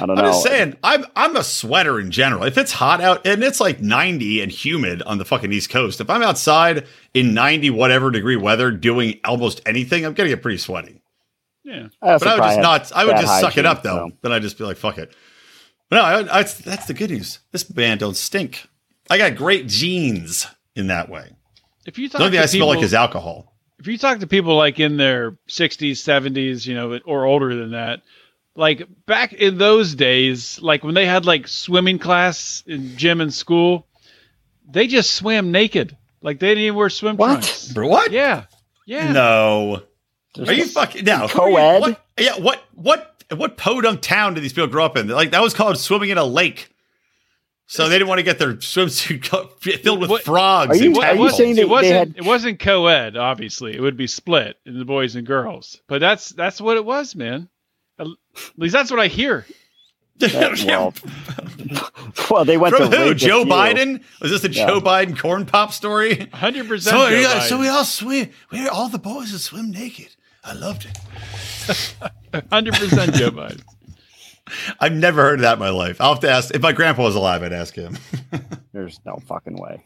I 0.00 0.06
don't 0.06 0.18
I'm 0.18 0.24
just 0.26 0.42
saying, 0.44 0.76
I'm 0.82 1.04
I'm 1.16 1.36
a 1.36 1.44
sweater 1.44 2.00
in 2.00 2.10
general. 2.10 2.44
If 2.44 2.56
it's 2.56 2.72
hot 2.72 3.00
out 3.00 3.26
and 3.26 3.42
it's 3.42 3.60
like 3.60 3.80
90 3.80 4.40
and 4.42 4.50
humid 4.52 5.02
on 5.02 5.18
the 5.18 5.24
fucking 5.24 5.52
East 5.52 5.70
Coast, 5.70 6.00
if 6.00 6.08
I'm 6.08 6.22
outside 6.22 6.86
in 7.14 7.34
90 7.34 7.70
whatever 7.70 8.10
degree 8.10 8.36
weather 8.36 8.70
doing 8.70 9.20
almost 9.24 9.60
anything, 9.66 10.04
I'm 10.06 10.14
gonna 10.14 10.28
get 10.28 10.42
pretty 10.42 10.58
sweaty. 10.58 11.02
yeah 11.64 11.88
I 12.00 12.18
But 12.18 12.26
I 12.28 12.34
would 12.34 12.42
just 12.44 12.60
not. 12.60 12.92
I 12.92 13.04
would 13.04 13.16
just 13.16 13.40
suck 13.40 13.58
it 13.58 13.66
up 13.66 13.82
though. 13.82 14.08
so. 14.10 14.16
Then 14.22 14.32
I'd 14.32 14.42
just 14.42 14.58
be 14.58 14.64
like, 14.64 14.76
fuck 14.76 14.98
it. 14.98 15.12
But 15.90 15.96
no, 15.96 16.02
I, 16.02 16.38
I, 16.38 16.42
that's 16.44 16.86
the 16.86 16.94
good 16.94 17.10
news. 17.10 17.40
This 17.50 17.64
band 17.64 18.00
don't 18.00 18.16
stink. 18.16 18.66
I 19.10 19.18
got 19.18 19.34
great 19.36 19.66
genes 19.66 20.46
in 20.74 20.86
that 20.86 21.10
way. 21.10 21.32
if 21.84 21.98
you 21.98 22.08
The 22.08 22.12
talk 22.12 22.20
only 22.22 22.30
thing 22.32 22.38
to 22.40 22.44
I 22.44 22.46
smell 22.46 22.66
like 22.68 22.76
people- 22.76 22.84
is 22.84 22.94
alcohol. 22.94 23.52
if 23.78 23.86
you 23.86 23.98
talk 23.98 24.20
to 24.20 24.26
people 24.26 24.56
like 24.56 24.80
in 24.80 24.96
their 24.96 25.32
60s 25.48 25.92
70s 26.00 26.66
you 26.66 26.74
know 26.74 26.98
or 27.04 27.26
older 27.26 27.54
than 27.54 27.72
that 27.72 28.00
like 28.54 28.86
back 29.06 29.32
in 29.32 29.58
those 29.58 29.94
days 29.94 30.60
like 30.60 30.84
when 30.84 30.94
they 30.94 31.06
had 31.06 31.24
like 31.24 31.48
swimming 31.48 31.98
class 31.98 32.62
in 32.66 32.96
gym 32.96 33.20
and 33.20 33.32
school 33.32 33.86
they 34.68 34.86
just 34.86 35.12
swam 35.12 35.50
naked 35.52 35.96
like 36.22 36.38
they 36.38 36.48
didn't 36.48 36.64
even 36.64 36.76
wear 36.76 36.90
swim 36.90 37.16
What? 37.16 37.28
trunks 37.28 37.72
Bro, 37.72 37.88
what? 37.88 38.10
yeah 38.12 38.44
yeah 38.86 39.12
No. 39.12 39.82
Just- 40.34 40.50
Are 40.50 40.54
you 40.54 40.64
fucking 40.66 41.04
now? 41.04 41.28
who 41.28 41.38
Co-ed? 41.38 41.80
What, 41.80 42.00
yeah. 42.18 42.38
What? 42.38 42.62
What? 42.74 43.22
What 43.36 43.58
podunk 43.58 44.00
town 44.00 44.32
did 44.34 44.42
these 44.42 44.54
people 44.54 44.66
grow 44.66 44.84
up 44.86 44.96
in? 44.96 45.06
Like 45.08 45.32
that 45.32 45.42
was 45.42 45.52
called 45.52 45.76
swimming 45.78 46.08
in 46.08 46.16
a 46.16 46.24
lake. 46.24 46.70
So 47.66 47.88
they 47.88 47.96
didn't 47.96 48.08
want 48.08 48.18
to 48.18 48.22
get 48.22 48.38
their 48.38 48.54
swimsuit 48.54 49.24
co- 49.30 49.48
filled 49.60 50.00
with 50.00 50.08
What- 50.10 50.22
frogs. 50.24 50.70
Are 50.70 50.82
you- 50.82 50.86
and 50.90 50.96
are 50.98 51.00
you 51.14 51.28
tadpoles. 51.28 51.36
saying 51.36 51.58
it 51.58 51.68
wasn't 51.68 51.92
had- 51.94 52.14
it 52.16 52.24
wasn't 52.24 52.58
co-ed 52.60 53.16
obviously 53.16 53.74
it 53.74 53.80
would 53.82 53.96
be 53.98 54.06
split 54.06 54.56
in 54.64 54.78
the 54.78 54.84
boys 54.86 55.16
and 55.16 55.26
girls 55.26 55.80
but 55.86 56.00
that's 56.00 56.30
that's 56.30 56.60
what 56.62 56.76
it 56.78 56.84
was 56.84 57.14
man 57.14 57.48
at 57.98 58.06
least 58.56 58.72
that's 58.72 58.90
what 58.90 59.00
i 59.00 59.06
hear 59.06 59.46
that- 60.18 60.64
well, 60.66 60.94
well, 62.30 62.44
they 62.44 62.56
went 62.56 62.76
From 62.76 62.90
to 62.90 62.96
who? 62.96 63.02
rape 63.04 63.12
a 63.12 63.14
Joe 63.16 63.44
few. 63.44 64.00
Was 64.20 64.30
this 64.30 64.44
a 64.44 64.50
Yeah. 64.52 64.66
Joe 64.68 64.80
Biden 64.80 65.18
corn 65.18 65.46
pop 65.46 65.72
story? 65.72 66.14
100% 66.16 66.80
So, 66.80 67.08
yeah, 67.08 67.40
so 67.40 67.58
we 67.58 67.66
all 67.68 67.84
swim. 67.84 68.30
We 68.52 68.68
all 68.68 68.88
the 68.88 68.98
boys 68.98 69.32
would 69.32 69.40
swim 69.40 69.70
naked. 69.72 70.14
I 70.44 70.52
loved 70.52 70.84
it. 70.84 70.96
100% 72.32 73.14
joe 73.14 73.30
biden 73.32 73.62
I've 74.80 74.92
never 74.92 75.22
heard 75.22 75.36
of 75.36 75.42
that 75.42 75.54
in 75.54 75.58
my 75.60 75.70
life. 75.70 76.00
I'll 76.00 76.12
have 76.14 76.20
to 76.20 76.30
ask 76.30 76.54
if 76.54 76.60
my 76.62 76.72
grandpa 76.72 77.02
was 77.02 77.14
alive. 77.16 77.42
I'd 77.42 77.52
ask 77.52 77.74
him. 77.74 77.96
There's 78.72 79.00
no 79.06 79.18
fucking 79.26 79.56
way. 79.56 79.82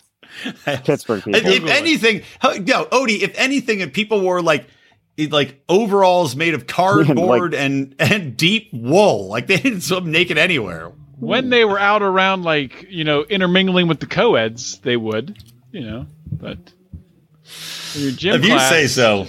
Pittsburgh 0.64 1.22
people. 1.22 1.40
If, 1.40 1.46
if 1.62 1.70
anything, 1.70 2.22
no, 2.42 2.86
Odie. 2.86 3.20
If 3.22 3.38
anything, 3.38 3.80
if 3.80 3.92
people 3.92 4.22
were 4.22 4.42
like 4.42 4.62
it- 4.62 4.70
like 5.18 5.62
overalls 5.68 6.37
made 6.37 6.55
of 6.55 6.66
cardboard 6.68 7.55
and 7.55 7.94
and 7.98 8.37
deep 8.37 8.70
wool, 8.72 9.29
like 9.29 9.46
they 9.46 9.57
didn't 9.59 9.81
swim 9.83 10.11
naked 10.11 10.38
anywhere. 10.38 10.92
when 11.18 11.48
they 11.50 11.64
were 11.64 11.79
out 11.79 12.02
around 12.02 12.42
like 12.42 12.87
you 12.90 13.05
know 13.05 13.22
intermingling 13.24 13.88
with 13.88 14.00
the 14.00 14.07
co-eds 14.07 14.79
they 14.81 14.96
would 14.96 15.42
you 15.72 15.81
know 15.81 16.07
but 16.31 16.59
in 17.94 18.02
your 18.02 18.11
gym 18.12 18.35
if 18.35 18.44
you 18.44 18.59
say 18.59 18.87
so, 18.87 19.22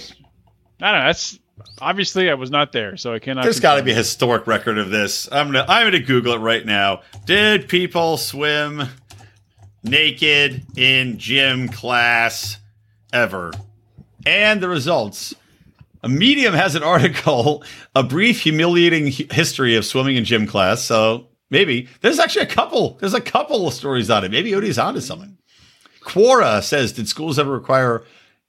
i 0.82 0.90
don't 0.90 1.00
know 1.00 1.06
that's 1.06 1.38
obviously 1.80 2.28
i 2.30 2.34
was 2.34 2.50
not 2.50 2.72
there 2.72 2.96
so 2.98 3.14
i 3.14 3.18
cannot 3.18 3.42
there's 3.44 3.60
got 3.60 3.76
to 3.76 3.82
be 3.82 3.92
a 3.92 3.94
historic 3.94 4.46
record 4.46 4.76
of 4.76 4.90
this. 4.90 5.28
I'm 5.32 5.46
gonna 5.46 5.64
I'm 5.66 5.86
gonna 5.86 6.00
Google 6.00 6.34
it 6.34 6.38
right 6.40 6.64
now. 6.66 7.00
Did 7.24 7.68
people 7.68 8.18
swim 8.18 8.82
naked 9.82 10.66
in 10.76 11.18
gym 11.18 11.68
class 11.68 12.58
ever? 13.12 13.52
And 14.26 14.60
the 14.60 14.68
results. 14.68 15.34
A 16.02 16.08
Medium 16.08 16.54
has 16.54 16.74
an 16.74 16.82
article, 16.82 17.64
a 17.94 18.02
brief 18.02 18.40
humiliating 18.42 19.06
history 19.08 19.74
of 19.76 19.84
swimming 19.84 20.16
in 20.16 20.24
gym 20.24 20.46
class. 20.46 20.82
So 20.82 21.26
maybe 21.50 21.88
there's 22.00 22.18
actually 22.18 22.42
a 22.44 22.48
couple. 22.48 22.96
There's 23.00 23.14
a 23.14 23.20
couple 23.20 23.66
of 23.66 23.74
stories 23.74 24.08
on 24.10 24.24
it. 24.24 24.30
Maybe 24.30 24.52
Odie's 24.52 24.78
onto 24.78 25.00
something. 25.00 25.36
Quora 26.02 26.62
says, 26.62 26.92
did 26.92 27.08
schools 27.08 27.38
ever 27.38 27.50
require 27.52 28.04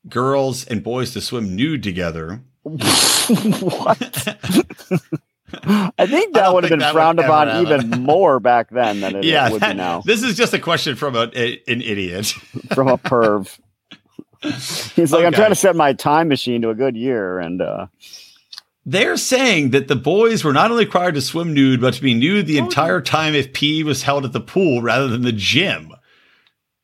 girls 0.07 0.65
and 0.65 0.83
boys 0.83 1.11
to 1.13 1.21
swim 1.21 1.55
nude 1.55 1.83
together? 1.83 2.41
what? 2.63 2.77
I 5.51 6.05
think 6.05 6.33
that 6.35 6.43
don't 6.43 6.53
would 6.53 6.63
have 6.65 6.79
been 6.79 6.91
frowned 6.91 7.19
upon 7.19 7.65
even 7.65 7.89
more 8.03 8.39
back 8.39 8.69
then 8.69 9.01
than 9.01 9.15
it 9.15 9.23
yeah, 9.25 9.49
would 9.49 9.61
that- 9.61 9.71
be 9.71 9.77
now 9.77 10.01
this 10.01 10.21
is 10.21 10.37
just 10.37 10.53
a 10.53 10.59
question 10.59 10.95
from 10.95 11.15
a, 11.15 11.31
a- 11.35 11.61
an 11.67 11.81
idiot. 11.81 12.27
from 12.73 12.87
a 12.87 12.97
perv. 12.97 13.57
He's 14.41 15.11
like, 15.11 15.25
I'm 15.25 15.33
trying 15.33 15.49
to 15.49 15.55
set 15.55 15.75
my 15.75 15.93
time 15.93 16.27
machine 16.29 16.61
to 16.61 16.69
a 16.69 16.75
good 16.75 16.95
year, 16.95 17.39
and 17.39 17.61
uh, 17.61 17.87
They're 18.85 19.17
saying 19.17 19.71
that 19.71 19.87
the 19.89 19.95
boys 19.97 20.43
were 20.43 20.53
not 20.53 20.71
only 20.71 20.85
required 20.85 21.15
to 21.15 21.21
swim 21.21 21.53
nude, 21.53 21.81
but 21.81 21.93
to 21.95 22.01
be 22.01 22.13
nude 22.13 22.47
the 22.47 22.57
entire 22.57 23.01
time 23.01 23.35
if 23.35 23.51
PE 23.53 23.83
was 23.83 24.03
held 24.03 24.23
at 24.25 24.31
the 24.33 24.39
pool 24.39 24.81
rather 24.81 25.07
than 25.07 25.23
the 25.23 25.31
gym. 25.33 25.91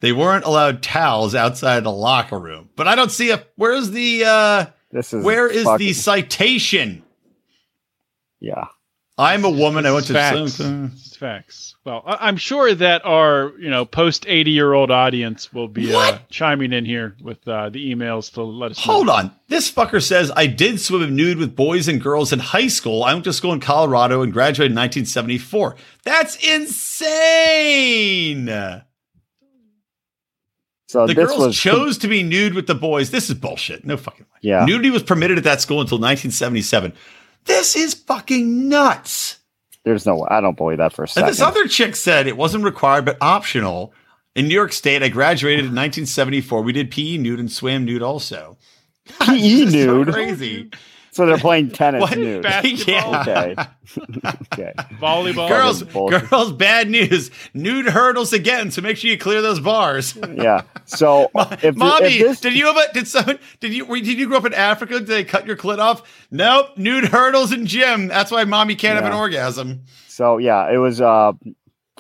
They 0.01 0.11
weren't 0.11 0.43
allowed 0.45 0.83
towels 0.83 1.33
outside 1.33 1.83
the 1.83 1.91
locker 1.91 2.37
room. 2.37 2.69
But 2.75 2.87
I 2.87 2.95
don't 2.95 3.11
see 3.11 3.31
a 3.31 3.43
where's 3.55 3.89
the 3.91 4.23
uh 4.27 4.65
This 4.91 5.13
is 5.13 5.23
where 5.23 5.47
is 5.47 5.63
fucking- 5.63 5.87
the 5.87 5.93
citation? 5.93 7.03
yeah. 8.39 8.67
I'm 9.17 9.45
a 9.45 9.49
woman. 9.49 9.85
I 9.85 9.93
went 9.93 10.07
to 10.07 10.13
facts. 10.13 10.59
It's 10.59 11.15
facts. 11.15 11.75
Well, 11.85 12.03
I- 12.05 12.27
I'm 12.27 12.35
sure 12.35 12.75
that 12.75 13.05
our 13.05 13.53
you 13.57 13.69
know 13.69 13.85
post 13.85 14.25
80 14.27 14.51
year 14.51 14.73
old 14.73 14.91
audience 14.91 15.53
will 15.53 15.69
be 15.69 15.95
uh, 15.95 16.17
chiming 16.29 16.73
in 16.73 16.83
here 16.83 17.15
with 17.21 17.47
uh, 17.47 17.69
the 17.69 17.95
emails 17.95 18.33
to 18.33 18.43
let 18.43 18.71
us 18.71 18.79
Hold 18.83 19.07
know. 19.07 19.13
on. 19.13 19.31
This 19.47 19.71
fucker 19.71 20.03
says 20.03 20.33
I 20.35 20.47
did 20.47 20.81
swim 20.81 21.15
nude 21.15 21.37
with 21.37 21.55
boys 21.55 21.87
and 21.87 22.01
girls 22.01 22.33
in 22.33 22.39
high 22.39 22.67
school. 22.67 23.05
I 23.05 23.13
went 23.13 23.23
to 23.25 23.31
school 23.33 23.53
in 23.53 23.61
Colorado 23.61 24.21
and 24.21 24.33
graduated 24.33 24.73
in 24.73 24.77
1974. 24.77 25.75
That's 26.03 26.35
insane. 26.45 28.47
So 30.87 31.07
The 31.07 31.13
this 31.13 31.27
girls 31.29 31.39
was 31.47 31.57
chose 31.57 31.97
to 31.99 32.07
be 32.09 32.21
nude 32.21 32.53
with 32.53 32.67
the 32.67 32.75
boys. 32.75 33.09
This 33.11 33.29
is 33.29 33.35
bullshit. 33.35 33.85
No 33.85 33.95
fucking 33.97 34.25
way. 34.25 34.39
Yeah. 34.41 34.65
Nudity 34.65 34.89
was 34.91 35.03
permitted 35.03 35.37
at 35.37 35.43
that 35.45 35.61
school 35.61 35.79
until 35.81 35.97
1977. 35.97 36.93
This 37.45 37.75
is 37.75 37.93
fucking 37.93 38.69
nuts. 38.69 39.39
There's 39.83 40.05
no 40.05 40.15
way. 40.17 40.27
I 40.29 40.41
don't 40.41 40.57
believe 40.57 40.79
that 40.79 40.93
for 40.93 41.03
a 41.03 41.07
second. 41.07 41.23
And 41.23 41.31
this 41.31 41.41
other 41.41 41.67
chick 41.67 41.95
said 41.95 42.27
it 42.27 42.37
wasn't 42.37 42.63
required 42.63 43.05
but 43.05 43.17
optional. 43.21 43.93
In 44.35 44.47
New 44.47 44.53
York 44.53 44.73
State, 44.73 45.03
I 45.03 45.09
graduated 45.09 45.59
in 45.59 45.71
1974. 45.71 46.61
We 46.61 46.73
did 46.73 46.91
PE 46.91 47.17
nude 47.17 47.39
and 47.39 47.51
swam 47.51 47.85
nude 47.85 48.01
also. 48.01 48.57
PE 49.21 49.37
is 49.37 49.71
so 49.71 50.03
nude. 50.03 50.13
crazy. 50.13 50.69
So 51.15 51.25
they're 51.25 51.37
playing 51.37 51.69
tennis 51.71 52.01
What? 52.01 52.17
nude. 52.17 52.43
Basketball, 52.43 53.15
Okay. 53.21 53.55
okay. 54.51 54.73
volleyball. 54.99 55.47
Girls, 55.47 55.81
girls, 55.83 56.51
bad 56.51 56.89
news. 56.89 57.31
Nude 57.53 57.85
hurdles 57.85 58.33
again, 58.33 58.69
so 58.69 58.81
make 58.81 58.97
sure 58.97 59.09
you 59.09 59.17
clear 59.17 59.41
those 59.41 59.61
bars. 59.61 60.17
Yeah. 60.33 60.63
So 60.83 61.31
if, 61.63 61.77
Mommy, 61.77 62.07
if 62.07 62.19
this 62.27 62.41
did 62.41 62.53
you 62.53 62.65
have 62.65 62.75
a 62.75 62.91
did 62.93 63.07
someone 63.07 63.39
did 63.61 63.73
you 63.73 63.85
did 63.87 64.07
you 64.19 64.27
grow 64.27 64.39
up 64.39 64.45
in 64.45 64.53
Africa? 64.53 64.95
Did 64.99 65.07
they 65.07 65.23
cut 65.23 65.47
your 65.47 65.55
clit 65.55 65.79
off? 65.79 66.03
Nope, 66.31 66.77
nude 66.77 67.05
hurdles 67.05 67.53
in 67.53 67.65
gym. 67.65 68.07
That's 68.09 68.29
why 68.29 68.43
mommy 68.43 68.75
can't 68.75 68.95
have 69.01 69.05
an 69.09 69.17
orgasm. 69.17 69.83
so 70.09 70.37
yeah, 70.37 70.69
it 70.69 70.79
was 70.79 70.99
uh 70.99 71.31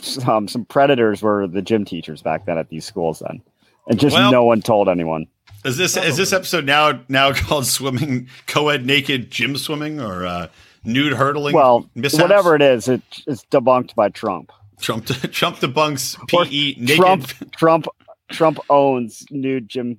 some 0.01 0.49
some 0.49 0.65
predators 0.65 1.21
were 1.21 1.47
the 1.47 1.61
gym 1.61 1.85
teachers 1.85 2.21
back 2.21 2.45
then 2.47 2.57
at 2.57 2.67
these 2.67 2.83
schools 2.83 3.23
then. 3.25 3.41
And 3.87 3.97
just 3.97 4.13
Well- 4.17 4.33
no 4.33 4.43
one 4.43 4.61
told 4.61 4.89
anyone. 4.89 5.27
Is 5.65 5.77
this 5.77 5.97
is 5.97 6.15
this 6.15 6.31
episode 6.31 6.63
now 6.65 7.01
now 7.09 7.33
called 7.33 7.65
swimming 7.65 8.29
co-ed 8.45 8.85
naked 8.85 9.31
gym 9.31 9.57
swimming 9.57 9.99
or 9.99 10.23
uh, 10.23 10.47
nude 10.83 11.13
hurdling? 11.13 11.55
Well, 11.55 11.89
mishaps? 11.95 12.21
whatever 12.21 12.55
it 12.55 12.61
is, 12.61 12.87
it, 12.87 13.01
it's 13.25 13.43
debunked 13.45 13.95
by 13.95 14.09
Trump. 14.09 14.51
Trump 14.79 15.05
Trump 15.31 15.57
debunks 15.57 16.17
PE 16.27 16.75
naked. 16.79 16.95
Trump 16.97 17.51
Trump 17.53 17.87
Trump 18.29 18.59
owns 18.69 19.25
nude 19.31 19.67
gym 19.67 19.97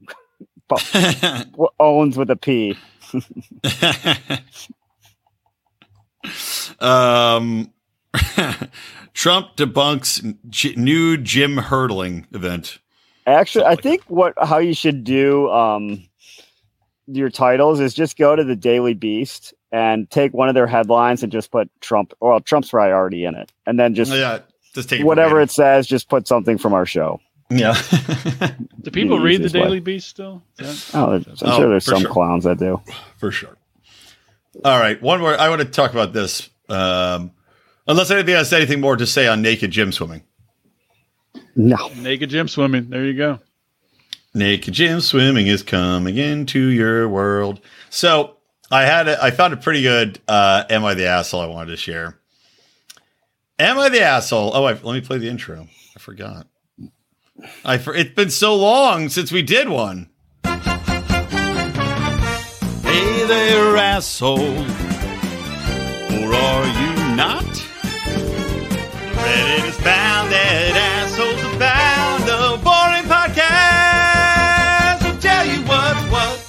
owns 1.81 2.17
with 2.17 2.31
a 2.31 2.37
P. 2.37 2.79
um, 6.79 7.73
Trump 9.15 9.57
debunks 9.57 10.37
g- 10.49 10.75
nude 10.77 11.25
gym 11.25 11.57
hurdling 11.57 12.29
event. 12.33 12.79
Actually, 13.27 13.65
I 13.65 13.71
Something 13.75 13.91
like 13.93 14.01
think 14.01 14.05
what 14.11 14.35
how 14.41 14.59
you 14.59 14.73
should 14.75 15.03
do 15.05 15.51
um 15.51 16.03
your 17.09 17.29
titles 17.31 17.81
is 17.81 17.95
just 17.95 18.17
go 18.17 18.35
to 18.37 18.43
the 18.45 18.57
Daily 18.57 18.95
Beast 18.95 19.53
and 19.73 20.09
take 20.11 20.33
one 20.33 20.49
of 20.49 20.55
their 20.55 20.67
headlines 20.67 21.23
and 21.23 21.31
just 21.33 21.51
put 21.51 21.69
Trump. 21.81 22.13
Well, 22.21 22.41
Trump's 22.41 22.71
probably 22.71 22.93
already 22.93 23.25
in 23.25 23.35
it, 23.35 23.53
and 23.67 23.79
then 23.79 23.95
just 23.95 24.13
yeah, 24.13 24.41
just 24.75 24.89
take 24.89 25.01
it 25.01 25.05
whatever 25.05 25.37
verbatim. 25.37 25.45
it 25.45 25.51
says, 25.53 25.87
just 25.87 26.09
put 26.09 26.27
something 26.29 26.59
from 26.59 26.73
our 26.75 26.87
show. 26.87 27.21
Yeah. 27.49 27.81
Do 28.83 28.91
people 28.91 29.19
the 29.19 29.23
read 29.25 29.41
the 29.41 29.45
easiest 29.47 29.55
way. 29.55 29.61
Daily 29.63 29.81
Beast 29.81 30.09
still? 30.09 30.43
Is 30.59 30.91
that- 30.91 30.99
Oh, 30.99 31.13
I'm 31.13 31.25
Oh, 31.43 31.57
sure 31.59 31.69
there's 31.69 31.85
some 31.85 32.01
sure. 32.01 32.11
clowns 32.11 32.43
that 32.43 32.59
do. 32.59 32.81
for 33.19 33.31
sure. 33.31 33.57
All 34.65 34.79
right, 34.81 35.01
one 35.01 35.21
more. 35.21 35.39
I 35.39 35.49
want 35.49 35.61
to 35.63 35.69
talk 35.69 35.93
about 35.93 36.13
this. 36.13 36.49
Um, 36.69 37.31
unless 37.87 38.11
anything 38.11 38.35
has 38.35 38.53
anything 38.53 38.81
more 38.81 38.97
to 38.97 39.07
say 39.07 39.29
on 39.29 39.43
naked 39.43 39.71
gym 39.71 39.93
swimming. 39.93 40.23
No, 41.57 41.89
Naked 41.97 42.31
gym 42.31 42.49
swimming. 42.49 42.91
There 42.91 43.05
you 43.05 43.15
go. 43.15 43.41
Naked 44.35 44.75
gym 44.75 45.01
swimming 45.01 45.47
is 45.47 45.63
coming 45.63 46.19
into 46.19 46.69
your 46.69 47.09
world. 47.09 47.61
So 47.89 48.37
I 48.71 48.83
had 48.83 49.09
a, 49.09 49.23
I 49.23 49.31
found 49.31 49.55
a 49.55 49.57
pretty 49.57 49.81
good 49.81 50.21
uh, 50.29 50.65
"Am 50.69 50.85
I 50.85 50.93
the 50.93 51.07
asshole?" 51.07 51.41
I 51.41 51.47
wanted 51.47 51.71
to 51.71 51.79
share. 51.79 52.19
Am 53.59 53.79
I 53.79 53.89
the 53.89 54.03
asshole? 54.03 54.51
Oh, 54.55 54.65
I, 54.65 54.73
let 54.75 54.93
me 54.93 55.01
play 55.01 55.17
the 55.17 55.31
intro. 55.31 55.67
I 55.97 55.99
forgot. 55.99 56.47
I 57.65 57.79
for, 57.79 57.95
it's 57.95 58.15
been 58.15 58.29
so 58.29 58.55
long 58.55 59.09
since 59.09 59.33
we 59.33 59.41
did 59.41 59.71
one. 59.71 60.11
Hey 62.83 63.27
there, 63.27 63.77
asshole, 63.79 64.39
or 64.41 66.35
are 66.35 66.67
you 66.67 67.17
not? 67.17 67.45
Reddit 69.17 69.69
is 69.69 69.77
found 69.81 70.31
that 70.31 70.77
assholes 70.77 71.43
are 71.43 71.46
found. 71.59 72.23
The 72.25 72.61
boring 72.63 73.05
podcast 73.09 75.03
will 75.05 75.19
tell 75.21 75.47
you 75.47 75.63
what's 75.63 76.11
what. 76.11 76.43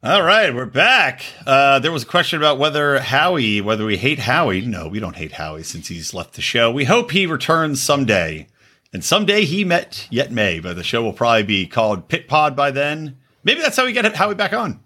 All 0.00 0.22
right, 0.22 0.54
we're 0.54 0.64
back. 0.64 1.22
Uh, 1.44 1.80
there 1.80 1.92
was 1.92 2.04
a 2.04 2.06
question 2.06 2.38
about 2.38 2.58
whether 2.58 3.00
Howie, 3.00 3.60
whether 3.60 3.84
we 3.84 3.98
hate 3.98 4.20
Howie. 4.20 4.62
No, 4.62 4.88
we 4.88 5.00
don't 5.00 5.16
hate 5.16 5.32
Howie 5.32 5.64
since 5.64 5.88
he's 5.88 6.14
left 6.14 6.34
the 6.34 6.40
show. 6.40 6.70
We 6.70 6.84
hope 6.84 7.10
he 7.10 7.26
returns 7.26 7.82
someday. 7.82 8.46
And 8.92 9.04
someday 9.04 9.44
he 9.44 9.64
met 9.64 10.06
yet 10.08 10.32
may, 10.32 10.60
but 10.60 10.76
the 10.76 10.84
show 10.84 11.02
will 11.02 11.12
probably 11.12 11.42
be 11.42 11.66
called 11.66 12.08
Pit 12.08 12.26
Pod 12.26 12.56
by 12.56 12.70
then. 12.70 13.18
Maybe 13.44 13.60
that's 13.60 13.76
how 13.76 13.84
we 13.84 13.92
get 13.92 14.06
Howie 14.14 14.34
back 14.34 14.54
on. 14.54 14.80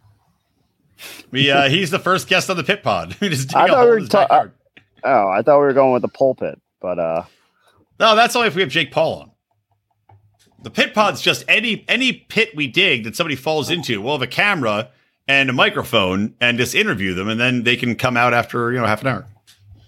We 1.30 1.50
uh, 1.50 1.68
he's 1.68 1.90
the 1.90 1.98
first 1.98 2.28
guest 2.28 2.50
on 2.50 2.56
the 2.56 2.64
Pit 2.64 2.82
Pod. 2.82 3.16
we 3.20 3.28
just 3.28 3.48
dig 3.48 3.54
thought 3.54 3.84
we 3.84 3.90
were 3.90 4.00
ta- 4.06 4.22
backyard. 4.22 4.52
oh, 5.04 5.28
I 5.28 5.42
thought 5.42 5.58
we 5.58 5.64
were 5.64 5.72
going 5.72 5.92
with 5.92 6.02
the 6.02 6.08
pulpit, 6.08 6.60
but 6.80 6.98
uh, 6.98 7.24
No, 7.98 8.16
that's 8.16 8.36
only 8.36 8.48
if 8.48 8.54
we 8.54 8.62
have 8.62 8.70
Jake 8.70 8.90
Paul 8.90 9.20
on. 9.22 9.30
The 10.62 10.70
pit 10.70 10.94
pod's 10.94 11.20
just 11.20 11.44
any 11.48 11.84
any 11.88 12.12
pit 12.12 12.50
we 12.54 12.68
dig 12.68 13.04
that 13.04 13.16
somebody 13.16 13.34
falls 13.36 13.68
into. 13.70 14.00
We'll 14.00 14.14
have 14.14 14.22
a 14.22 14.26
camera 14.28 14.90
and 15.26 15.50
a 15.50 15.52
microphone 15.52 16.34
and 16.40 16.56
just 16.58 16.74
interview 16.74 17.14
them, 17.14 17.28
and 17.28 17.40
then 17.40 17.64
they 17.64 17.76
can 17.76 17.96
come 17.96 18.16
out 18.16 18.32
after 18.32 18.72
you 18.72 18.78
know 18.78 18.86
half 18.86 19.00
an 19.02 19.08
hour. 19.08 19.26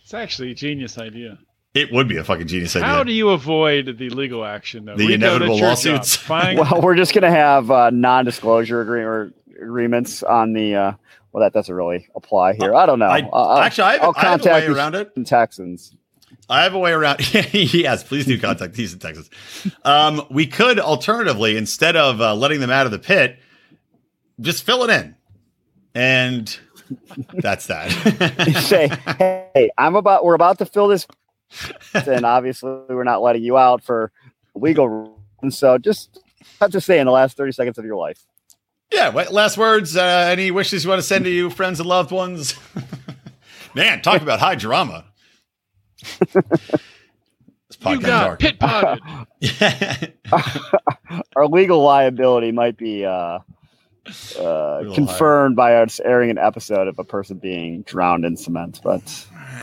It's 0.03 0.15
actually 0.15 0.51
a 0.51 0.55
genius 0.55 0.99
idea. 0.99 1.39
It 1.75 1.93
would 1.93 2.07
be 2.07 2.17
a 2.19 2.25
fucking 2.25 2.47
genius 2.47 2.77
idea. 2.77 2.87
How 2.87 3.03
do 3.03 3.13
you 3.13 3.31
avoid 3.31 3.99
the 3.99 4.09
legal 4.11 4.45
action? 4.45 4.85
Though? 4.85 4.97
The 4.97 5.07
Rico, 5.07 5.15
inevitable 5.15 5.59
lawsuits. 5.59 6.17
job. 6.17 6.25
Find, 6.27 6.59
well, 6.71 6.81
we're 6.81 6.95
just 6.95 7.15
gonna 7.15 7.31
have 7.31 7.71
uh, 7.71 7.91
non-disclosure 7.91 8.81
agreement 8.81 9.35
agreements 9.65 10.23
on 10.23 10.53
the. 10.53 10.75
Uh, 10.75 10.93
well, 11.33 11.43
that 11.43 11.53
doesn't 11.53 11.75
really 11.75 12.09
apply 12.15 12.55
here. 12.55 12.75
I 12.75 12.87
don't 12.87 13.01
know. 13.01 13.07
I, 13.07 13.29
I'll- 13.33 13.59
actually, 13.59 13.85
I 13.85 13.93
have, 13.95 14.03
I'll 14.03 14.15
I 14.17 14.21
have 14.21 14.41
a 14.41 14.45
way 14.45 14.67
contact 14.67 14.69
around 14.69 14.95
it. 14.95 15.27
Texans. 15.27 15.97
I 16.49 16.63
have 16.63 16.75
a 16.75 16.79
way 16.79 16.93
around. 16.93 17.21
yes, 17.53 18.05
please 18.05 18.27
do 18.27 18.39
contact 18.39 18.75
these 18.75 18.93
in 18.93 18.99
Texas. 18.99 19.31
Um, 19.85 20.23
we 20.31 20.47
could 20.47 20.79
alternatively, 20.79 21.57
instead 21.57 21.97
of 21.97 22.21
uh, 22.21 22.35
letting 22.35 22.61
them 22.61 22.71
out 22.71 22.87
of 22.87 22.93
the 22.93 22.99
pit, 22.99 23.39
just 24.41 24.65
fill 24.65 24.85
it 24.85 24.91
in, 24.91 25.17
and 25.95 26.57
that's 27.35 27.67
that. 27.67 27.91
Say, 28.69 28.89
hey, 29.55 29.71
I'm 29.79 29.97
about. 29.97 30.25
We're 30.25 30.35
about 30.35 30.59
to 30.59 30.67
fill 30.67 30.89
this, 30.89 31.07
and 31.95 32.25
obviously 32.25 32.71
we're 32.89 33.05
not 33.05 33.23
letting 33.23 33.43
you 33.43 33.57
out 33.57 33.83
for 33.83 34.13
legal 34.55 34.89
reasons. 34.89 35.59
So 35.59 35.79
just 35.79 36.21
have 36.61 36.71
to 36.73 36.81
say 36.81 36.99
in 36.99 37.07
the 37.07 37.13
last 37.13 37.37
30 37.37 37.53
seconds 37.53 37.79
of 37.79 37.85
your 37.85 37.97
life. 37.97 38.25
Yeah. 38.95 39.09
What, 39.09 39.33
last 39.33 39.59
words? 39.59 39.97
Uh, 39.97 40.29
any 40.31 40.53
wishes 40.53 40.85
you 40.85 40.91
want 40.91 41.01
to 41.01 41.07
send 41.07 41.25
to 41.25 41.31
you, 41.31 41.51
friends 41.51 41.81
and 41.81 41.89
loved 41.89 42.13
ones? 42.13 42.55
Man, 43.75 44.01
talk 44.03 44.23
about 44.23 44.39
high 44.39 44.55
drama. 44.55 45.05
this 46.01 46.33
you 46.33 47.99
podcast 47.99 48.03
got 48.03 48.39
pit 48.39 48.61
potted. 48.61 49.03
dark. 50.31 51.23
Our 51.37 51.49
legal 51.49 51.83
liability 51.83 52.53
might 52.53 52.77
be 52.77 53.05
uh, 53.05 53.41
uh, 54.39 54.79
Little 54.79 54.95
confirmed 54.95 55.57
by 55.57 55.77
us 55.77 55.99
airing 55.99 56.31
an 56.31 56.39
episode 56.39 56.87
of 56.87 56.99
a 57.01 57.05
person 57.05 57.39
being 57.39 57.83
drowned 57.83 58.25
in 58.25 58.37
cement, 58.37 58.81
but 58.85 59.03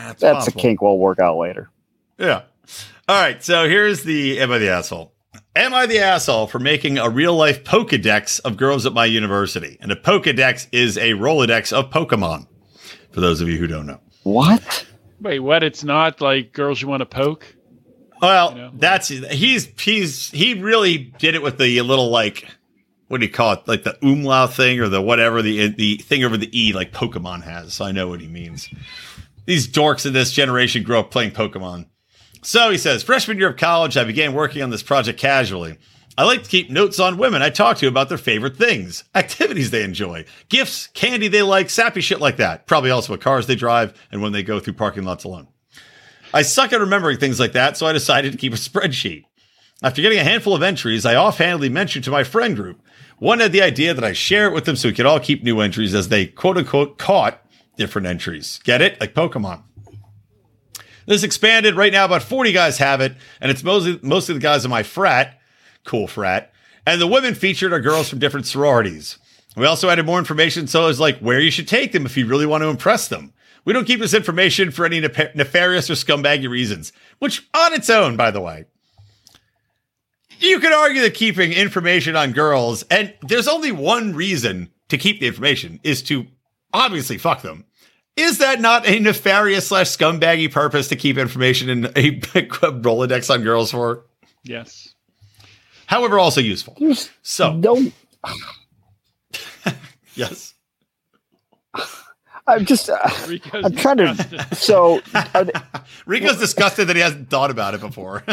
That's 0.06 0.20
that's 0.20 0.48
a 0.48 0.52
kink 0.52 0.82
we'll 0.82 0.98
work 0.98 1.18
out 1.18 1.38
later. 1.38 1.70
Yeah. 2.18 2.42
All 3.08 3.20
right. 3.20 3.42
So 3.42 3.66
here's 3.68 4.02
the 4.02 4.40
Am 4.40 4.52
I 4.52 4.58
the 4.58 4.68
Asshole? 4.70 5.11
Am 5.54 5.74
I 5.74 5.86
the 5.86 5.98
asshole 5.98 6.46
for 6.46 6.58
making 6.58 6.98
a 6.98 7.08
real 7.08 7.34
life 7.34 7.64
Pokedex 7.64 8.40
of 8.40 8.56
girls 8.56 8.86
at 8.86 8.92
my 8.92 9.04
university? 9.06 9.78
And 9.80 9.90
a 9.92 9.96
Pokedex 9.96 10.66
is 10.72 10.96
a 10.96 11.10
Rolodex 11.12 11.72
of 11.72 11.90
Pokemon, 11.90 12.46
for 13.12 13.20
those 13.20 13.40
of 13.40 13.48
you 13.48 13.58
who 13.58 13.66
don't 13.66 13.86
know. 13.86 14.00
What? 14.22 14.86
Wait, 15.20 15.40
what? 15.40 15.62
It's 15.62 15.84
not 15.84 16.20
like 16.20 16.52
girls 16.52 16.80
you 16.82 16.88
want 16.88 17.00
to 17.00 17.06
poke. 17.06 17.54
Well, 18.20 18.52
You 18.52 18.58
know? 18.58 18.70
that's 18.74 19.08
he's 19.08 19.66
he's 19.80 20.30
he 20.30 20.54
really 20.54 21.12
did 21.18 21.34
it 21.34 21.42
with 21.42 21.58
the 21.58 21.80
little 21.82 22.08
like 22.10 22.46
what 23.08 23.20
do 23.20 23.26
you 23.26 23.32
call 23.32 23.52
it? 23.52 23.66
Like 23.68 23.82
the 23.84 23.98
umlaut 24.02 24.54
thing 24.54 24.80
or 24.80 24.88
the 24.88 25.02
whatever 25.02 25.42
the 25.42 25.68
the 25.68 25.96
thing 25.98 26.24
over 26.24 26.36
the 26.36 26.48
e 26.58 26.72
like 26.72 26.92
Pokemon 26.92 27.42
has. 27.42 27.74
So 27.74 27.84
I 27.84 27.92
know 27.92 28.08
what 28.08 28.20
he 28.20 28.28
means. 28.28 28.68
These 29.44 29.68
dorks 29.68 30.06
in 30.06 30.12
this 30.12 30.32
generation 30.32 30.82
grew 30.82 30.98
up 30.98 31.10
playing 31.10 31.32
Pokemon. 31.32 31.86
So 32.42 32.70
he 32.70 32.78
says, 32.78 33.04
freshman 33.04 33.38
year 33.38 33.50
of 33.50 33.56
college, 33.56 33.96
I 33.96 34.04
began 34.04 34.34
working 34.34 34.62
on 34.62 34.70
this 34.70 34.82
project 34.82 35.18
casually. 35.18 35.78
I 36.18 36.24
like 36.24 36.42
to 36.42 36.48
keep 36.48 36.68
notes 36.68 37.00
on 37.00 37.16
women 37.16 37.40
I 37.40 37.48
talk 37.48 37.78
to 37.78 37.88
about 37.88 38.08
their 38.08 38.18
favorite 38.18 38.56
things, 38.56 39.04
activities 39.14 39.70
they 39.70 39.84
enjoy, 39.84 40.26
gifts, 40.48 40.88
candy 40.88 41.28
they 41.28 41.42
like, 41.42 41.70
sappy 41.70 42.00
shit 42.00 42.20
like 42.20 42.36
that. 42.36 42.66
Probably 42.66 42.90
also 42.90 43.12
what 43.12 43.20
cars 43.20 43.46
they 43.46 43.54
drive 43.54 43.94
and 44.10 44.20
when 44.20 44.32
they 44.32 44.42
go 44.42 44.60
through 44.60 44.74
parking 44.74 45.04
lots 45.04 45.24
alone. 45.24 45.48
I 46.34 46.42
suck 46.42 46.72
at 46.72 46.80
remembering 46.80 47.18
things 47.18 47.38
like 47.38 47.52
that, 47.52 47.76
so 47.76 47.86
I 47.86 47.92
decided 47.92 48.32
to 48.32 48.38
keep 48.38 48.52
a 48.52 48.56
spreadsheet. 48.56 49.24
After 49.82 50.02
getting 50.02 50.18
a 50.18 50.24
handful 50.24 50.54
of 50.54 50.62
entries, 50.62 51.06
I 51.06 51.14
offhandedly 51.14 51.68
mentioned 51.68 52.04
to 52.04 52.10
my 52.10 52.24
friend 52.24 52.56
group. 52.56 52.80
One 53.18 53.40
had 53.40 53.52
the 53.52 53.62
idea 53.62 53.94
that 53.94 54.04
I 54.04 54.12
share 54.12 54.46
it 54.48 54.52
with 54.52 54.64
them 54.64 54.76
so 54.76 54.88
we 54.88 54.94
could 54.94 55.06
all 55.06 55.20
keep 55.20 55.42
new 55.42 55.60
entries 55.60 55.94
as 55.94 56.08
they 56.08 56.26
quote 56.26 56.58
unquote 56.58 56.98
caught 56.98 57.40
different 57.76 58.06
entries. 58.06 58.60
Get 58.64 58.82
it? 58.82 59.00
Like 59.00 59.14
Pokemon. 59.14 59.62
This 61.12 61.24
expanded 61.24 61.76
right 61.76 61.92
now. 61.92 62.06
About 62.06 62.22
40 62.22 62.52
guys 62.52 62.78
have 62.78 63.02
it, 63.02 63.14
and 63.38 63.50
it's 63.50 63.62
mostly 63.62 64.00
mostly 64.00 64.32
the 64.32 64.40
guys 64.40 64.64
in 64.64 64.70
my 64.70 64.82
frat, 64.82 65.38
cool 65.84 66.06
frat, 66.06 66.54
and 66.86 66.98
the 66.98 67.06
women 67.06 67.34
featured 67.34 67.70
are 67.70 67.80
girls 67.80 68.08
from 68.08 68.18
different 68.18 68.46
sororities. 68.46 69.18
We 69.54 69.66
also 69.66 69.90
added 69.90 70.06
more 70.06 70.18
information, 70.18 70.68
so 70.68 70.86
it's 70.86 70.98
like 70.98 71.18
where 71.18 71.38
you 71.38 71.50
should 71.50 71.68
take 71.68 71.92
them 71.92 72.06
if 72.06 72.16
you 72.16 72.26
really 72.26 72.46
want 72.46 72.62
to 72.62 72.70
impress 72.70 73.08
them. 73.08 73.34
We 73.66 73.74
don't 73.74 73.84
keep 73.84 74.00
this 74.00 74.14
information 74.14 74.70
for 74.70 74.86
any 74.86 75.00
nef- 75.00 75.34
nefarious 75.34 75.90
or 75.90 75.96
scumbaggy 75.96 76.48
reasons, 76.48 76.94
which 77.18 77.46
on 77.52 77.74
its 77.74 77.90
own, 77.90 78.16
by 78.16 78.30
the 78.30 78.40
way. 78.40 78.64
You 80.40 80.60
could 80.60 80.72
argue 80.72 81.02
that 81.02 81.12
keeping 81.12 81.52
information 81.52 82.16
on 82.16 82.32
girls, 82.32 82.84
and 82.84 83.12
there's 83.20 83.48
only 83.48 83.70
one 83.70 84.14
reason 84.14 84.70
to 84.88 84.96
keep 84.96 85.20
the 85.20 85.26
information, 85.26 85.78
is 85.82 86.00
to 86.04 86.26
obviously 86.72 87.18
fuck 87.18 87.42
them. 87.42 87.66
Is 88.16 88.38
that 88.38 88.60
not 88.60 88.86
a 88.86 89.00
nefarious 89.00 89.68
slash 89.68 89.88
scumbaggy 89.88 90.50
purpose 90.52 90.88
to 90.88 90.96
keep 90.96 91.16
information 91.16 91.68
in 91.70 91.86
a 91.86 91.88
Rolodex 92.20 93.32
on 93.32 93.42
girls 93.42 93.70
for? 93.70 94.04
Yes. 94.44 94.94
However, 95.86 96.18
also 96.18 96.40
useful. 96.40 96.76
So, 97.22 97.58
Don't. 97.60 97.92
yes. 100.14 100.54
I'm 102.46 102.64
just. 102.64 102.90
Uh, 102.90 102.98
Rico's 103.28 103.64
I'm 103.64 103.76
trying 103.76 103.96
to. 103.98 104.46
So, 104.54 105.00
they, 105.32 105.52
Rico's 106.06 106.38
disgusted 106.38 106.88
that 106.88 106.96
he 106.96 107.02
hasn't 107.02 107.30
thought 107.30 107.50
about 107.50 107.74
it 107.74 107.80
before. 107.80 108.24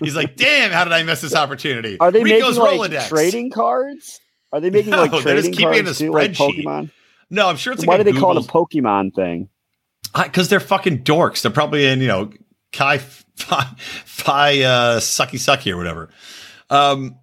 He's 0.00 0.14
like, 0.14 0.36
damn, 0.36 0.70
how 0.70 0.84
did 0.84 0.92
I 0.92 1.02
miss 1.02 1.20
this 1.22 1.34
opportunity? 1.34 1.98
are 1.98 2.10
they 2.10 2.22
Rico's 2.22 2.58
making 2.58 2.78
like 2.78 2.90
Rolodex. 2.90 3.08
trading 3.08 3.50
cards? 3.50 4.20
Are 4.52 4.60
they 4.60 4.70
making 4.70 4.90
No, 4.90 5.02
like 5.04 5.10
they're 5.24 5.36
just 5.36 5.52
trading 5.52 5.52
keeping 5.52 5.74
it 5.74 5.78
in 5.78 5.84
cards 5.84 6.00
a 6.00 6.04
too, 6.04 6.12
like. 6.12 6.32
Pokemon? 6.32 6.90
No, 7.32 7.48
I'm 7.48 7.56
sure 7.56 7.72
it's 7.72 7.80
like 7.80 7.88
Why 7.88 7.96
do 7.96 8.04
they 8.04 8.18
call 8.18 8.36
it 8.36 8.44
a 8.44 8.46
Pokemon 8.46 9.14
thing? 9.14 9.48
Because 10.14 10.50
they're 10.50 10.60
fucking 10.60 11.02
dorks. 11.02 11.40
They're 11.40 11.50
probably 11.50 11.86
in, 11.86 12.02
you 12.02 12.06
know, 12.06 12.30
Chi 12.72 12.98
Phi, 12.98 13.64
Phi 13.78 14.62
uh, 14.62 15.00
Sucky 15.00 15.38
Sucky 15.38 15.72
or 15.72 15.78
whatever. 15.78 16.10
Um, 16.68 17.16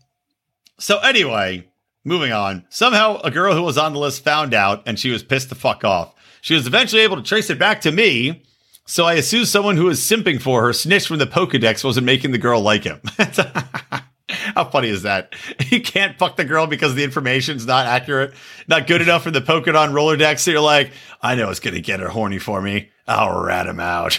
so 0.80 0.98
anyway, 0.98 1.68
moving 2.04 2.32
on. 2.32 2.66
Somehow 2.70 3.22
a 3.22 3.30
girl 3.30 3.54
who 3.54 3.62
was 3.62 3.78
on 3.78 3.94
the 3.94 4.00
list 4.00 4.24
found 4.24 4.56
out 4.56 4.82
and 4.88 4.98
she 4.98 5.12
was 5.12 5.22
pissed 5.22 5.50
the 5.50 5.56
fuck 5.56 5.86
off. 5.86 6.16
She 6.42 6.56
was 6.56 6.66
eventually 6.66 7.04
able 7.04 7.18
to 7.18 7.24
trace 7.24 7.52
it 7.52 7.60
back 7.60 7.82
to 7.82 7.92
me. 7.92 8.42
So 8.88 9.06
I 9.06 9.14
assume 9.14 9.46
someone 9.46 9.78
who 9.78 9.86
was 9.86 10.00
simping 10.00 10.42
for 10.42 10.64
her 10.64 10.74
snitched 10.74 11.12
when 11.12 11.20
the 11.20 11.28
Pokedex 11.28 11.84
wasn't 11.84 12.08
making 12.08 12.32
the 12.32 12.40
girl 12.40 12.62
like 12.62 12.84
him. 12.84 13.00
How 14.56 14.66
funny 14.66 14.90
is 14.90 15.04
that? 15.04 15.36
You 15.70 15.82
can't 15.82 16.18
fuck 16.18 16.36
the 16.36 16.46
girl 16.46 16.66
because 16.66 16.96
the 16.96 17.04
information's 17.04 17.66
not 17.68 17.86
accurate, 17.86 18.34
not 18.68 18.88
good 18.88 19.02
enough 19.02 19.22
for 19.22 19.30
the 19.30 19.42
Pokemon 19.42 19.92
Rolodex. 19.92 20.40
So 20.40 20.52
you're 20.52 20.62
like, 20.62 20.92
I 21.22 21.36
know 21.36 21.52
it's 21.52 21.60
going 21.60 21.76
to 21.76 21.82
get 21.82 22.00
her 22.00 22.10
horny 22.10 22.40
for 22.40 22.60
me. 22.60 22.90
I'll 23.08 23.44
rat 23.44 23.68
him 23.68 23.80
out. 23.80 24.18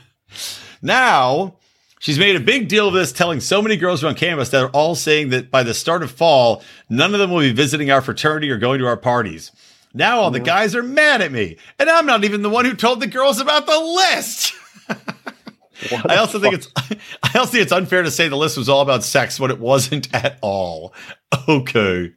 now, 0.82 1.56
she's 1.98 2.18
made 2.18 2.36
a 2.36 2.40
big 2.40 2.68
deal 2.68 2.88
of 2.88 2.94
this, 2.94 3.12
telling 3.12 3.40
so 3.40 3.60
many 3.60 3.76
girls 3.76 4.02
around 4.02 4.14
campus 4.14 4.48
that 4.48 4.64
are 4.64 4.70
all 4.70 4.94
saying 4.94 5.28
that 5.30 5.50
by 5.50 5.62
the 5.62 5.74
start 5.74 6.02
of 6.02 6.10
fall, 6.10 6.62
none 6.88 7.12
of 7.12 7.20
them 7.20 7.30
will 7.30 7.40
be 7.40 7.52
visiting 7.52 7.90
our 7.90 8.00
fraternity 8.00 8.48
or 8.48 8.56
going 8.56 8.78
to 8.78 8.86
our 8.86 8.96
parties. 8.96 9.52
Now 9.92 10.20
all 10.20 10.30
the 10.30 10.40
guys 10.40 10.74
are 10.74 10.82
mad 10.82 11.20
at 11.20 11.32
me, 11.32 11.58
and 11.78 11.90
I'm 11.90 12.06
not 12.06 12.24
even 12.24 12.40
the 12.40 12.48
one 12.48 12.64
who 12.64 12.74
told 12.74 13.00
the 13.00 13.06
girls 13.06 13.40
about 13.40 13.66
the 13.66 13.78
list. 13.78 14.54
What 15.90 16.10
I 16.10 16.16
also 16.16 16.38
think 16.38 16.54
it's 16.54 16.68
I 17.22 17.38
also 17.38 17.52
think 17.52 17.62
it's 17.62 17.72
unfair 17.72 18.02
to 18.02 18.10
say 18.10 18.28
the 18.28 18.36
list 18.36 18.56
was 18.56 18.68
all 18.68 18.80
about 18.82 19.04
sex 19.04 19.38
when 19.40 19.50
it 19.50 19.58
wasn't 19.58 20.12
at 20.14 20.38
all. 20.42 20.94
Okay. 21.48 22.12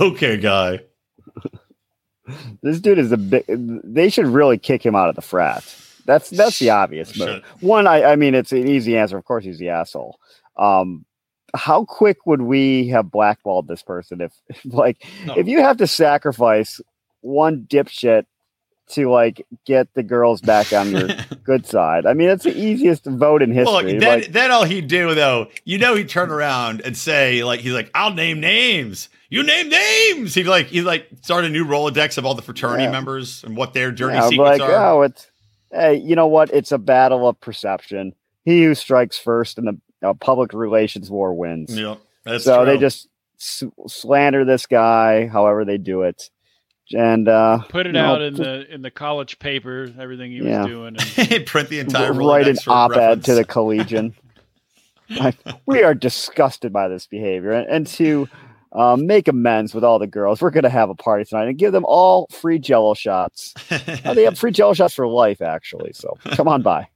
Okay, 0.00 0.36
guy. 0.36 0.80
this 2.62 2.80
dude 2.80 2.98
is 2.98 3.12
a 3.12 3.16
big. 3.16 3.44
They 3.48 4.08
should 4.08 4.26
really 4.26 4.58
kick 4.58 4.84
him 4.84 4.94
out 4.94 5.08
of 5.08 5.14
the 5.16 5.22
frat. 5.22 5.64
That's 6.06 6.30
that's 6.30 6.58
the 6.58 6.70
obvious 6.70 7.16
move. 7.18 7.44
One, 7.60 7.86
I, 7.86 8.04
I 8.04 8.16
mean, 8.16 8.34
it's 8.34 8.52
an 8.52 8.66
easy 8.66 8.96
answer. 8.96 9.16
Of 9.16 9.24
course, 9.24 9.44
he's 9.44 9.58
the 9.58 9.68
asshole. 9.68 10.18
Um, 10.56 11.04
how 11.54 11.84
quick 11.84 12.26
would 12.26 12.42
we 12.42 12.88
have 12.88 13.10
blackballed 13.10 13.68
this 13.68 13.82
person 13.82 14.20
if, 14.20 14.32
like, 14.64 15.04
No. 15.26 15.34
if 15.36 15.46
you 15.48 15.60
have 15.60 15.76
to 15.78 15.86
sacrifice 15.86 16.80
one 17.22 17.66
dipshit 17.68 18.24
to 18.90 19.10
like 19.10 19.46
get 19.66 19.92
the 19.94 20.02
girls 20.02 20.40
back 20.40 20.72
on 20.72 20.90
your 20.90 21.08
good 21.44 21.66
side? 21.66 22.06
I 22.06 22.14
mean, 22.14 22.28
it's 22.30 22.44
the 22.44 22.56
easiest 22.56 23.04
vote 23.06 23.42
in 23.42 23.54
Look, 23.54 23.84
history. 23.84 23.98
then, 23.98 24.20
like, 24.20 24.32
then 24.32 24.50
all 24.50 24.64
he'd 24.64 24.88
do 24.88 25.14
though, 25.14 25.48
you 25.64 25.78
know, 25.78 25.94
he'd 25.94 26.08
turn 26.08 26.30
around 26.30 26.80
and 26.82 26.96
say, 26.96 27.42
like, 27.44 27.60
he's 27.60 27.72
like, 27.72 27.90
"I'll 27.94 28.12
name 28.14 28.40
names. 28.40 29.08
You 29.28 29.42
name 29.42 29.68
names." 29.68 30.34
He'd 30.34 30.44
like, 30.46 30.66
he'd 30.66 30.82
like 30.82 31.06
start 31.22 31.44
a 31.44 31.48
new 31.48 31.64
rolodex 31.64 32.18
of 32.18 32.26
all 32.26 32.34
the 32.34 32.42
fraternity 32.42 32.84
Yeah. 32.84 32.90
members 32.90 33.44
and 33.44 33.56
what 33.56 33.74
their 33.74 33.92
dirty 33.92 34.14
yeah, 34.16 34.28
secrets 34.28 34.60
like, 34.60 34.62
are. 34.62 34.74
oh, 34.92 35.02
it's 35.02 35.30
hey, 35.72 35.94
you 35.96 36.16
know 36.16 36.26
what? 36.26 36.50
It's 36.52 36.72
a 36.72 36.78
battle 36.78 37.28
of 37.28 37.40
perception. 37.40 38.12
He 38.44 38.64
who 38.64 38.74
strikes 38.74 39.18
first 39.18 39.58
in 39.58 39.66
the 39.66 39.78
uh, 40.02 40.14
public 40.14 40.52
relations 40.52 41.10
war 41.10 41.32
wins. 41.34 41.76
Yeah, 41.78 41.96
that's 42.24 42.44
so 42.44 42.64
they 42.64 42.78
just 42.78 43.06
s- 43.38 43.62
slander 43.86 44.44
this 44.44 44.66
guy, 44.66 45.26
however 45.28 45.64
they 45.64 45.78
do 45.78 46.02
it, 46.02 46.30
and 46.94 47.28
uh, 47.28 47.58
Put 47.68 47.86
it 47.86 47.90
you 47.90 47.92
know, 47.94 48.14
out 48.14 48.22
in 48.22 48.34
the 48.34 48.72
in 48.72 48.82
the 48.82 48.90
college 48.90 49.38
paper, 49.38 49.88
everything 49.98 50.30
he 50.32 50.40
was 50.40 50.50
Yeah. 50.50 50.66
doing. 50.66 50.96
And 51.16 51.46
print 51.46 51.68
the 51.68 51.80
entire 51.80 52.12
write 52.12 52.48
an 52.48 52.56
op-ed 52.66 52.96
reference. 52.96 53.24
to 53.26 53.34
the 53.34 53.44
collegian. 53.44 54.14
Like, 55.18 55.34
we 55.66 55.82
are 55.82 55.92
disgusted 55.92 56.72
by 56.72 56.86
this 56.86 57.08
behavior, 57.08 57.50
and, 57.50 57.68
and 57.68 57.86
to 57.88 58.28
um, 58.70 59.08
make 59.08 59.26
amends 59.26 59.74
with 59.74 59.82
all 59.82 59.98
the 59.98 60.06
girls, 60.06 60.40
we're 60.40 60.50
going 60.52 60.62
to 60.62 60.70
have 60.70 60.88
a 60.88 60.94
party 60.94 61.24
tonight 61.24 61.48
and 61.48 61.58
give 61.58 61.72
them 61.72 61.84
all 61.84 62.28
free 62.30 62.60
Jello 62.60 62.94
shots. 62.94 63.52
Oh, 64.04 64.14
they 64.14 64.22
have 64.22 64.38
free 64.38 64.52
Jello 64.52 64.72
shots 64.72 64.94
for 64.94 65.08
life, 65.08 65.42
actually. 65.42 65.94
So 65.94 66.16
come 66.36 66.46
on 66.46 66.62
by. 66.62 66.86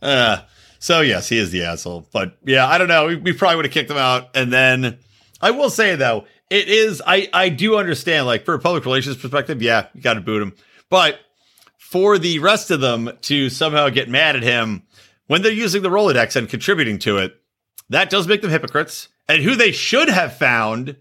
Uh, 0.00 0.38
so 0.78 1.00
yes, 1.00 1.28
he 1.28 1.38
is 1.38 1.50
the 1.50 1.64
asshole. 1.64 2.06
But 2.12 2.36
yeah, 2.44 2.66
I 2.68 2.78
don't 2.78 2.86
know. 2.88 3.06
We, 3.08 3.16
we 3.16 3.32
probably 3.32 3.56
would 3.56 3.64
have 3.64 3.74
kicked 3.74 3.90
him 3.90 3.96
out. 3.96 4.36
And 4.36 4.52
then 4.52 4.98
I 5.40 5.50
will 5.50 5.70
say 5.70 5.96
though, 5.96 6.26
it 6.50 6.68
is 6.68 7.02
I 7.06 7.28
I 7.32 7.48
do 7.48 7.76
understand 7.76 8.26
like 8.26 8.44
for 8.44 8.54
a 8.54 8.58
public 8.58 8.84
relations 8.84 9.16
perspective, 9.16 9.60
yeah, 9.62 9.86
you 9.94 10.00
got 10.00 10.14
to 10.14 10.20
boot 10.20 10.42
him. 10.42 10.54
But 10.90 11.20
for 11.78 12.18
the 12.18 12.38
rest 12.38 12.70
of 12.70 12.80
them 12.80 13.10
to 13.22 13.50
somehow 13.50 13.88
get 13.88 14.08
mad 14.08 14.36
at 14.36 14.42
him 14.42 14.82
when 15.26 15.42
they're 15.42 15.52
using 15.52 15.82
the 15.82 15.90
Rolodex 15.90 16.36
and 16.36 16.48
contributing 16.48 16.98
to 17.00 17.18
it, 17.18 17.34
that 17.90 18.10
does 18.10 18.26
make 18.28 18.42
them 18.42 18.50
hypocrites. 18.50 19.08
And 19.28 19.42
who 19.42 19.54
they 19.56 19.72
should 19.72 20.08
have 20.08 20.36
found 20.36 20.96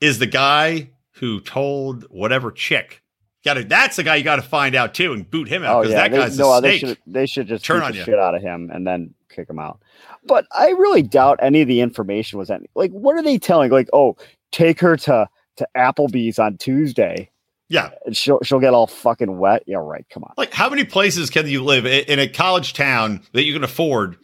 is 0.00 0.18
the 0.18 0.26
guy 0.26 0.90
who 1.12 1.40
told 1.40 2.04
whatever 2.10 2.52
chick. 2.52 3.02
Got 3.44 3.54
to 3.54 3.64
that's 3.64 3.96
the 3.96 4.02
guy 4.04 4.16
you 4.16 4.24
got 4.24 4.36
to 4.36 4.42
find 4.42 4.74
out 4.74 4.94
too 4.94 5.12
and 5.12 5.28
boot 5.28 5.48
him 5.48 5.64
out 5.64 5.76
Oh 5.78 5.80
because 5.82 5.92
yeah, 5.92 6.02
that 6.02 6.10
they, 6.12 6.18
guy's 6.18 6.38
no, 6.38 6.52
a 6.52 6.60
they 6.60 6.78
snake. 6.78 6.80
should 6.80 6.98
they 7.06 7.26
should 7.26 7.46
just 7.48 7.64
Turn 7.64 7.82
on 7.82 7.92
the 7.92 7.98
you. 7.98 8.04
shit 8.04 8.18
out 8.18 8.34
of 8.34 8.42
him 8.42 8.70
and 8.72 8.86
then 8.86 9.14
kick 9.28 9.48
him 9.48 9.58
out. 9.58 9.80
But 10.24 10.46
I 10.52 10.70
really 10.70 11.02
doubt 11.02 11.38
any 11.40 11.62
of 11.62 11.68
the 11.68 11.80
information 11.80 12.38
was 12.38 12.50
any 12.50 12.66
like 12.74 12.90
what 12.90 13.16
are 13.16 13.22
they 13.22 13.38
telling? 13.38 13.70
Like, 13.70 13.88
oh, 13.92 14.16
take 14.52 14.80
her 14.80 14.96
to 14.96 15.28
to 15.56 15.68
Applebee's 15.76 16.38
on 16.38 16.56
Tuesday 16.56 17.30
Yeah, 17.68 17.90
and 18.06 18.16
she'll 18.16 18.38
she'll 18.42 18.60
get 18.60 18.74
all 18.74 18.86
fucking 18.86 19.38
wet. 19.38 19.62
Yeah, 19.66 19.78
right. 19.78 20.06
Come 20.10 20.24
on. 20.24 20.32
Like, 20.36 20.52
how 20.54 20.68
many 20.70 20.84
places 20.84 21.30
can 21.30 21.46
you 21.48 21.62
live 21.64 21.84
i- 21.84 22.04
in 22.08 22.18
a 22.18 22.28
college 22.28 22.72
town 22.74 23.22
that 23.32 23.42
you 23.44 23.52
can 23.52 23.64
afford? 23.64 24.16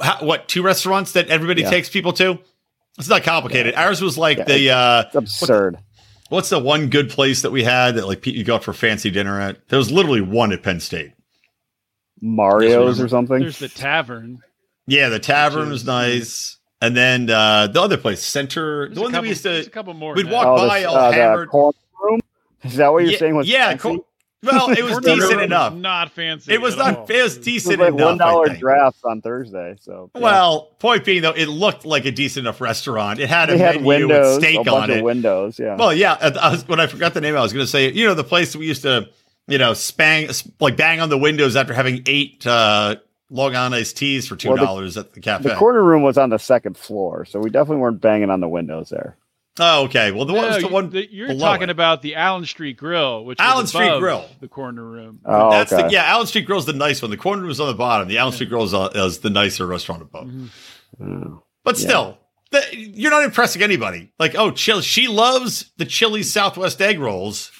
How, 0.00 0.24
what 0.24 0.48
two 0.48 0.62
restaurants 0.62 1.12
that 1.12 1.28
everybody 1.28 1.62
Yeah. 1.62 1.70
takes 1.70 1.88
people 1.88 2.12
to? 2.14 2.38
It's 2.98 3.08
not 3.08 3.22
complicated. 3.22 3.74
Ours 3.74 4.02
was 4.02 4.18
like 4.18 4.38
Yeah, 4.38 4.44
the 4.44 4.70
uh, 4.70 5.02
It's 5.06 5.14
absurd. 5.14 5.78
what's 6.28 6.48
the 6.50 6.58
one 6.58 6.88
good 6.88 7.08
place 7.08 7.42
that 7.42 7.50
we 7.52 7.62
had 7.64 7.94
that 7.94 8.06
like 8.06 8.26
you 8.26 8.42
go 8.44 8.56
out 8.56 8.64
for 8.64 8.72
fancy 8.72 9.10
dinner 9.10 9.40
at? 9.40 9.68
There 9.68 9.78
was 9.78 9.90
literally 9.92 10.20
one 10.20 10.52
at 10.52 10.62
Penn 10.62 10.80
State. 10.80 11.12
Mario's 12.20 13.00
or 13.00 13.08
something. 13.08 13.40
there's 13.40 13.58
the 13.58 13.68
tavern. 13.68 14.38
Yeah, 14.86 15.08
the 15.08 15.18
tavern 15.18 15.66
Which 15.66 15.70
was 15.70 15.80
is- 15.82 15.86
nice, 15.86 16.58
and 16.82 16.94
then 16.96 17.30
uh, 17.30 17.68
the 17.68 17.80
other 17.80 17.96
place, 17.96 18.22
Center, 18.22 18.86
There's 18.88 18.96
the 18.96 19.00
a 19.00 19.02
one 19.04 19.12
that 19.12 19.22
we 19.22 19.28
couple- 19.28 19.28
used 19.30 19.42
there's 19.44 19.64
to. 19.64 19.70
a 19.70 19.72
couple 19.72 19.94
more. 19.94 20.14
we'd 20.14 20.26
than 20.26 20.32
walk. 20.32 20.46
Oh, 20.46 20.68
by 20.68 20.80
this, 20.80 20.88
all 20.88 20.96
uh, 20.96 21.08
the 21.10 21.16
hammered. 21.16 21.48
corner 21.48 21.78
room. 22.02 22.20
Is 22.64 22.76
that 22.76 22.92
what 22.92 23.04
you're 23.04 23.12
yeah, 23.12 23.18
saying? 23.18 23.34
Was 23.36 23.48
yeah, 23.48 23.68
fancy? 23.76 24.00
Well, 24.44 24.70
it 24.70 24.82
was 24.82 24.92
Corner 24.98 25.06
room 25.08 25.18
decent 25.20 25.36
was 25.36 25.44
enough. 25.46 25.74
Not 25.74 26.10
fancy. 26.12 26.52
It 26.52 26.60
was 26.60 26.74
at 26.74 26.78
not. 26.78 26.96
all. 26.98 27.04
It 27.04 27.08
was 27.10 27.10
It 27.12 27.22
was 27.22 27.38
decent 27.38 27.78
like 27.80 27.88
enough. 27.94 28.18
one 28.18 28.18
I 28.18 28.58
drafts 28.58 29.04
on 29.04 29.20
Thursday. 29.20 29.76
So 29.80 30.10
yeah. 30.14 30.20
Well, 30.20 30.62
point 30.80 31.04
being 31.04 31.22
though, 31.22 31.30
it 31.30 31.46
looked 31.46 31.84
like 31.84 32.04
a 32.06 32.10
decent 32.10 32.44
enough 32.46 32.60
restaurant. 32.60 33.20
It 33.20 33.28
had 33.28 33.50
a 33.50 33.52
they 33.52 33.58
had 33.58 33.74
menu 33.76 33.86
windows, 34.08 34.34
with 34.36 34.42
steak 34.44 34.58
a 34.60 34.64
bunch 34.64 34.90
on 34.90 34.90
it. 34.90 35.04
windows. 35.04 35.58
Yeah. 35.60 35.76
Well, 35.76 35.94
yeah. 35.94 36.16
I 36.20 36.28
I 36.48 36.50
was, 36.50 36.66
when 36.66 36.80
I 36.80 36.88
forgot 36.88 37.14
the 37.14 37.20
name, 37.20 37.36
I 37.36 37.40
was 37.40 37.52
going 37.52 37.64
to 37.64 37.70
say, 37.70 37.92
you 37.92 38.04
know, 38.06 38.14
the 38.14 38.24
place 38.24 38.56
we 38.56 38.66
used 38.66 38.82
to, 38.82 39.08
you 39.46 39.58
know, 39.58 39.74
spang 39.74 40.28
like 40.58 40.76
bang 40.76 41.00
on 41.00 41.08
the 41.08 41.18
windows 41.18 41.54
after 41.54 41.72
having 41.72 42.02
eight 42.06 42.44
uh, 42.44 42.96
Long 43.32 43.56
Island 43.56 43.74
iced 43.74 43.96
teas 43.96 44.28
for 44.28 44.36
two 44.36 44.48
Well, 44.48 44.58
the- 44.58 44.64
dollars 44.64 44.96
at 44.96 45.14
the 45.14 45.20
cafe. 45.20 45.48
the 45.48 45.54
corner 45.56 45.82
room 45.82 46.02
was 46.02 46.18
on 46.18 46.30
the 46.30 46.38
second 46.38 46.76
floor, 46.76 47.24
so 47.24 47.40
we 47.40 47.50
definitely 47.50 47.78
weren't 47.78 48.00
banging 48.00 48.30
on 48.30 48.40
the 48.40 48.48
windows 48.48 48.90
there. 48.90 49.16
oh, 49.58 49.84
okay. 49.84 50.12
Well, 50.12 50.24
the 50.24 50.32
one 50.32 50.42
No, 50.42 50.48
was 50.48 50.56
the 50.58 50.62
you- 50.62 50.68
one. 50.68 50.90
the- 50.90 51.12
you're 51.12 51.34
talking 51.38 51.64
it. 51.64 51.70
about 51.70 52.02
the 52.02 52.14
Allen 52.14 52.44
Street 52.46 52.76
Grill, 52.76 53.24
which 53.24 53.38
Allen 53.40 53.62
was 53.62 53.70
Street 53.70 53.98
Grill. 53.98 54.24
the 54.40 54.48
corner 54.48 54.84
room. 54.84 55.20
Oh, 55.24 55.50
That's 55.50 55.72
okay. 55.72 55.82
the 55.88 55.92
yeah. 55.92 56.04
Allen 56.04 56.26
Street 56.26 56.46
Grill 56.46 56.58
is 56.58 56.66
the 56.66 56.72
nice 56.72 57.00
one. 57.02 57.10
The 57.10 57.16
corner 57.16 57.42
room 57.42 57.50
is 57.50 57.60
on 57.60 57.66
the 57.68 57.74
bottom. 57.74 58.08
The 58.08 58.18
Allen 58.18 58.32
Street 58.32 58.48
Grill 58.50 58.64
is, 58.64 58.72
uh, 58.74 58.90
is 58.94 59.18
the 59.18 59.30
nicer 59.30 59.66
restaurant 59.66 60.02
above. 60.02 60.30
Oh. 61.02 61.42
But 61.64 61.78
Yeah. 61.78 61.84
still, 61.86 62.18
the, 62.50 62.62
you're 62.76 63.10
not 63.10 63.24
impressing 63.24 63.62
anybody. 63.62 64.12
Like, 64.18 64.34
oh, 64.36 64.50
chill. 64.50 64.80
She 64.82 65.06
loves 65.08 65.70
the 65.78 65.84
Chili 65.86 66.22
Southwest 66.22 66.80
egg 66.82 66.98
rolls. 66.98 67.50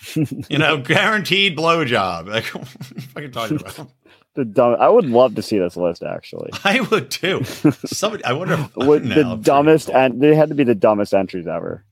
you 0.49 0.59
know, 0.59 0.77
guaranteed 0.83 1.57
blowjob. 1.57 2.29
Like, 2.29 2.45
what 2.55 2.69
are 2.69 2.95
you 2.95 3.01
fucking 3.03 3.31
talking 3.33 3.57
about? 3.61 3.91
The 4.35 4.45
dumb, 4.45 4.77
I 4.81 4.89
would 4.89 5.05
love 5.05 5.35
to 5.35 5.43
see 5.43 5.59
this 5.59 5.77
list 5.77 6.03
actually. 6.03 6.51
I 6.65 6.81
would 6.81 7.11
too. 7.11 7.45
Somebody, 7.45 8.25
I 8.25 8.33
wonder. 8.33 8.55
If, 8.55 8.77
no, 8.77 8.97
the 8.97 9.37
dumbest, 9.37 9.91
and 9.91 10.21
they 10.21 10.35
had 10.35 10.49
to 10.49 10.55
be 10.55 10.65
the 10.65 10.75
dumbest 10.75 11.13
entries 11.13 11.47
ever. 11.47 11.85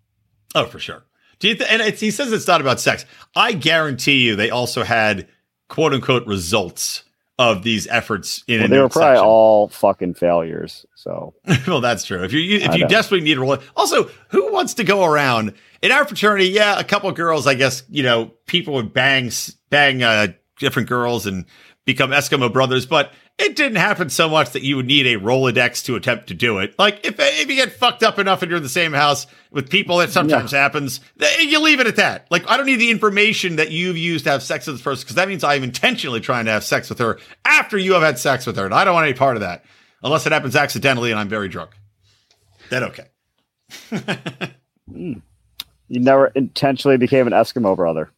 Oh, 0.55 0.65
for 0.65 0.79
sure. 0.79 1.05
Do 1.39 1.49
you 1.49 1.55
th- 1.55 1.71
and 1.71 1.83
it's, 1.83 2.01
he 2.01 2.11
says 2.11 2.33
it's 2.33 2.47
not 2.47 2.61
about 2.61 2.81
sex. 2.81 3.05
I 3.35 3.53
guarantee 3.53 4.27
you, 4.27 4.37
they 4.37 4.51
also 4.51 4.83
had 4.85 5.29
quote 5.69 5.93
unquote 5.93 6.27
results 6.27 7.05
of 7.39 7.63
these 7.63 7.87
efforts 7.87 8.45
in. 8.47 8.61
Well, 8.61 8.69
they 8.69 8.79
were 8.79 8.89
probably 8.91 9.17
section. 9.17 9.27
all 9.27 9.69
fucking 9.69 10.15
failures. 10.15 10.85
So 10.95 11.35
well, 11.67 11.81
that's 11.81 12.05
true. 12.05 12.23
If 12.23 12.33
you, 12.33 12.41
you 12.41 12.59
if 12.59 12.75
you 12.75 12.87
desperately 12.87 13.25
need 13.25 13.39
a 13.39 13.41
role, 13.41 13.57
also, 13.75 14.11
who 14.29 14.53
wants 14.53 14.75
to 14.75 14.85
go 14.85 15.05
around 15.05 15.55
in 15.83 15.91
our 15.93 16.07
fraternity? 16.07 16.51
Yeah, 16.51 16.79
a 16.79 16.85
couple 16.85 17.11
girls, 17.13 17.47
I 17.47 17.55
guess. 17.55 17.83
You 17.89 18.03
know, 18.03 18.33
people 18.47 18.75
would 18.75 18.93
bang 18.93 19.31
bang 19.71 20.03
uh, 20.03 20.29
different 20.59 20.89
girls 20.91 21.27
and 21.27 21.47
become 21.85 22.11
Eskimo 22.11 22.53
brothers, 22.53 22.87
but 22.87 23.13
it 23.39 23.57
didn't 23.57 23.77
happen 23.77 24.11
so 24.11 24.29
much 24.29 24.51
that 24.51 24.63
you 24.63 24.77
would 24.77 24.87
need 24.87 25.07
a 25.07 25.19
Rolodex 25.19 25.85
to 25.87 25.97
attempt 25.97 26.27
to 26.27 26.35
do 26.35 26.59
it. 26.59 26.79
Like 26.79 27.07
if 27.07 27.17
if 27.19 27.49
you 27.49 27.57
get 27.57 27.73
fucked 27.73 28.03
up 28.03 28.19
enough 28.19 28.43
and 28.43 28.51
you're 28.51 28.59
in 28.59 28.63
the 28.63 28.69
same 28.69 28.93
house 28.93 29.27
with 29.51 29.71
people, 29.71 29.99
that 29.99 30.11
sometimes 30.11 30.53
happens. 30.53 31.01
You 31.39 31.61
leave 31.61 31.81
it 31.81 31.87
at 31.87 31.97
that. 31.97 32.27
Like 32.31 32.49
I 32.51 32.57
don't 32.57 32.67
need 32.67 32.77
the 32.77 32.91
information 32.91 33.57
that 33.57 33.71
you've 33.71 33.97
used 33.97 34.25
to 34.25 34.31
have 34.31 34.43
sex 34.43 34.67
with 34.67 34.77
this 34.77 34.83
person 34.83 35.05
because 35.05 35.17
that 35.17 35.29
means 35.29 35.43
I'm 35.43 35.65
intentionally 35.65 36.21
trying 36.21 36.45
to 36.45 36.51
have 36.51 36.65
sex 36.65 36.89
with 36.89 36.99
her 36.99 37.19
after 37.45 37.79
you 37.79 37.95
have 37.95 38.03
had 38.03 38.19
sex 38.19 38.47
with 38.47 38.57
her, 38.57 38.67
and 38.67 38.75
I 38.75 38.85
don't 38.85 38.95
want 38.95 39.07
any 39.07 39.17
part 39.17 39.37
of 39.37 39.41
that 39.41 39.65
unless 40.03 40.27
it 40.27 40.33
happens 40.33 40.57
accidentally 40.57 41.11
and 41.11 41.19
I'm 41.19 41.29
very 41.29 41.49
drunk. 41.49 41.71
Then 42.69 42.85
okay. 42.85 43.07
Hmm. 44.91 45.13
you 45.87 46.01
never 46.01 46.27
intentionally 46.35 46.97
became 46.97 47.29
an 47.29 47.33
Eskimo 47.33 47.77
brother. 47.77 48.11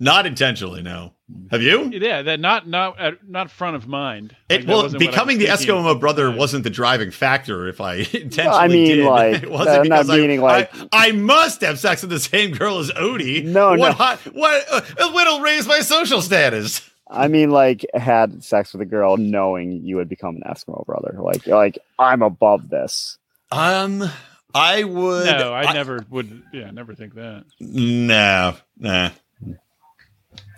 Not 0.00 0.26
intentionally, 0.26 0.82
no. 0.82 1.12
Have 1.50 1.60
you? 1.62 1.90
Yeah, 1.92 2.22
that 2.22 2.40
not 2.40 2.66
not 2.66 2.98
uh, 2.98 3.12
not 3.26 3.50
front 3.50 3.76
of 3.76 3.86
mind. 3.86 4.34
It, 4.48 4.54
Like, 4.54 4.60
that 4.60 4.68
well, 4.68 4.82
wasn't 4.84 5.02
what 5.02 5.08
I 5.08 5.10
becoming 5.10 5.38
the 5.38 5.48
was 5.48 5.58
thinking. 5.58 5.76
Eskimo 5.76 6.00
brother 6.00 6.34
wasn't 6.34 6.64
the 6.64 6.70
driving 6.70 7.10
factor. 7.10 7.68
If 7.68 7.80
I 7.80 7.94
intentionally, 8.12 8.48
I 8.58 8.68
mean, 8.68 8.86
did. 8.96 9.04
like, 9.06 9.42
it 9.42 9.50
wasn't 9.50 9.80
I'm 9.80 9.88
not 9.88 10.06
because 10.06 10.10
I- 10.10 10.36
like- 10.36 10.74
I, 10.74 11.08
I 11.08 11.12
must 11.12 11.60
have 11.60 11.78
sex 11.78 12.02
with 12.02 12.10
the 12.10 12.20
same 12.20 12.52
girl 12.52 12.78
as 12.78 12.90
Odie. 12.92 13.44
No, 13.44 13.70
what 13.70 13.78
no. 13.78 13.92
Hot, 13.92 14.18
what 14.32 14.64
uh, 14.70 15.10
what'll 15.12 15.40
raise 15.40 15.66
my 15.66 15.80
social 15.80 16.22
status? 16.22 16.88
I 17.10 17.28
mean, 17.28 17.50
like 17.50 17.84
had 17.94 18.42
sex 18.42 18.72
with 18.72 18.82
a 18.82 18.86
girl 18.86 19.16
knowing 19.16 19.84
you 19.84 19.96
would 19.96 20.08
become 20.08 20.36
an 20.36 20.42
Eskimo 20.46 20.84
brother. 20.86 21.16
Like, 21.20 21.46
like 21.46 21.78
I'm 21.98 22.22
above 22.22 22.68
this. 22.68 23.18
Um, 23.50 24.10
I 24.54 24.84
would. 24.84 25.26
No, 25.26 25.52
I, 25.54 25.72
never 25.72 26.04
would. 26.10 26.42
Yeah, 26.52 26.70
never 26.70 26.94
think 26.94 27.14
that. 27.14 27.44
No, 27.60 28.56
nah. 28.78 29.10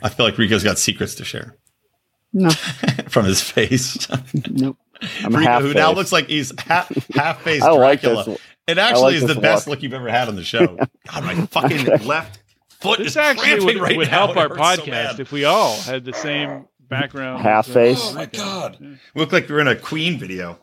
I 0.03 0.09
feel 0.09 0.27
like 0.27 0.39
Rico's 0.39 0.65
got 0.65 0.79
secrets 0.79 1.15
to 1.17 1.25
share 1.25 1.57
No, 2.33 2.51
from 3.09 3.25
his 3.27 3.41
face. 3.41 4.09
nope. 4.51 4.77
I'm 5.25 5.35
Rico, 5.35 5.51
half 5.51 5.63
who 5.63 5.73
now 5.75 5.93
looks 5.93 6.13
like 6.13 6.29
he's 6.29 6.53
half 6.61 6.89
half 7.15 7.43
faced 7.43 7.65
I 7.65 7.71
like 7.71 8.01
Dracula. 8.03 8.25
this. 8.25 8.39
It 8.67 8.79
actually 8.79 9.03
like 9.03 9.15
is 9.15 9.21
the 9.23 9.27
this 9.29 9.39
best 9.39 9.67
look. 9.67 9.77
look 9.79 9.83
you've 9.83 9.95
ever 9.95 10.09
had 10.11 10.29
on 10.29 10.37
the 10.37 10.45
show. 10.45 10.77
God, 11.11 11.25
my 11.25 11.35
fucking 11.47 11.87
left 12.07 12.41
foot 12.81 12.99
This 12.99 13.09
is 13.09 13.17
actually 13.17 13.47
cramping 13.47 13.67
would, 13.67 13.77
right 13.79 13.97
would 13.97 14.11
now. 14.11 14.27
help 14.27 14.31
It 14.33 14.37
our 14.39 14.49
hurts 14.57 14.85
so 14.85 14.91
podcast 14.91 15.19
if 15.21 15.33
we 15.33 15.45
all 15.45 15.77
had 15.81 16.05
the 16.05 16.13
same 16.13 16.67
background. 16.89 17.43
Half 17.43 17.67
So- 17.67 17.73
face. 17.73 17.99
Oh 18.03 18.15
my 18.15 18.27
god, 18.27 18.77
we 18.81 18.99
look 19.21 19.33
like 19.33 19.49
we're 19.49 19.61
in 19.61 19.69
a 19.69 19.75
Queen 19.77 20.19
video, 20.19 20.59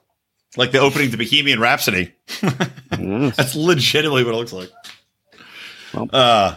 like 0.56 0.72
the 0.72 0.80
opening 0.80 1.10
to 1.12 1.18
Bohemian 1.18 1.60
Rhapsody. 1.60 2.14
Yes. 3.00 3.36
That's 3.36 3.56
legitimately 3.56 4.24
what 4.24 4.34
it 4.34 4.38
looks 4.38 4.54
like. 4.54 4.70
Well. 5.94 6.10
Uh, 6.14 6.56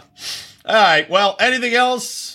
all 0.65 0.75
right. 0.75 1.09
Well, 1.09 1.35
anything 1.39 1.73
else? 1.73 2.30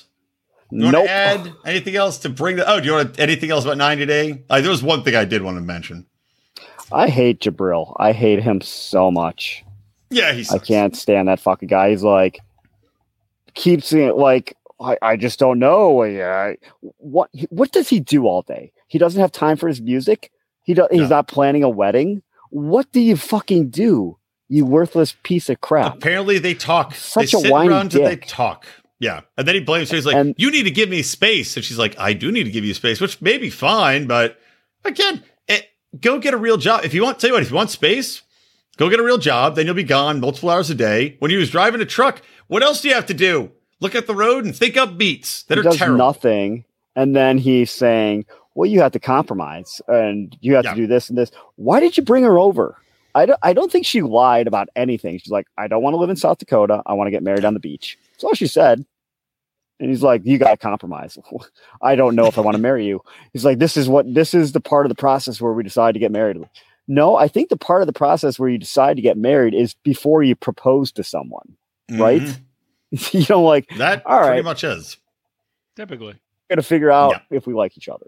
You 0.71 0.83
want 0.85 0.93
Nope. 0.95 1.05
to 1.07 1.11
add 1.11 1.53
anything 1.65 1.97
else 1.97 2.19
to 2.19 2.29
bring 2.29 2.57
the? 2.57 2.69
Oh, 2.71 2.81
do 2.81 2.87
you 2.87 2.93
want 2.95 3.15
to, 3.15 3.23
anything 3.23 3.51
else 3.51 3.65
about 3.65 3.79
90 3.79 4.07
Day? 4.07 4.43
Uh, 4.51 4.61
there 4.61 4.71
was 4.71 4.83
one 4.83 5.03
thing 5.05 5.15
I 5.15 5.25
did 5.25 5.43
want 5.43 5.57
to 5.57 5.61
mention. 5.63 6.07
I 6.93 7.09
hate 7.09 7.41
Jibri. 7.41 7.95
I 7.99 8.13
hate 8.13 8.43
him 8.43 8.61
so 8.61 9.11
much. 9.11 9.65
Yeah, 10.11 10.33
he's. 10.33 10.53
I 10.53 10.59
can't 10.59 10.97
stand 10.97 11.29
that 11.29 11.41
fucking 11.41 11.69
guy. 11.69 11.91
He's 11.91 12.03
like 12.03 12.41
keeps 13.55 13.93
it 13.93 14.17
like 14.17 14.57
I, 14.81 14.97
I 15.03 15.17
just 15.17 15.39
don't 15.39 15.59
know. 15.59 16.03
Yeah, 16.05 16.55
what 16.99 17.31
what 17.51 17.73
does 17.73 17.89
he 17.89 18.01
do 18.01 18.27
all 18.27 18.43
day? 18.43 18.73
He 18.89 18.99
doesn't 18.99 19.21
have 19.21 19.33
time 19.33 19.57
for 19.57 19.69
his 19.69 19.81
music. 19.81 20.31
He 20.63 20.75
do, 20.75 20.87
he's 20.91 21.03
No. 21.03 21.09
not 21.09 21.29
planning 21.29 21.63
a 21.63 21.69
wedding. 21.69 22.23
What 22.51 22.91
do 22.93 23.01
you 23.01 23.17
fucking 23.17 23.71
do? 23.71 24.19
You 24.49 24.65
worthless 24.65 25.17
piece 25.25 25.49
of 25.49 25.61
crap. 25.61 25.95
Apparently, 25.97 26.39
they 26.39 26.55
talk. 26.55 26.95
Such 26.95 27.33
they 27.33 27.49
a 27.49 27.51
whiny 27.51 27.73
and 27.75 27.91
they 27.91 28.11
dick. 28.17 28.27
talk. 28.27 28.65
Yeah, 28.99 29.21
and 29.37 29.47
then 29.47 29.55
he 29.55 29.61
blames 29.61 29.91
her. 29.91 29.97
He's 29.97 30.07
like, 30.07 30.17
And- 30.17 30.35
"You 30.39 30.51
need 30.51 30.63
to 30.65 30.71
give 30.71 30.89
me 30.89 31.03
space," 31.03 31.55
and 31.57 31.65
she's 31.65 31.79
like, 31.79 31.99
"I 31.99 32.13
do 32.15 32.33
need 32.33 32.45
to 32.45 32.51
give 32.51 32.65
you 32.65 32.73
space," 32.75 33.01
which 33.01 33.21
may 33.21 33.37
be 33.37 33.51
fine, 33.51 34.07
but 34.07 34.39
again, 34.85 35.23
it, 35.49 35.67
go 36.01 36.19
get 36.19 36.33
a 36.33 36.39
real 36.39 36.57
job. 36.57 36.81
If 36.85 36.95
you 36.95 37.03
want, 37.03 37.19
tell 37.19 37.29
you 37.29 37.35
what, 37.35 37.43
if 37.43 37.51
you 37.51 37.57
want 37.57 37.71
space, 37.71 38.23
go 38.79 38.89
get 38.89 38.99
a 38.99 39.03
real 39.03 39.19
job. 39.19 39.55
Then 39.55 39.67
you'll 39.67 39.75
be 39.75 39.83
gone 39.85 40.19
multiple 40.21 40.49
hours 40.49 40.71
a 40.71 40.75
day. 40.75 41.17
When 41.19 41.31
he 41.31 41.37
was 41.37 41.51
driving 41.51 41.81
a 41.83 41.85
truck, 41.85 42.23
what 42.47 42.63
else 42.63 42.81
do 42.81 42.89
you 42.89 42.95
have 42.95 43.07
to 43.07 43.15
do? 43.15 43.51
Look 43.81 43.95
at 43.95 44.07
the 44.07 44.15
road 44.15 44.45
and 44.47 44.57
think 44.57 44.79
up 44.79 44.97
beats 44.97 45.43
that 45.45 45.59
are 45.59 45.63
does 45.63 45.77
terrible. 45.77 45.99
nothing, 45.99 46.65
and 46.95 47.15
then 47.15 47.37
he's 47.37 47.71
saying, 47.71 48.25
"Well, 48.55 48.65
you 48.71 48.81
have 48.81 48.93
to 48.93 48.99
compromise, 48.99 49.83
and 49.89 50.35
you 50.41 50.55
have 50.55 50.65
Yeah. 50.65 50.71
to 50.71 50.77
do 50.81 50.87
this 50.87 51.11
and 51.11 51.19
this." 51.19 51.31
Why 51.57 51.81
did 51.81 51.99
you 51.99 52.03
bring 52.03 52.25
her 52.25 52.39
over? 52.39 52.77
I 53.15 53.27
don't, 53.27 53.39
I 53.43 53.53
don't 53.53 53.71
think 53.71 53.85
she 53.85 54.01
lied 54.01 54.47
about 54.47 54.69
anything. 54.75 55.19
She's 55.19 55.31
like, 55.31 55.47
"I 55.59 55.69
don't 55.69 55.83
want 55.83 55.93
to 55.93 55.99
live 55.99 56.09
in 56.09 56.17
South 56.17 56.39
Dakota. 56.39 56.83
I 56.87 56.95
want 56.95 57.09
to 57.09 57.11
get 57.11 57.23
married 57.23 57.45
on 57.45 57.53
the 57.53 57.61
beach." 57.61 57.99
That's 58.17 58.25
all 58.25 58.35
she 58.35 58.47
said. 58.47 58.85
And 59.79 59.91
he's 59.91 60.03
like, 60.03 60.23
"You 60.25 60.39
got 60.39 60.51
to 60.53 60.57
compromise." 60.57 61.19
I 61.83 61.97
don't 61.97 62.15
know 62.15 62.27
if 62.27 62.39
I 62.39 62.41
want 62.41 62.57
to 62.57 62.63
marry 62.63 62.87
you. 62.87 63.03
He's 63.33 63.45
like, 63.45 63.59
"This 63.59 63.77
is 63.77 63.89
what 63.89 64.13
this 64.13 64.33
is 64.33 64.53
the 64.53 64.61
part 64.61 64.87
of 64.87 64.89
the 64.91 64.95
process 64.95 65.41
where 65.41 65.53
we 65.53 65.63
decide 65.63 65.93
to 65.95 66.01
get 66.01 66.11
married." 66.13 66.39
No, 66.89 67.17
I 67.17 67.29
think 67.29 67.49
the 67.51 67.57
part 67.57 67.83
of 67.83 67.87
the 67.87 67.93
process 67.93 68.39
where 68.39 68.49
you 68.49 68.59
decide 68.59 68.97
to 68.97 69.03
get 69.03 69.19
married 69.19 69.53
is 69.55 69.75
before 69.83 70.23
you 70.23 70.35
propose 70.37 70.93
to 70.93 71.03
someone, 71.05 71.57
right? 71.91 72.23
Mhm. 72.23 72.41
you 73.13 73.25
don't 73.27 73.45
like 73.45 73.69
That 73.77 74.07
All 74.07 74.19
pretty 74.21 74.31
right. 74.37 74.45
much 74.45 74.63
is. 74.65 74.97
Typically, 75.75 76.15
got 76.49 76.57
to 76.57 76.63
figure 76.63 76.91
out 76.91 77.11
Yeah. 77.31 77.37
if 77.37 77.47
we 77.47 77.53
like 77.53 77.77
each 77.77 77.89
other. 77.89 78.07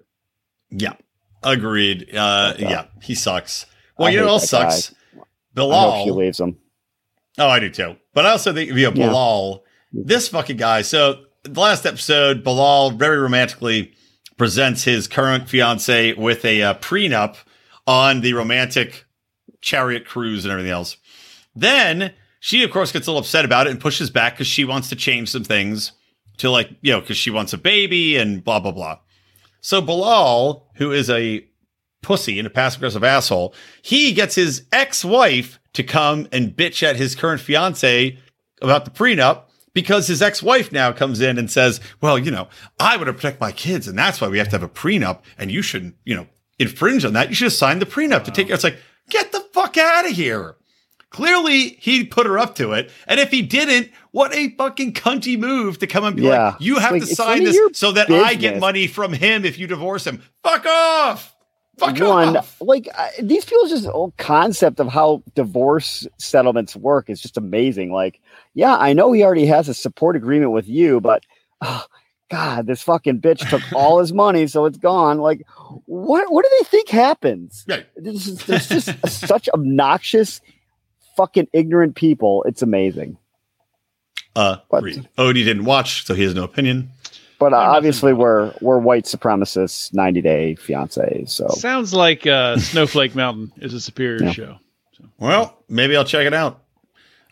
Yeah, 0.71 0.95
agreed. 1.43 2.15
Uh, 2.17 2.53
Okay. 2.55 2.71
yeah, 2.71 2.85
he 3.03 3.15
sucks. 3.15 3.67
Well, 3.99 4.09
I 4.09 4.13
you 4.13 4.19
know 4.19 4.23
hate 4.23 4.27
what 4.27 4.33
else 4.43 4.51
that 4.53 4.63
guy. 4.63 4.69
sucks? 4.71 4.95
I 5.15 5.19
hope 5.19 5.27
Bilal. 5.55 6.05
she 6.05 6.11
leaves 6.13 6.41
him. 6.41 6.57
Oh, 7.37 7.49
I 7.49 7.59
do 7.61 7.69
too. 7.69 7.97
But 8.15 8.25
I 8.27 8.31
also 8.31 8.55
think 8.55 8.71
via 8.73 8.91
Yeah. 8.91 9.09
Bilal, 9.09 9.65
this 9.93 10.29
fucking 10.29 10.57
guy. 10.57 10.83
So 10.83 11.25
the 11.43 11.61
last 11.61 11.87
episode, 11.87 12.45
Bilal 12.45 12.91
very 12.93 13.19
romantically 13.19 13.93
presents 14.37 14.85
his 14.85 15.09
current 15.09 15.49
fiance 15.49 16.15
with 16.15 16.45
a 16.45 16.63
uh, 16.63 16.75
prenup 16.75 17.37
on 17.87 18.21
the 18.21 18.35
romantic 18.35 19.07
chariot 19.61 20.07
cruise 20.07 20.45
and 20.45 20.53
everything 20.53 20.73
else. 20.73 20.97
Then 21.55 22.13
she, 22.41 22.63
of 22.63 22.71
course, 22.71 22.93
gets 22.93 23.07
a 23.07 23.11
little 23.11 23.23
upset 23.23 23.45
about 23.45 23.67
it 23.67 23.71
and 23.71 23.81
pushes 23.81 24.11
back 24.11 24.35
because 24.35 24.47
she 24.47 24.65
wants 24.65 24.89
to 24.91 24.97
change 24.97 25.31
some 25.31 25.45
things 25.45 25.93
to 26.37 26.51
like, 26.51 26.71
you 26.83 26.93
know, 26.93 27.01
because 27.01 27.17
she 27.17 27.31
wants 27.31 27.53
a 27.53 27.59
baby 27.59 28.17
and 28.17 28.45
blah, 28.45 28.61
blah, 28.61 28.71
blah. 28.71 28.99
So 29.61 29.81
Bilal, 29.81 30.69
who 30.75 30.93
is 30.93 31.11
a 31.11 31.45
pussy 32.03 32.39
and 32.39 32.47
a 32.47 32.51
passive 32.51 32.81
aggressive 32.81 33.03
asshole, 33.03 33.55
he 33.83 34.13
gets 34.13 34.37
his 34.37 34.65
ex 34.71 35.05
wife 35.05 35.59
to 35.73 35.83
come 35.83 36.29
and 36.31 36.57
bitch 36.57 36.83
at 36.83 36.97
his 36.97 37.17
current 37.17 37.41
fiance 37.41 38.17
about 38.63 38.85
the 38.85 38.91
prenup 38.93 39.45
because 39.75 40.07
his 40.09 40.21
ex 40.23 40.43
wife 40.43 40.73
now 40.73 40.93
comes 40.93 41.21
in 41.21 41.39
and 41.39 41.51
says, 41.51 41.81
Well, 42.01 42.19
you 42.19 42.31
know, 42.31 42.49
I 42.81 42.97
want 42.97 43.07
to 43.09 43.13
protect 43.13 43.41
my 43.41 43.53
kids, 43.53 43.89
and 43.89 43.99
that's 43.99 44.21
why 44.21 44.29
we 44.29 44.39
have 44.39 44.49
to 44.49 44.53
have 44.59 44.63
a 44.63 44.69
prenup, 44.69 45.21
and 45.39 45.51
you 45.51 45.63
shouldn't, 45.63 45.95
you 46.05 46.15
know, 46.17 46.27
infringe 46.59 47.05
on 47.05 47.13
that. 47.15 47.29
You 47.29 47.35
should 47.35 47.47
have 47.47 47.53
signed 47.53 47.81
the 47.83 47.87
prenup 47.87 48.25
to 48.25 48.31
take 48.31 48.47
care. 48.49 48.55
It's 48.55 48.65
like, 48.65 48.79
get 49.11 49.33
the 49.33 49.41
fuck 49.53 49.77
out 49.77 50.07
of 50.07 50.13
here. 50.13 50.57
Clearly, 51.11 51.71
he 51.81 52.05
put 52.05 52.27
her 52.27 52.39
up 52.39 52.55
to 52.57 52.73
it. 52.73 52.91
And 53.07 53.19
if 53.19 53.31
he 53.31 53.41
didn't, 53.41 53.91
what 54.11 54.35
a 54.35 54.51
fucking 54.57 54.93
cunty 54.93 55.39
move 55.39 55.79
to 55.79 55.87
come 55.87 56.05
and 56.05 56.15
be 56.17 56.23
Yeah. 56.25 56.49
like, 56.51 56.61
you 56.61 56.77
have 56.79 56.93
Like, 56.93 57.01
to 57.03 57.15
sign 57.15 57.45
this 57.45 57.59
so 57.73 57.93
that 57.93 58.11
I 58.11 58.35
get 58.35 58.61
money 58.61 58.87
from 58.87 59.15
him 59.15 59.47
if 59.47 59.59
you 59.59 59.67
divorce 59.67 60.07
him. 60.07 60.21
Fuck 60.43 60.67
off. 60.67 61.35
Fuck 61.79 61.99
one 62.01 62.37
off. 62.37 62.61
like 62.61 62.89
I, 62.97 63.11
these 63.23 63.45
people's 63.45 63.71
just 63.71 63.87
whole 63.87 64.13
concept 64.19 64.81
of 64.81 64.89
how 64.89 65.23
divorce 65.35 66.07
settlements 66.19 66.75
work 66.77 67.09
is 67.09 67.21
just 67.21 67.37
amazing 67.37 67.93
like 67.93 68.21
yeah 68.55 68.77
i 68.77 68.93
know 68.93 69.13
he 69.13 69.23
already 69.23 69.47
has 69.47 69.69
a 69.69 69.75
support 69.75 70.17
agreement 70.17 70.51
with 70.53 70.69
you 70.69 71.01
but 71.01 71.23
oh, 71.61 71.85
god 72.31 72.67
this 72.67 72.83
fucking 72.83 73.21
bitch 73.21 73.49
took 73.49 73.63
all 73.75 74.01
his 74.01 74.13
money 74.13 74.47
so 74.47 74.65
it's 74.65 74.79
gone 74.79 75.19
like 75.19 75.47
what 75.87 76.31
what 76.33 76.45
do 76.45 76.51
they 76.59 76.65
think 76.65 76.89
happens 76.89 77.65
Right. 77.69 77.87
this 77.97 78.27
is 78.27 78.45
there's 78.47 78.69
just 78.69 78.91
such 79.27 79.49
obnoxious 79.51 80.41
fucking 81.17 81.49
ignorant 81.53 81.95
people 81.95 82.43
it's 82.45 82.63
amazing 82.63 83.17
Uh, 84.37 84.57
What? 84.69 84.85
Odie 85.17 85.45
didn't 85.45 85.65
watch, 85.65 86.05
so 86.07 86.15
he 86.15 86.23
has 86.23 86.33
no 86.35 86.45
opinion. 86.45 86.91
But 87.39 87.53
uh, 87.53 87.57
obviously 87.57 88.13
we're 88.13 88.53
we're 88.61 88.79
white 88.79 89.05
supremacists 89.05 89.93
90 89.95 90.21
day 90.23 90.55
fiance 90.57 91.25
so 91.27 91.49
Sounds 91.49 91.93
like 91.95 92.27
uh, 92.27 92.57
Snowflake 92.59 93.15
Mountain 93.15 93.53
is 93.59 93.75
a 93.75 93.81
superior 93.81 94.25
Yeah. 94.25 94.33
show. 94.33 94.59
Well, 95.19 95.63
maybe 95.69 95.97
I'll 95.97 96.05
check 96.05 96.27
it 96.27 96.35
out. 96.35 96.63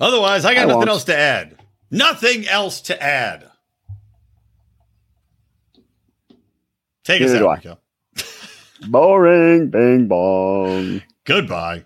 Otherwise, 0.01 0.45
I 0.45 0.55
got 0.55 0.63
I 0.63 0.65
nothing 0.65 0.77
won't. 0.79 0.89
else 0.91 1.05
to 1.05 1.17
add. 1.19 1.59
Nothing 1.91 2.47
else 2.49 2.81
to 2.83 3.03
add. 3.03 3.49
Take 7.05 7.23
us 7.23 7.31
Neither 7.33 7.39
do 7.63 7.71
out, 7.71 7.79
boring 8.89 9.71
bing 9.71 10.07
bong 10.09 11.03
Goodbye. 11.25 11.85